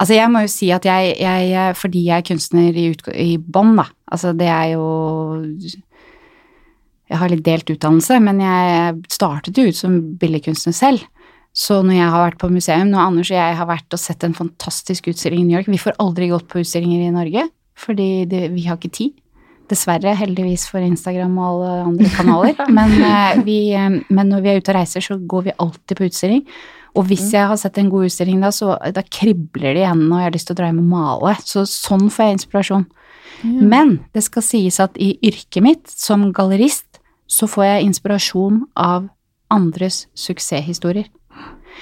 Altså, 0.00 0.14
jeg 0.16 0.32
må 0.32 0.40
jo 0.46 0.48
si 0.48 0.70
at 0.72 0.86
jeg, 0.88 1.16
jeg 1.20 1.74
fordi 1.76 2.06
jeg 2.06 2.22
er 2.22 2.28
kunstner 2.30 2.76
i, 2.80 2.86
i 3.20 3.30
bånn, 3.36 3.74
da. 3.76 3.84
Altså, 4.10 4.32
det 4.36 4.48
er 4.48 4.70
jo 4.74 4.86
Jeg 7.10 7.18
har 7.18 7.32
litt 7.32 7.46
delt 7.46 7.70
utdannelse, 7.72 8.20
men 8.22 8.42
jeg 8.44 8.98
startet 9.10 9.58
jo 9.58 9.66
ut 9.66 9.78
som 9.78 9.96
billedkunstner 10.20 10.76
selv. 10.76 11.06
Så 11.56 11.80
når 11.82 11.96
jeg 11.96 12.10
har 12.12 12.22
vært 12.28 12.38
på 12.38 12.50
museum, 12.52 12.92
når 12.92 13.08
Anders 13.08 13.30
og 13.32 13.40
jeg 13.40 13.56
har 13.58 13.66
vært 13.66 13.96
og 13.96 13.98
sett 13.98 14.22
en 14.22 14.36
fantastisk 14.36 15.08
utstilling 15.10 15.42
i 15.42 15.48
New 15.48 15.56
York 15.56 15.66
Vi 15.66 15.80
får 15.82 15.98
aldri 15.98 16.28
gått 16.30 16.46
på 16.50 16.62
utstillinger 16.62 17.08
i 17.08 17.14
Norge, 17.14 17.48
fordi 17.74 18.10
det, 18.30 18.44
vi 18.54 18.68
har 18.68 18.78
ikke 18.78 18.92
tid. 18.94 19.16
Dessverre, 19.70 20.14
heldigvis 20.18 20.68
for 20.70 20.82
Instagram 20.82 21.34
og 21.38 21.48
alle 21.48 21.72
andre 21.88 22.12
kanaler. 22.18 22.62
Men, 22.70 22.94
eh, 23.06 23.42
vi, 23.46 23.58
eh, 23.74 23.98
men 24.06 24.30
når 24.30 24.44
vi 24.44 24.52
er 24.52 24.62
ute 24.62 24.70
og 24.70 24.78
reiser, 24.78 25.02
så 25.02 25.18
går 25.18 25.48
vi 25.48 25.58
alltid 25.66 25.98
på 25.98 26.06
utstilling. 26.06 26.46
Og 26.98 27.06
hvis 27.06 27.28
jeg 27.34 27.46
har 27.46 27.58
sett 27.58 27.78
en 27.78 27.90
god 27.90 28.08
utstilling 28.08 28.40
da, 28.42 28.50
så 28.54 28.74
da 28.94 29.02
kribler 29.06 29.74
det 29.74 29.84
i 29.84 29.90
hendene, 29.90 30.14
og 30.14 30.22
jeg 30.22 30.28
har 30.30 30.34
lyst 30.34 30.50
til 30.50 30.56
å 30.56 30.60
dra 30.60 30.70
hjem 30.70 30.82
og 30.82 30.90
male. 30.90 31.34
Så 31.46 31.66
sånn 31.70 32.08
får 32.10 32.26
jeg 32.26 32.38
inspirasjon. 32.38 32.88
Men 33.42 33.94
det 34.14 34.24
skal 34.26 34.44
sies 34.44 34.80
at 34.82 34.98
i 35.00 35.14
yrket 35.24 35.62
mitt 35.64 35.92
som 35.92 36.26
gallerist, 36.36 36.89
så 37.30 37.46
får 37.50 37.64
jeg 37.66 37.88
inspirasjon 37.90 38.64
av 38.74 39.08
andres 39.50 40.04
suksesshistorier. 40.18 41.08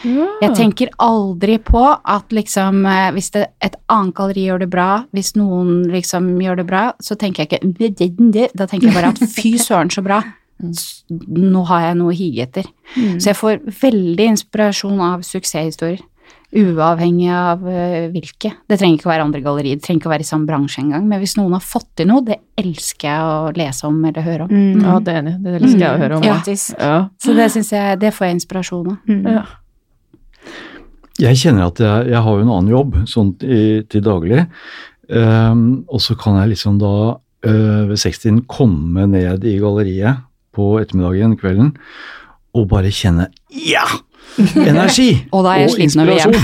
Jeg 0.04 0.54
tenker 0.54 0.90
aldri 1.02 1.56
på 1.64 1.80
at 1.82 2.34
liksom 2.34 2.84
eh, 2.86 3.08
hvis 3.16 3.32
det, 3.34 3.48
et 3.64 3.74
annet 3.90 4.14
galleri 4.14 4.44
gjør 4.46 4.62
det 4.62 4.68
bra, 4.70 4.88
hvis 5.16 5.32
noen 5.34 5.88
liksom 5.90 6.28
gjør 6.42 6.60
det 6.60 6.66
bra, 6.68 6.82
så 7.02 7.16
tenker 7.18 7.42
jeg 7.44 7.58
ikke 7.58 8.50
Da 8.54 8.68
tenker 8.68 8.90
jeg 8.90 8.94
bare 8.94 9.10
at 9.14 9.22
fy 9.38 9.56
søren 9.58 9.90
så 9.90 10.04
bra, 10.06 10.20
nå 10.60 11.64
har 11.70 11.88
jeg 11.88 11.98
noe 11.98 12.12
å 12.12 12.18
hige 12.18 12.46
etter. 12.46 12.70
Så 12.94 13.32
jeg 13.32 13.38
får 13.38 13.60
veldig 13.80 14.30
inspirasjon 14.34 15.02
av 15.02 15.26
suksesshistorier. 15.26 16.04
Uavhengig 16.48 17.28
av 17.28 17.64
eh, 17.68 18.06
hvilke. 18.08 18.54
Det 18.64 18.78
trenger 18.80 18.96
ikke 18.96 19.08
å 19.10 19.10
være 19.10 19.24
andre 19.26 19.42
gallerier, 19.44 19.76
det 19.76 19.84
trenger 19.84 20.00
ikke 20.00 20.08
å 20.08 20.12
være 20.14 20.24
i 20.24 20.28
samme 20.28 20.48
bransje 20.48 20.80
engang. 20.80 21.04
Men 21.10 21.20
hvis 21.20 21.36
noen 21.36 21.52
har 21.58 21.64
fått 21.64 21.90
til 22.00 22.08
noe, 22.08 22.24
det 22.24 22.38
elsker 22.56 23.10
jeg 23.10 23.26
å 23.28 23.52
lese 23.58 23.84
om 23.88 23.98
eller 24.00 24.24
høre 24.24 24.46
om. 24.46 24.54
Mm. 24.54 24.86
ja, 24.86 24.94
det 25.04 25.12
er 25.12 25.20
enig. 25.20 25.34
Det 25.44 25.54
elsker 25.58 25.84
jeg 25.84 25.90
å 25.90 26.02
høre 26.02 26.18
om. 26.18 26.24
Ja. 26.24 26.38
Ja. 26.78 26.98
Så 27.20 27.36
det 27.36 27.50
syns 27.52 27.72
jeg 27.74 28.00
Det 28.00 28.14
får 28.16 28.26
jeg 28.26 28.38
inspirasjon 28.38 28.92
av. 28.94 28.98
Mm. 29.10 29.28
Ja. 29.36 29.44
Jeg 31.18 31.40
kjenner 31.42 31.68
at 31.68 31.82
jeg, 31.82 32.10
jeg 32.14 32.24
har 32.24 32.38
jo 32.38 32.46
en 32.46 32.54
annen 32.54 32.72
jobb 32.72 32.98
sånn 33.10 33.34
i, 33.44 33.62
til 33.90 34.04
daglig. 34.06 34.46
Um, 35.08 35.84
og 35.88 36.00
så 36.04 36.16
kan 36.20 36.38
jeg 36.40 36.54
liksom 36.54 36.80
da 36.80 36.94
uh, 37.18 37.82
ved 37.90 38.00
sekstiden 38.00 38.44
komme 38.48 39.04
ned 39.10 39.44
i 39.44 39.58
galleriet 39.60 40.24
på 40.56 40.76
ettermiddagen, 40.80 41.36
kvelden, 41.40 41.74
og 42.56 42.68
bare 42.70 42.92
kjenne 42.94 43.28
ja! 43.52 43.84
Energi! 44.70 45.08
Og 45.32 45.44
da 45.44 45.54
er 45.54 45.64
jeg 45.64 45.70
hjemme. 45.74 45.84
inspirasjon. 45.86 46.34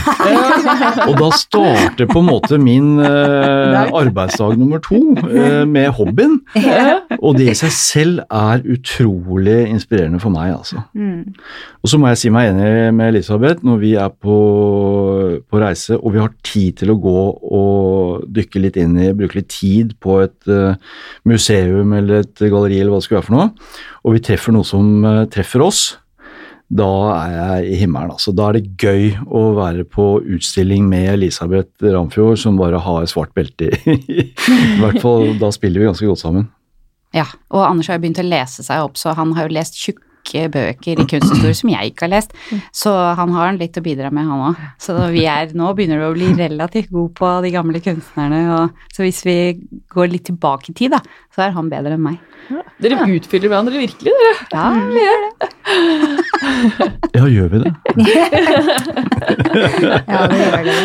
og 1.09 1.15
da 1.21 1.29
starter 1.39 2.09
på 2.11 2.23
en 2.23 2.29
måte 2.29 2.59
min 2.59 2.99
øh, 2.99 3.81
arbeidsdag 4.01 4.57
nummer 4.59 4.79
to 4.83 5.01
øh, 5.31 5.69
med 5.69 5.89
hobbyen. 5.89 6.41
Og 7.21 7.39
det 7.39 7.51
i 7.53 7.57
seg 7.59 7.73
selv 7.77 8.19
er 8.31 8.65
utrolig 8.75 9.69
inspirerende 9.69 10.21
for 10.23 10.35
meg, 10.35 10.55
altså. 10.57 10.83
Mm. 10.95 11.35
Og 11.83 11.93
så 11.93 12.01
må 12.01 12.11
jeg 12.11 12.23
si 12.23 12.33
meg 12.35 12.51
enig 12.51 12.95
med 12.97 13.13
Elisabeth 13.13 13.65
når 13.67 13.81
vi 13.83 13.95
er 14.01 14.09
på, 14.09 14.37
på 15.51 15.61
reise 15.61 15.99
og 15.99 16.15
vi 16.15 16.23
har 16.23 16.33
tid 16.45 16.81
til 16.81 16.95
å 16.95 17.01
gå 17.01 17.25
og 17.59 18.25
dykke 18.35 18.63
litt 18.63 18.79
inn 18.81 18.97
i, 18.99 19.13
bruke 19.17 19.39
litt 19.39 19.51
tid 19.53 19.93
på 20.03 20.19
et 20.25 20.49
uh, 20.49 20.79
museum 21.29 21.93
eller 21.97 22.25
et 22.25 22.47
galleri 22.47 22.81
eller 22.81 22.95
hva 22.95 23.03
det 23.03 23.07
skulle 23.07 23.21
være 23.21 23.29
for 23.29 23.37
noe, 23.37 23.51
og 24.05 24.17
vi 24.17 24.25
treffer 24.25 24.57
noe 24.57 24.67
som 24.69 25.05
treffer 25.33 25.65
oss, 25.65 25.83
da 26.73 26.91
er 27.15 27.35
jeg 27.35 27.73
i 27.75 27.79
himmelen. 27.83 28.15
altså. 28.15 28.33
Da 28.33 28.49
er 28.49 28.59
det 28.59 28.75
gøy 28.81 29.13
å 29.29 29.43
være 29.59 29.85
på 29.85 30.07
utstilling 30.23 30.87
med 30.89 31.11
Elisabeth 31.13 31.85
Ramfjord 31.85 32.41
som 32.41 32.59
bare 32.59 32.81
har 32.83 33.07
svart 33.11 33.35
belte 33.37 33.71
i. 33.71 33.99
I 34.75 34.81
hvert 34.81 35.01
fall 35.03 35.35
da 35.41 35.53
spiller 35.55 35.83
vi 35.83 35.91
ganske 35.91 36.09
godt 36.09 36.23
sammen. 36.25 36.49
Ja, 37.15 37.29
og 37.55 37.63
Anders 37.69 37.91
har 37.91 38.01
jo 38.01 38.07
begynt 38.07 38.23
å 38.23 38.27
lese 38.27 38.65
seg 38.67 38.83
opp, 38.83 38.99
så 38.99 39.15
han 39.15 39.37
har 39.37 39.47
jo 39.47 39.55
lest 39.55 39.79
tjukke 39.79 40.03
bøker 40.33 41.01
i 41.01 41.07
kunsthistorie 41.09 41.55
som 41.57 41.71
jeg 41.73 41.93
ikke 41.93 42.07
har 42.07 42.13
lest. 42.17 42.35
Så 42.75 42.93
han 43.19 43.35
har 43.37 43.53
litt 43.59 43.77
å 43.79 43.85
bidra 43.85 44.11
med, 44.15 44.27
han 44.31 44.45
òg. 44.51 44.63
Så 44.81 44.97
vi 45.15 45.27
er, 45.31 45.53
nå 45.57 45.73
begynner 45.77 46.01
vi 46.01 46.09
å 46.09 46.15
bli 46.17 46.31
relativt 46.39 46.91
gode 46.93 47.15
på 47.19 47.31
de 47.45 47.51
gamle 47.55 47.81
kunstnerne. 47.85 48.41
Og, 48.57 48.87
så 48.95 49.05
hvis 49.05 49.23
vi 49.27 49.37
går 49.95 50.13
litt 50.13 50.27
tilbake 50.31 50.73
i 50.73 50.77
tid, 50.77 50.91
da, 50.97 51.01
så 51.35 51.47
er 51.47 51.55
han 51.57 51.71
bedre 51.73 51.99
enn 51.99 52.05
meg. 52.05 52.19
Dere 52.83 53.07
utfyller 53.09 53.49
hverandre 53.49 53.81
virkelig, 53.81 54.13
dere. 54.13 54.35
Ja, 54.53 54.65
vi 54.91 55.01
gjør 55.01 55.21
det. 55.25 55.31
Ja, 57.15 57.25
gjør 57.31 57.49
vi 57.55 57.59
det? 57.65 57.73
Ja, 60.05 60.21
vi 60.29 60.37
gjør 60.41 60.67
det. 60.69 60.77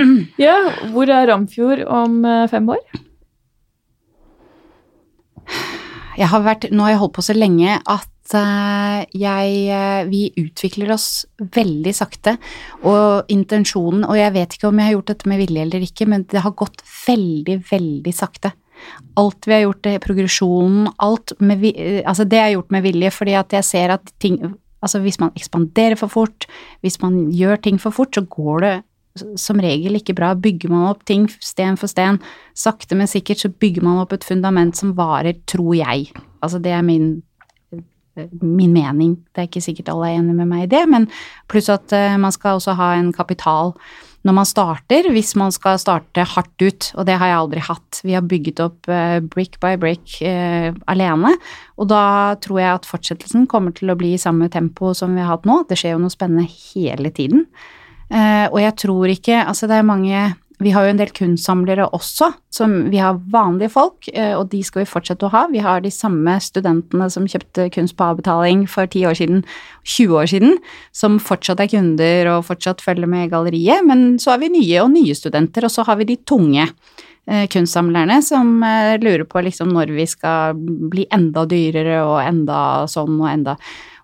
Ja, 0.40 0.56
hvor 0.92 1.10
er 1.12 1.28
Ramfjord 1.30 1.82
om 1.88 2.24
eh, 2.28 2.46
fem 2.50 2.68
år? 2.72 2.80
Jeg 6.20 6.28
har 6.28 6.44
vært, 6.44 6.68
nå 6.72 6.84
har 6.84 6.94
jeg 6.94 7.00
holdt 7.00 7.16
på 7.16 7.24
så 7.24 7.36
lenge 7.36 7.78
at 7.80 8.10
eh, 8.38 9.02
jeg, 9.16 9.52
eh, 9.74 10.06
vi 10.10 10.22
utvikler 10.40 10.92
oss 10.94 11.26
veldig 11.38 11.92
sakte. 11.96 12.36
Og 12.86 13.30
intensjonen, 13.32 14.06
og 14.08 14.18
jeg 14.18 14.34
vet 14.36 14.56
ikke 14.56 14.70
om 14.70 14.80
jeg 14.80 14.90
har 14.90 14.96
gjort 14.98 15.12
dette 15.12 15.30
med 15.30 15.42
vilje 15.42 15.66
eller 15.66 15.86
ikke, 15.86 16.08
men 16.10 16.26
det 16.30 16.44
har 16.44 16.56
gått 16.58 16.82
veldig, 17.06 17.60
veldig 17.70 18.14
sakte. 18.16 18.52
Alt 19.20 19.48
vi 19.48 19.56
har 19.56 19.64
gjort, 19.66 19.82
det, 19.84 20.00
progresjonen, 20.04 20.90
alt 21.04 21.34
med, 21.40 21.64
eh, 21.74 22.02
altså 22.04 22.24
det 22.24 22.40
er 22.40 22.54
gjort 22.56 22.70
med 22.70 22.86
vilje, 22.86 23.14
fordi 23.14 23.36
at 23.40 23.56
jeg 23.58 23.70
ser 23.74 23.96
at 23.98 24.12
ting 24.18 24.42
Altså 24.80 24.96
hvis 25.04 25.18
man 25.20 25.28
ekspanderer 25.36 25.92
for 26.00 26.08
fort, 26.08 26.46
hvis 26.80 26.94
man 27.02 27.26
gjør 27.36 27.58
ting 27.60 27.76
for 27.76 27.92
fort, 27.92 28.14
så 28.16 28.22
går 28.24 28.62
det 28.64 28.70
som 29.36 29.60
regel 29.60 29.98
ikke 29.98 30.14
bra. 30.16 30.34
Bygger 30.38 30.72
man 30.72 30.86
opp 30.88 31.02
ting 31.08 31.26
sten 31.44 31.76
for 31.76 31.90
sten, 31.90 32.20
sakte, 32.56 32.96
men 32.96 33.10
sikkert, 33.10 33.42
så 33.42 33.50
bygger 33.52 33.84
man 33.86 34.00
opp 34.02 34.14
et 34.16 34.26
fundament 34.26 34.78
som 34.78 34.94
varer, 34.96 35.36
tror 35.50 35.74
jeg. 35.76 36.10
Altså 36.40 36.60
det 36.62 36.72
er 36.72 36.86
min, 36.86 37.18
min 38.40 38.72
mening. 38.74 39.16
Det 39.32 39.42
er 39.42 39.48
ikke 39.48 39.64
sikkert 39.64 39.90
alle 39.92 40.10
er 40.10 40.20
enig 40.20 40.36
med 40.36 40.48
meg 40.50 40.66
i 40.66 40.70
det, 40.70 40.82
men 40.90 41.08
pluss 41.50 41.70
at 41.72 41.92
eh, 41.96 42.18
man 42.20 42.34
skal 42.34 42.58
også 42.58 42.76
ha 42.78 42.94
en 42.98 43.12
kapital 43.14 43.74
når 44.26 44.34
man 44.36 44.48
starter, 44.48 45.06
hvis 45.14 45.32
man 45.40 45.52
skal 45.54 45.78
starte 45.80 46.26
hardt 46.28 46.60
ut, 46.60 46.90
og 47.00 47.06
det 47.08 47.14
har 47.16 47.30
jeg 47.30 47.38
aldri 47.38 47.62
hatt. 47.64 48.00
Vi 48.04 48.12
har 48.12 48.26
bygget 48.28 48.60
opp 48.60 48.90
eh, 48.92 49.16
brick 49.24 49.56
by 49.62 49.78
brick 49.80 50.18
eh, 50.26 50.74
alene, 50.92 51.32
og 51.80 51.88
da 51.92 52.04
tror 52.44 52.60
jeg 52.60 52.74
at 52.74 52.88
fortsettelsen 52.88 53.48
kommer 53.48 53.72
til 53.76 53.92
å 53.92 53.96
bli 54.00 54.12
i 54.16 54.20
samme 54.20 54.50
tempo 54.52 54.92
som 54.96 55.16
vi 55.16 55.24
har 55.24 55.32
hatt 55.32 55.48
nå. 55.48 55.62
Det 55.70 55.78
skjer 55.80 55.96
jo 55.96 56.02
noe 56.02 56.12
spennende 56.12 56.48
hele 56.50 57.12
tiden. 57.14 57.46
Og 58.10 58.56
jeg 58.58 58.74
tror 58.74 59.06
ikke 59.06 59.36
Altså, 59.44 59.68
det 59.70 59.76
er 59.78 59.84
mange 59.86 60.32
Vi 60.60 60.72
har 60.74 60.84
jo 60.84 60.92
en 60.92 60.98
del 61.00 61.10
kunstsamlere 61.16 61.86
også, 61.96 62.26
som 62.52 62.74
vi 62.92 62.98
har 63.00 63.20
vanlige 63.32 63.72
folk, 63.72 64.08
eh, 64.12 64.34
og 64.36 64.50
de 64.52 64.60
skal 64.64 64.82
vi 64.82 64.90
fortsette 64.90 65.24
å 65.24 65.32
ha. 65.32 65.46
Vi 65.48 65.62
har 65.64 65.80
de 65.80 65.92
samme 65.94 66.34
studentene 66.44 67.06
som 67.12 67.28
kjøpte 67.28 67.70
kunst 67.72 67.96
på 67.96 68.10
avbetaling 68.12 68.66
for 68.68 68.84
10 68.84 69.08
år 69.08 69.16
siden, 69.16 69.40
20 69.88 70.18
år 70.20 70.28
siden, 70.34 70.58
som 70.92 71.16
fortsatt 71.16 71.62
er 71.64 71.70
kunder 71.72 72.28
og 72.34 72.44
fortsatt 72.50 72.84
følger 72.84 73.08
med 73.08 73.26
i 73.26 73.30
galleriet. 73.32 73.86
Men 73.88 74.18
så 74.20 74.34
har 74.34 74.44
vi 74.44 74.52
nye 74.52 74.84
og 74.84 74.92
nye 74.92 75.16
studenter, 75.16 75.64
og 75.64 75.72
så 75.72 75.86
har 75.88 75.96
vi 75.96 76.10
de 76.12 76.18
tunge 76.28 76.68
eh, 76.68 77.48
kunstsamlerne 77.48 78.20
som 78.20 78.60
eh, 78.60 79.00
lurer 79.00 79.24
på 79.24 79.40
liksom 79.48 79.72
når 79.72 79.96
vi 79.96 80.08
skal 80.12 80.60
bli 80.60 81.08
enda 81.08 81.48
dyrere 81.48 82.02
og 82.04 82.20
enda 82.20 82.84
sånn 82.84 83.16
og 83.16 83.32
enda 83.32 83.56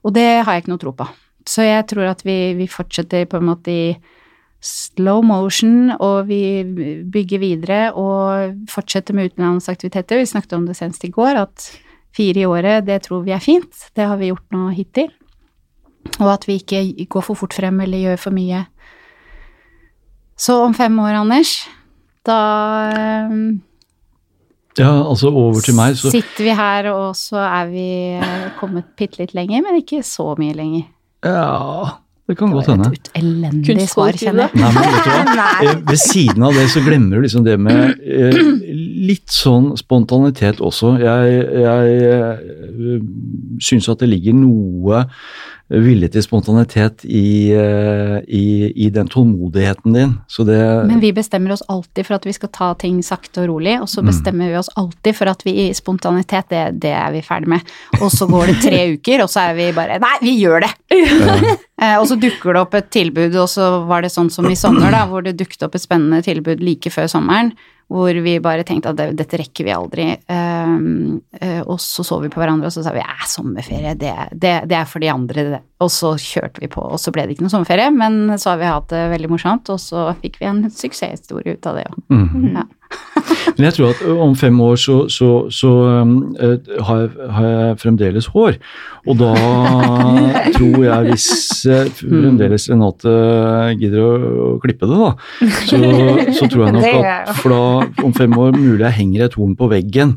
Og 0.07 0.15
det 0.15 0.29
har 0.41 0.55
jeg 0.55 0.65
ikke 0.65 0.73
noe 0.73 0.81
tro 0.81 0.97
på. 0.97 1.13
Så 1.47 1.69
jeg 1.69 1.85
tror 1.91 2.09
at 2.15 2.25
vi, 2.25 2.55
vi 2.57 2.67
fortsetter 2.71 3.29
på 3.29 3.43
en 3.43 3.51
måte 3.53 3.71
i 3.73 3.89
slow 4.63 5.23
motion, 5.25 5.93
og 6.01 6.29
vi 6.31 6.65
bygger 7.13 7.43
videre 7.43 7.81
og 7.95 8.57
fortsetter 8.71 9.15
med 9.15 9.33
utenlandsaktiviteter. 9.33 10.21
Vi 10.21 10.31
snakket 10.31 10.57
om 10.57 10.67
det 10.67 10.77
senest 10.79 11.05
i 11.05 11.13
går, 11.13 11.43
at 11.43 11.69
fire 12.17 12.43
i 12.43 12.49
året, 12.49 12.87
det 12.87 13.03
tror 13.07 13.25
vi 13.27 13.35
er 13.37 13.43
fint. 13.43 13.87
Det 13.97 14.07
har 14.09 14.19
vi 14.21 14.33
gjort 14.33 14.57
nå 14.57 14.71
hittil. 14.75 15.13
Og 16.21 16.33
at 16.33 16.47
vi 16.49 16.59
ikke 16.61 17.07
går 17.11 17.25
for 17.27 17.39
fort 17.39 17.55
frem 17.57 17.81
eller 17.83 18.05
gjør 18.05 18.21
for 18.29 18.37
mye. 18.37 18.65
Så 20.37 20.59
om 20.65 20.75
fem 20.77 20.99
år, 21.01 21.23
Anders, 21.23 21.59
da 22.27 22.41
Ja, 24.77 24.91
altså 25.09 25.31
over 25.33 25.63
til 25.65 25.73
meg, 25.73 25.95
så 25.97 26.11
sitter 26.13 26.45
vi 26.45 26.53
her, 26.53 26.91
og 26.93 27.15
så 27.17 27.41
er 27.41 27.71
vi 27.71 27.87
eh, 28.19 28.49
kommet 28.59 28.91
bitte 28.99 29.23
litt 29.23 29.33
lenger, 29.33 29.63
men 29.65 29.79
ikke 29.81 30.03
så 30.05 30.35
mye 30.37 30.53
lenger. 30.53 30.85
Ja, 31.25 31.97
det 32.27 32.35
kan 32.39 32.51
godt 32.51 32.67
hende. 32.73 32.89
et 32.93 33.11
elendig 33.21 33.85
svar, 33.89 34.17
kjenner 34.19 34.49
jeg. 34.49 34.59
Nei, 34.59 34.71
men 34.75 34.89
vet 34.91 35.05
du 35.07 35.33
hva? 35.39 35.49
Eh, 35.67 35.77
Ved 35.87 36.01
siden 36.03 36.43
av 36.43 36.57
det 36.59 36.65
så 36.73 36.81
glemmer 36.83 37.17
du 37.21 37.23
liksom 37.27 37.45
det 37.47 37.55
med 37.63 38.01
eh, 38.03 38.41
litt 39.07 39.31
sånn 39.31 39.73
spontanitet 39.79 40.59
også. 40.65 40.97
Jeg, 40.99 41.37
jeg 41.63 42.01
eh, 42.11 42.99
syns 43.63 43.89
at 43.93 44.03
det 44.03 44.11
ligger 44.11 44.35
noe 44.41 45.05
vilje 45.69 46.09
til 46.15 46.23
spontanitet 46.23 47.03
i, 47.11 47.51
eh, 47.51 48.21
i, 48.31 48.73
i 48.87 48.91
den 48.95 49.09
tålmodigheten 49.11 49.93
din. 49.97 50.13
Så 50.31 50.45
det 50.47 50.59
Men 50.87 51.01
vi 51.03 51.11
bestemmer 51.13 51.51
oss 51.57 51.63
alltid 51.69 52.07
for 52.07 52.15
at 52.15 52.27
vi 52.29 52.35
skal 52.37 52.53
ta 52.55 52.69
ting 52.79 53.01
sakte 53.03 53.43
og 53.43 53.49
rolig, 53.51 53.75
og 53.83 53.89
så 53.91 54.03
Mm. 54.03 54.07
bestemmer 54.13 54.49
vi 54.53 54.57
oss 54.61 54.71
alltid 54.77 55.17
for 55.17 55.27
at 55.27 55.43
vi 55.45 55.57
i 55.67 55.73
spontanitet, 55.75 56.49
det, 56.49 56.81
det 56.81 56.93
er 56.95 57.11
vi 57.11 57.21
ferdig 57.27 57.49
med. 57.49 57.61
Og 58.01 58.11
så 58.15 58.29
går 58.31 58.47
det 58.47 58.59
tre 58.63 58.81
uker, 58.95 59.23
og 59.25 59.29
så 59.33 59.51
er 59.51 59.55
vi 59.59 59.73
bare 59.73 59.99
Nei, 59.99 60.17
vi 60.23 60.37
gjør 60.39 60.61
det! 60.61 60.73
Ja. 60.95 61.99
og 62.01 62.07
så 62.07 62.15
dukker 62.21 62.53
det 62.55 62.61
opp 62.63 62.75
et 62.79 62.91
tilbud, 62.95 63.35
og 63.35 63.49
så 63.51 63.87
var 63.89 64.03
det 64.07 64.13
sånn 64.15 64.31
som 64.31 64.47
i 64.47 64.55
sommer, 64.55 64.91
da, 64.95 65.07
hvor 65.11 65.23
det 65.27 65.37
dukket 65.37 65.67
opp 65.67 65.75
et 65.75 65.83
spennende 65.83 66.23
tilbud 66.23 66.63
like 66.63 66.91
før 66.95 67.11
sommeren, 67.11 67.53
hvor 67.93 68.19
vi 68.23 68.35
bare 68.43 68.65
tenkte 68.67 68.91
at 68.91 68.99
det, 68.99 69.07
dette 69.19 69.39
rekker 69.39 69.67
vi 69.67 69.75
aldri. 69.75 70.07
Um, 70.27 71.21
uh, 71.39 71.63
og 71.63 71.79
så 71.83 72.03
så 72.07 72.19
vi 72.23 72.31
på 72.33 72.41
hverandre, 72.43 72.67
og 72.67 72.75
så 72.75 72.83
sa 72.83 72.95
vi 72.95 73.03
ja, 73.03 73.19
sommerferie, 73.31 73.95
det, 73.99 74.13
det, 74.33 74.55
det 74.71 74.79
er 74.81 74.89
for 74.91 75.05
de 75.05 75.13
andre, 75.13 75.47
det. 75.55 75.63
Og 75.85 75.93
så 75.93 76.15
kjørte 76.19 76.63
vi 76.63 76.71
på, 76.73 76.83
og 76.83 76.99
så 77.01 77.13
ble 77.15 77.27
det 77.27 77.37
ikke 77.37 77.47
noe 77.47 77.55
sommerferie, 77.55 77.93
men 77.95 78.35
så 78.41 78.53
har 78.53 78.63
vi 78.63 78.73
hatt 78.73 78.91
det 78.91 79.05
veldig 79.13 79.31
morsomt, 79.31 79.71
og 79.71 79.79
så 79.83 80.09
fikk 80.23 80.41
vi 80.43 80.51
en 80.51 80.65
suksesshistorie 80.73 81.55
ut 81.55 81.71
av 81.71 81.79
det 81.79 81.87
òg. 81.91 82.03
Mm. 82.11 82.51
Ja. 82.57 82.67
Men 83.57 83.69
jeg 83.71 83.77
tror 83.77 83.95
at 83.95 84.03
om 84.27 84.35
fem 84.37 84.59
år 84.61 84.77
så, 84.81 84.97
så, 85.13 85.29
så 85.53 85.71
um, 86.03 86.17
eh, 86.43 86.59
har, 86.85 87.07
jeg, 87.07 87.29
har 87.33 87.47
jeg 87.49 87.79
fremdeles 87.81 88.29
hår. 88.35 88.59
Og 89.07 89.17
da 89.21 89.31
tror 90.57 90.85
jeg, 90.85 91.07
hvis 91.09 91.29
fremdeles 92.01 92.69
Renate 92.73 93.15
gidder 93.81 94.03
å, 94.03 94.11
å 94.47 94.51
klippe 94.63 94.89
det, 94.91 94.99
da, 95.01 95.11
så, 95.71 95.81
så 96.37 96.51
tror 96.53 96.67
jeg 96.67 96.75
nok 96.77 97.01
at 97.01 97.33
for 97.41 97.55
da 97.55 98.05
om 98.05 98.15
fem 98.17 98.37
år 98.37 98.53
mulig 98.59 98.85
jeg 98.85 98.99
henger 99.01 99.27
et 99.27 99.39
horn 99.41 99.57
på 99.59 99.71
veggen. 99.73 100.17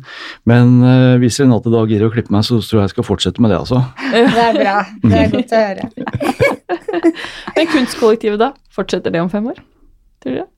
Men 0.50 0.80
uh, 0.84 1.16
hvis 1.24 1.40
Renate 1.40 1.72
da 1.74 1.86
gidder 1.88 2.10
å 2.10 2.14
klippe 2.14 2.36
meg, 2.36 2.44
så 2.48 2.60
tror 2.60 2.82
jeg 2.82 2.90
jeg 2.90 2.96
skal 2.98 3.10
fortsette 3.14 3.46
med 3.46 3.54
det, 3.54 3.64
altså. 3.64 3.84
Det 4.12 4.46
er 4.50 4.60
bra. 4.60 4.78
Det 5.06 5.24
er 5.24 5.36
godt 5.38 5.56
å 5.56 5.66
høre. 5.66 5.90
Men 7.56 7.70
kunstkollektivet, 7.72 8.40
da? 8.42 8.54
Fortsetter 8.76 9.14
det 9.14 9.24
om 9.24 9.32
fem 9.32 9.48
år? 9.52 9.62
Tror 10.20 10.36
du 10.36 10.42
det? 10.42 10.50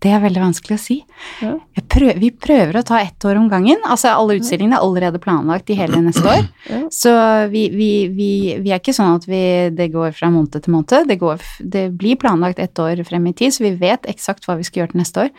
Det 0.00 0.12
er 0.14 0.22
veldig 0.22 0.40
vanskelig 0.40 0.76
å 0.76 0.80
si. 0.80 0.96
Ja. 1.44 1.52
Prøver, 1.92 2.20
vi 2.22 2.30
prøver 2.32 2.78
å 2.80 2.84
ta 2.86 3.00
ett 3.02 3.24
år 3.28 3.36
om 3.36 3.50
gangen. 3.52 3.82
Altså 3.84 4.14
Alle 4.14 4.38
utstillingene 4.38 4.78
er 4.78 4.84
allerede 4.84 5.20
planlagt 5.20 5.68
i 5.72 5.76
hele 5.76 6.00
neste 6.04 6.24
år. 6.24 6.46
Ja. 6.70 6.80
Så 6.94 7.12
vi, 7.52 7.66
vi, 7.74 7.90
vi, 8.14 8.30
vi 8.64 8.72
er 8.72 8.80
ikke 8.80 8.96
sånn 8.96 9.18
at 9.18 9.28
vi, 9.28 9.42
det 9.76 9.90
går 9.92 10.14
fra 10.16 10.30
måned 10.32 10.56
til 10.56 10.72
måned. 10.72 11.08
Det, 11.10 11.18
går, 11.20 11.44
det 11.60 11.88
blir 12.00 12.20
planlagt 12.20 12.62
ett 12.62 12.80
år 12.80 13.04
frem 13.08 13.28
i 13.28 13.34
tid, 13.36 13.52
så 13.56 13.66
vi 13.66 13.74
vet 13.80 14.08
eksakt 14.08 14.48
hva 14.48 14.56
vi 14.60 14.64
skal 14.68 14.84
gjøre 14.84 14.94
til 14.94 15.02
neste 15.02 15.26
år. 15.26 15.34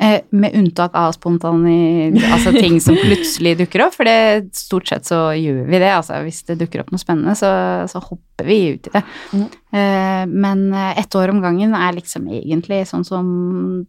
Eh, 0.00 0.20
med 0.30 0.54
unntak 0.56 0.94
av 0.96 1.12
spontane 1.12 2.14
altså 2.32 2.54
ting 2.56 2.78
som 2.80 2.96
plutselig 3.04 3.58
dukker 3.58 3.82
opp, 3.84 3.96
for 3.98 4.08
det, 4.08 4.48
stort 4.56 4.88
sett 4.88 5.04
så 5.04 5.18
gjør 5.36 5.66
vi 5.68 5.80
det. 5.82 5.90
Altså 5.92 6.22
hvis 6.24 6.40
det 6.48 6.56
dukker 6.62 6.80
opp 6.80 6.92
noe 6.94 7.02
spennende, 7.02 7.34
så, 7.36 7.50
så 7.90 8.00
hopper 8.00 8.48
vi 8.48 8.56
ut 8.76 8.88
i 8.88 8.94
det. 8.94 9.02
Mhm. 9.36 9.48
Eh, 9.76 10.22
men 10.30 10.62
eh, 10.72 11.02
ett 11.02 11.14
år 11.20 11.34
om 11.34 11.42
gangen 11.44 11.76
er 11.76 11.92
liksom 11.98 12.30
egentlig 12.32 12.86
sånn 12.88 13.04
som 13.04 13.26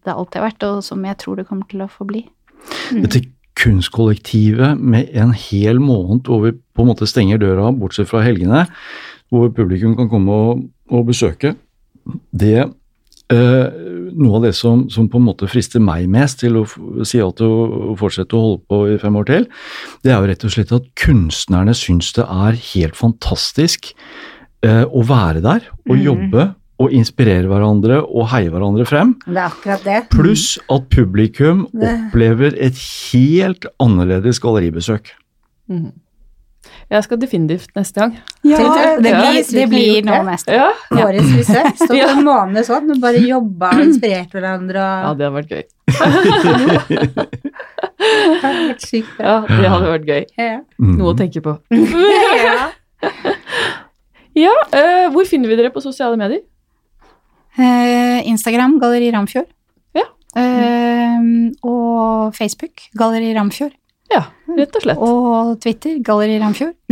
det 0.04 0.12
alltid 0.12 0.42
har 0.42 0.50
vært, 0.50 0.68
og 0.68 0.84
som 0.84 1.08
jeg 1.08 1.20
tror 1.24 1.40
det 1.40 1.48
kommer 1.48 1.70
til 1.72 1.86
å 1.86 1.92
forbli. 1.92 2.26
Dette 2.92 3.24
kunstkollektivet 3.62 4.80
med 4.80 5.10
en 5.16 5.32
hel 5.38 5.80
måned 5.82 6.28
hvor 6.28 6.44
vi 6.44 6.54
på 6.56 6.84
en 6.84 6.92
måte 6.92 7.08
stenger 7.10 7.40
døra, 7.40 7.72
bortsett 7.72 8.10
fra 8.10 8.24
helgene, 8.26 8.66
hvor 9.32 9.52
publikum 9.56 9.96
kan 9.96 10.12
komme 10.12 10.44
og, 10.50 10.68
og 10.92 11.08
besøke. 11.08 11.56
Det 12.36 12.58
eh, 13.32 13.91
Noe 14.18 14.40
av 14.40 14.48
det 14.48 14.54
som, 14.58 14.86
som, 14.92 15.08
på 15.12 15.20
en 15.20 15.28
måte 15.30 15.50
frister 15.52 15.84
meg 15.84 16.10
mest 16.12 16.42
til 16.44 16.60
å 16.62 16.66
si 17.08 17.20
ja 17.20 17.30
til 17.36 17.48
å 17.48 17.96
fortsette 18.00 18.38
å 18.38 18.44
holde 18.46 18.64
på 18.70 18.82
i 18.92 18.98
fem 19.02 19.20
år 19.20 19.30
til, 19.30 19.48
det 20.04 20.14
er 20.14 20.20
jo 20.20 20.32
rett 20.32 20.48
og 20.48 20.56
slett 20.56 20.74
at 20.76 20.90
kunstnerne 21.00 21.76
syns 21.78 22.12
det 22.18 22.26
er 22.26 22.58
helt 22.74 22.98
fantastisk 23.00 23.92
eh, 24.66 24.84
å 24.86 25.06
være 25.08 25.44
der 25.46 25.70
og 25.88 25.96
mm. 25.96 26.04
jobbe 26.08 26.48
og 26.82 26.94
inspirere 26.98 27.50
hverandre 27.50 28.00
og 28.02 28.30
heie 28.32 28.50
hverandre 28.50 28.86
frem. 28.90 29.14
Det 29.28 29.38
er 29.38 29.48
akkurat 29.48 29.84
det. 29.86 29.98
Pluss 30.14 30.56
at 30.72 30.88
publikum 30.94 31.68
opplever 31.72 32.56
et 32.58 32.80
helt 33.12 33.68
annerledes 33.84 34.42
galleribesøk. 34.42 35.14
Mhm. 35.72 35.92
Jeg 36.92 37.04
skal 37.06 37.18
definitivt 37.22 37.72
neste 37.76 38.00
gang. 38.04 38.12
Ja, 38.46 38.58
det, 38.62 39.04
det 39.06 39.12
blir, 39.16 39.38
det 39.56 39.66
blir 39.72 40.04
nå 40.06 40.18
neste. 40.28 40.54
Ja, 40.54 40.68
Årets 40.94 41.32
frisør. 41.34 41.70
Stått 41.80 41.98
Ja. 41.98 42.10
en 42.14 42.24
måned 42.28 42.68
sånn 42.68 42.92
og 42.94 43.00
bare 43.02 43.22
jobba 43.24 43.72
og 43.78 43.82
inspirert 43.86 44.32
hverandre. 44.36 44.84
ja 45.06 45.14
det 45.18 45.26
hadde 45.26 45.36
vært 45.40 45.52
gøy. 45.56 45.66
Det 48.02 48.42
hadde 48.42 48.62
vært 48.72 48.86
sykt 48.86 49.12
bra. 49.18 49.34
Ja, 49.46 49.62
det 49.62 49.70
hadde 49.72 49.90
vært 49.92 50.08
gøy. 50.10 50.24
Ja. 50.42 50.60
Mm. 50.82 50.94
Noe 51.00 51.12
å 51.14 51.18
tenke 51.18 51.44
på. 51.46 51.58
Ja. 51.72 52.70
Ja, 54.32 54.52
eh, 54.72 55.10
hvor 55.12 55.26
finner 55.28 55.52
vi 55.52 55.58
dere 55.60 55.74
på 55.76 55.82
sosiale 55.84 56.16
medier? 56.16 56.40
Uh, 57.60 58.22
Instagram, 58.32 58.78
Galleri 58.80 59.10
Ramfjord. 59.12 59.50
Ja. 59.98 60.06
Uh, 60.40 61.52
og 61.68 62.32
Facebook, 62.38 62.86
Galleri 62.96 63.34
Ramfjord. 63.36 63.76
Ja, 64.12 64.24
rett 64.58 64.76
og 64.76 64.84
slett. 64.84 65.00
Og 65.00 65.60
Twitter, 65.64 66.00
Galleri 66.04 66.40
Ramfjord. 66.42 66.76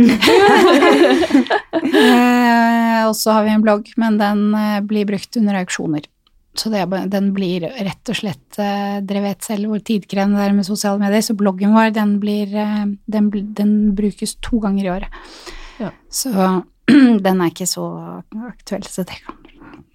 eh, 2.00 3.02
og 3.04 3.14
så 3.18 3.34
har 3.36 3.44
vi 3.44 3.52
en 3.52 3.64
blogg, 3.64 3.90
men 4.00 4.16
den 4.20 4.46
eh, 4.56 4.80
blir 4.86 5.08
brukt 5.08 5.36
under 5.40 5.60
auksjoner. 5.60 6.08
Så 6.56 6.72
det, 6.72 6.82
den 7.12 7.30
blir 7.36 7.68
rett 7.70 8.10
og 8.10 8.16
slett 8.18 8.58
eh, 8.58 8.96
Dere 9.06 9.20
vet 9.22 9.46
selv 9.46 9.70
hvor 9.70 9.82
tidkrevende 9.86 10.40
det 10.40 10.48
er 10.48 10.56
med 10.56 10.66
sosiale 10.66 10.98
medier, 11.02 11.22
så 11.22 11.36
bloggen 11.38 11.76
vår 11.76 11.92
den 11.94 12.16
blir 12.22 12.50
den, 12.50 13.30
den 13.30 13.76
brukes 13.98 14.34
to 14.42 14.58
ganger 14.64 14.84
i 14.88 14.92
året. 14.96 15.10
Ja. 15.80 15.92
Så 16.10 16.32
den 17.26 17.36
er 17.36 17.52
ikke 17.52 17.68
så 17.70 17.86
aktuell, 18.48 18.88
så 18.88 19.04
det 19.06 19.20
kan 19.20 19.40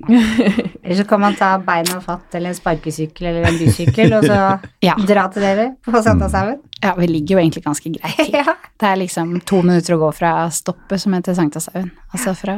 Eller 0.09 0.95
så 0.99 1.05
kan 1.09 1.21
man 1.21 1.35
ta 1.35 1.53
beina 1.65 1.99
fatt 2.03 2.35
eller 2.37 2.51
en 2.53 2.57
sparkesykkel 2.57 3.27
eller 3.31 3.47
en 3.49 3.57
bysykkel 3.59 4.13
og 4.19 4.25
så 4.29 4.39
Ja. 4.87 4.95
dra 4.99 5.27
til 5.33 5.41
dere 5.45 5.67
på 5.85 6.01
Sankthanshaugen. 6.05 6.59
Ja, 6.83 6.93
vi 6.99 7.07
ligger 7.09 7.35
jo 7.37 7.43
egentlig 7.43 7.63
ganske 7.65 7.93
greit 7.97 8.17
til. 8.19 8.33
Ja. 8.41 8.55
Det 8.79 8.89
er 8.89 8.99
liksom 9.01 9.37
to 9.47 9.61
minutter 9.65 9.95
å 9.95 10.01
gå 10.07 10.11
fra 10.17 10.33
stoppet 10.53 11.01
som 11.01 11.13
heter 11.17 11.33
Sankthanshaugen. 11.37 11.91
Altså 12.13 12.35
fra 12.37 12.57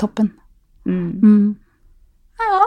toppen. 0.00 0.32
Mm. 0.88 1.10
Mm. 1.22 1.50
ja. 2.40 2.62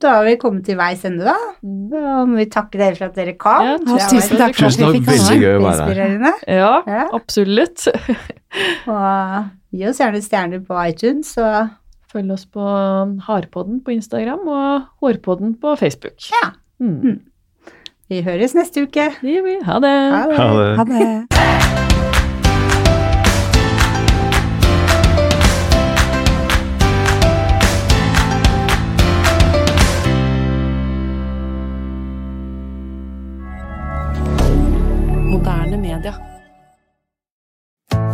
Da 0.00 0.14
har 0.16 0.24
vi 0.24 0.38
kommet 0.40 0.64
til 0.64 0.78
veis 0.78 1.02
ende, 1.04 1.26
da. 1.28 1.34
Da 1.60 2.12
må 2.24 2.38
vi 2.38 2.46
takke 2.48 2.78
dere 2.80 2.96
for 2.96 3.10
at 3.10 3.18
dere 3.20 3.34
kom. 3.36 3.66
Ja, 3.66 3.74
tusen 4.08 4.38
takk 4.40 4.54
for 4.56 4.70
at 4.70 4.78
vi 4.80 5.02
fikk 5.04 5.42
komme. 5.60 6.30
Ja, 6.48 6.70
Ja. 6.88 7.02
absolutt. 7.12 7.84
Og 8.88 9.50
gi 9.76 9.84
oss 9.90 10.00
gjerne 10.00 10.22
stjerner 10.24 10.62
på 10.64 10.78
iTunes. 10.88 11.34
Og 11.36 11.68
Følg 12.10 12.32
oss 12.34 12.46
på 12.50 12.62
Hardpodden 13.26 13.84
på 13.86 13.92
Instagram 13.94 14.48
og 14.50 14.88
Hårpodden 15.02 15.54
på 15.62 15.76
Facebook. 15.78 16.18
Ja. 16.32 16.50
Mm. 16.80 17.20
vi 18.08 18.22
høres 18.26 18.54
neste 18.54 18.82
uke. 18.82 19.10
Det 19.20 19.34
gjør 19.36 19.44
vi. 19.46 19.56
Ha 19.64 19.78
det. 19.84 19.96
Ha 20.16 20.22
det. 20.30 20.38
Ha 20.38 20.48
det. 20.58 20.76
Ha 20.78 20.84
det. 20.84 21.26
Moderne 35.30 35.76
media. 35.76 36.39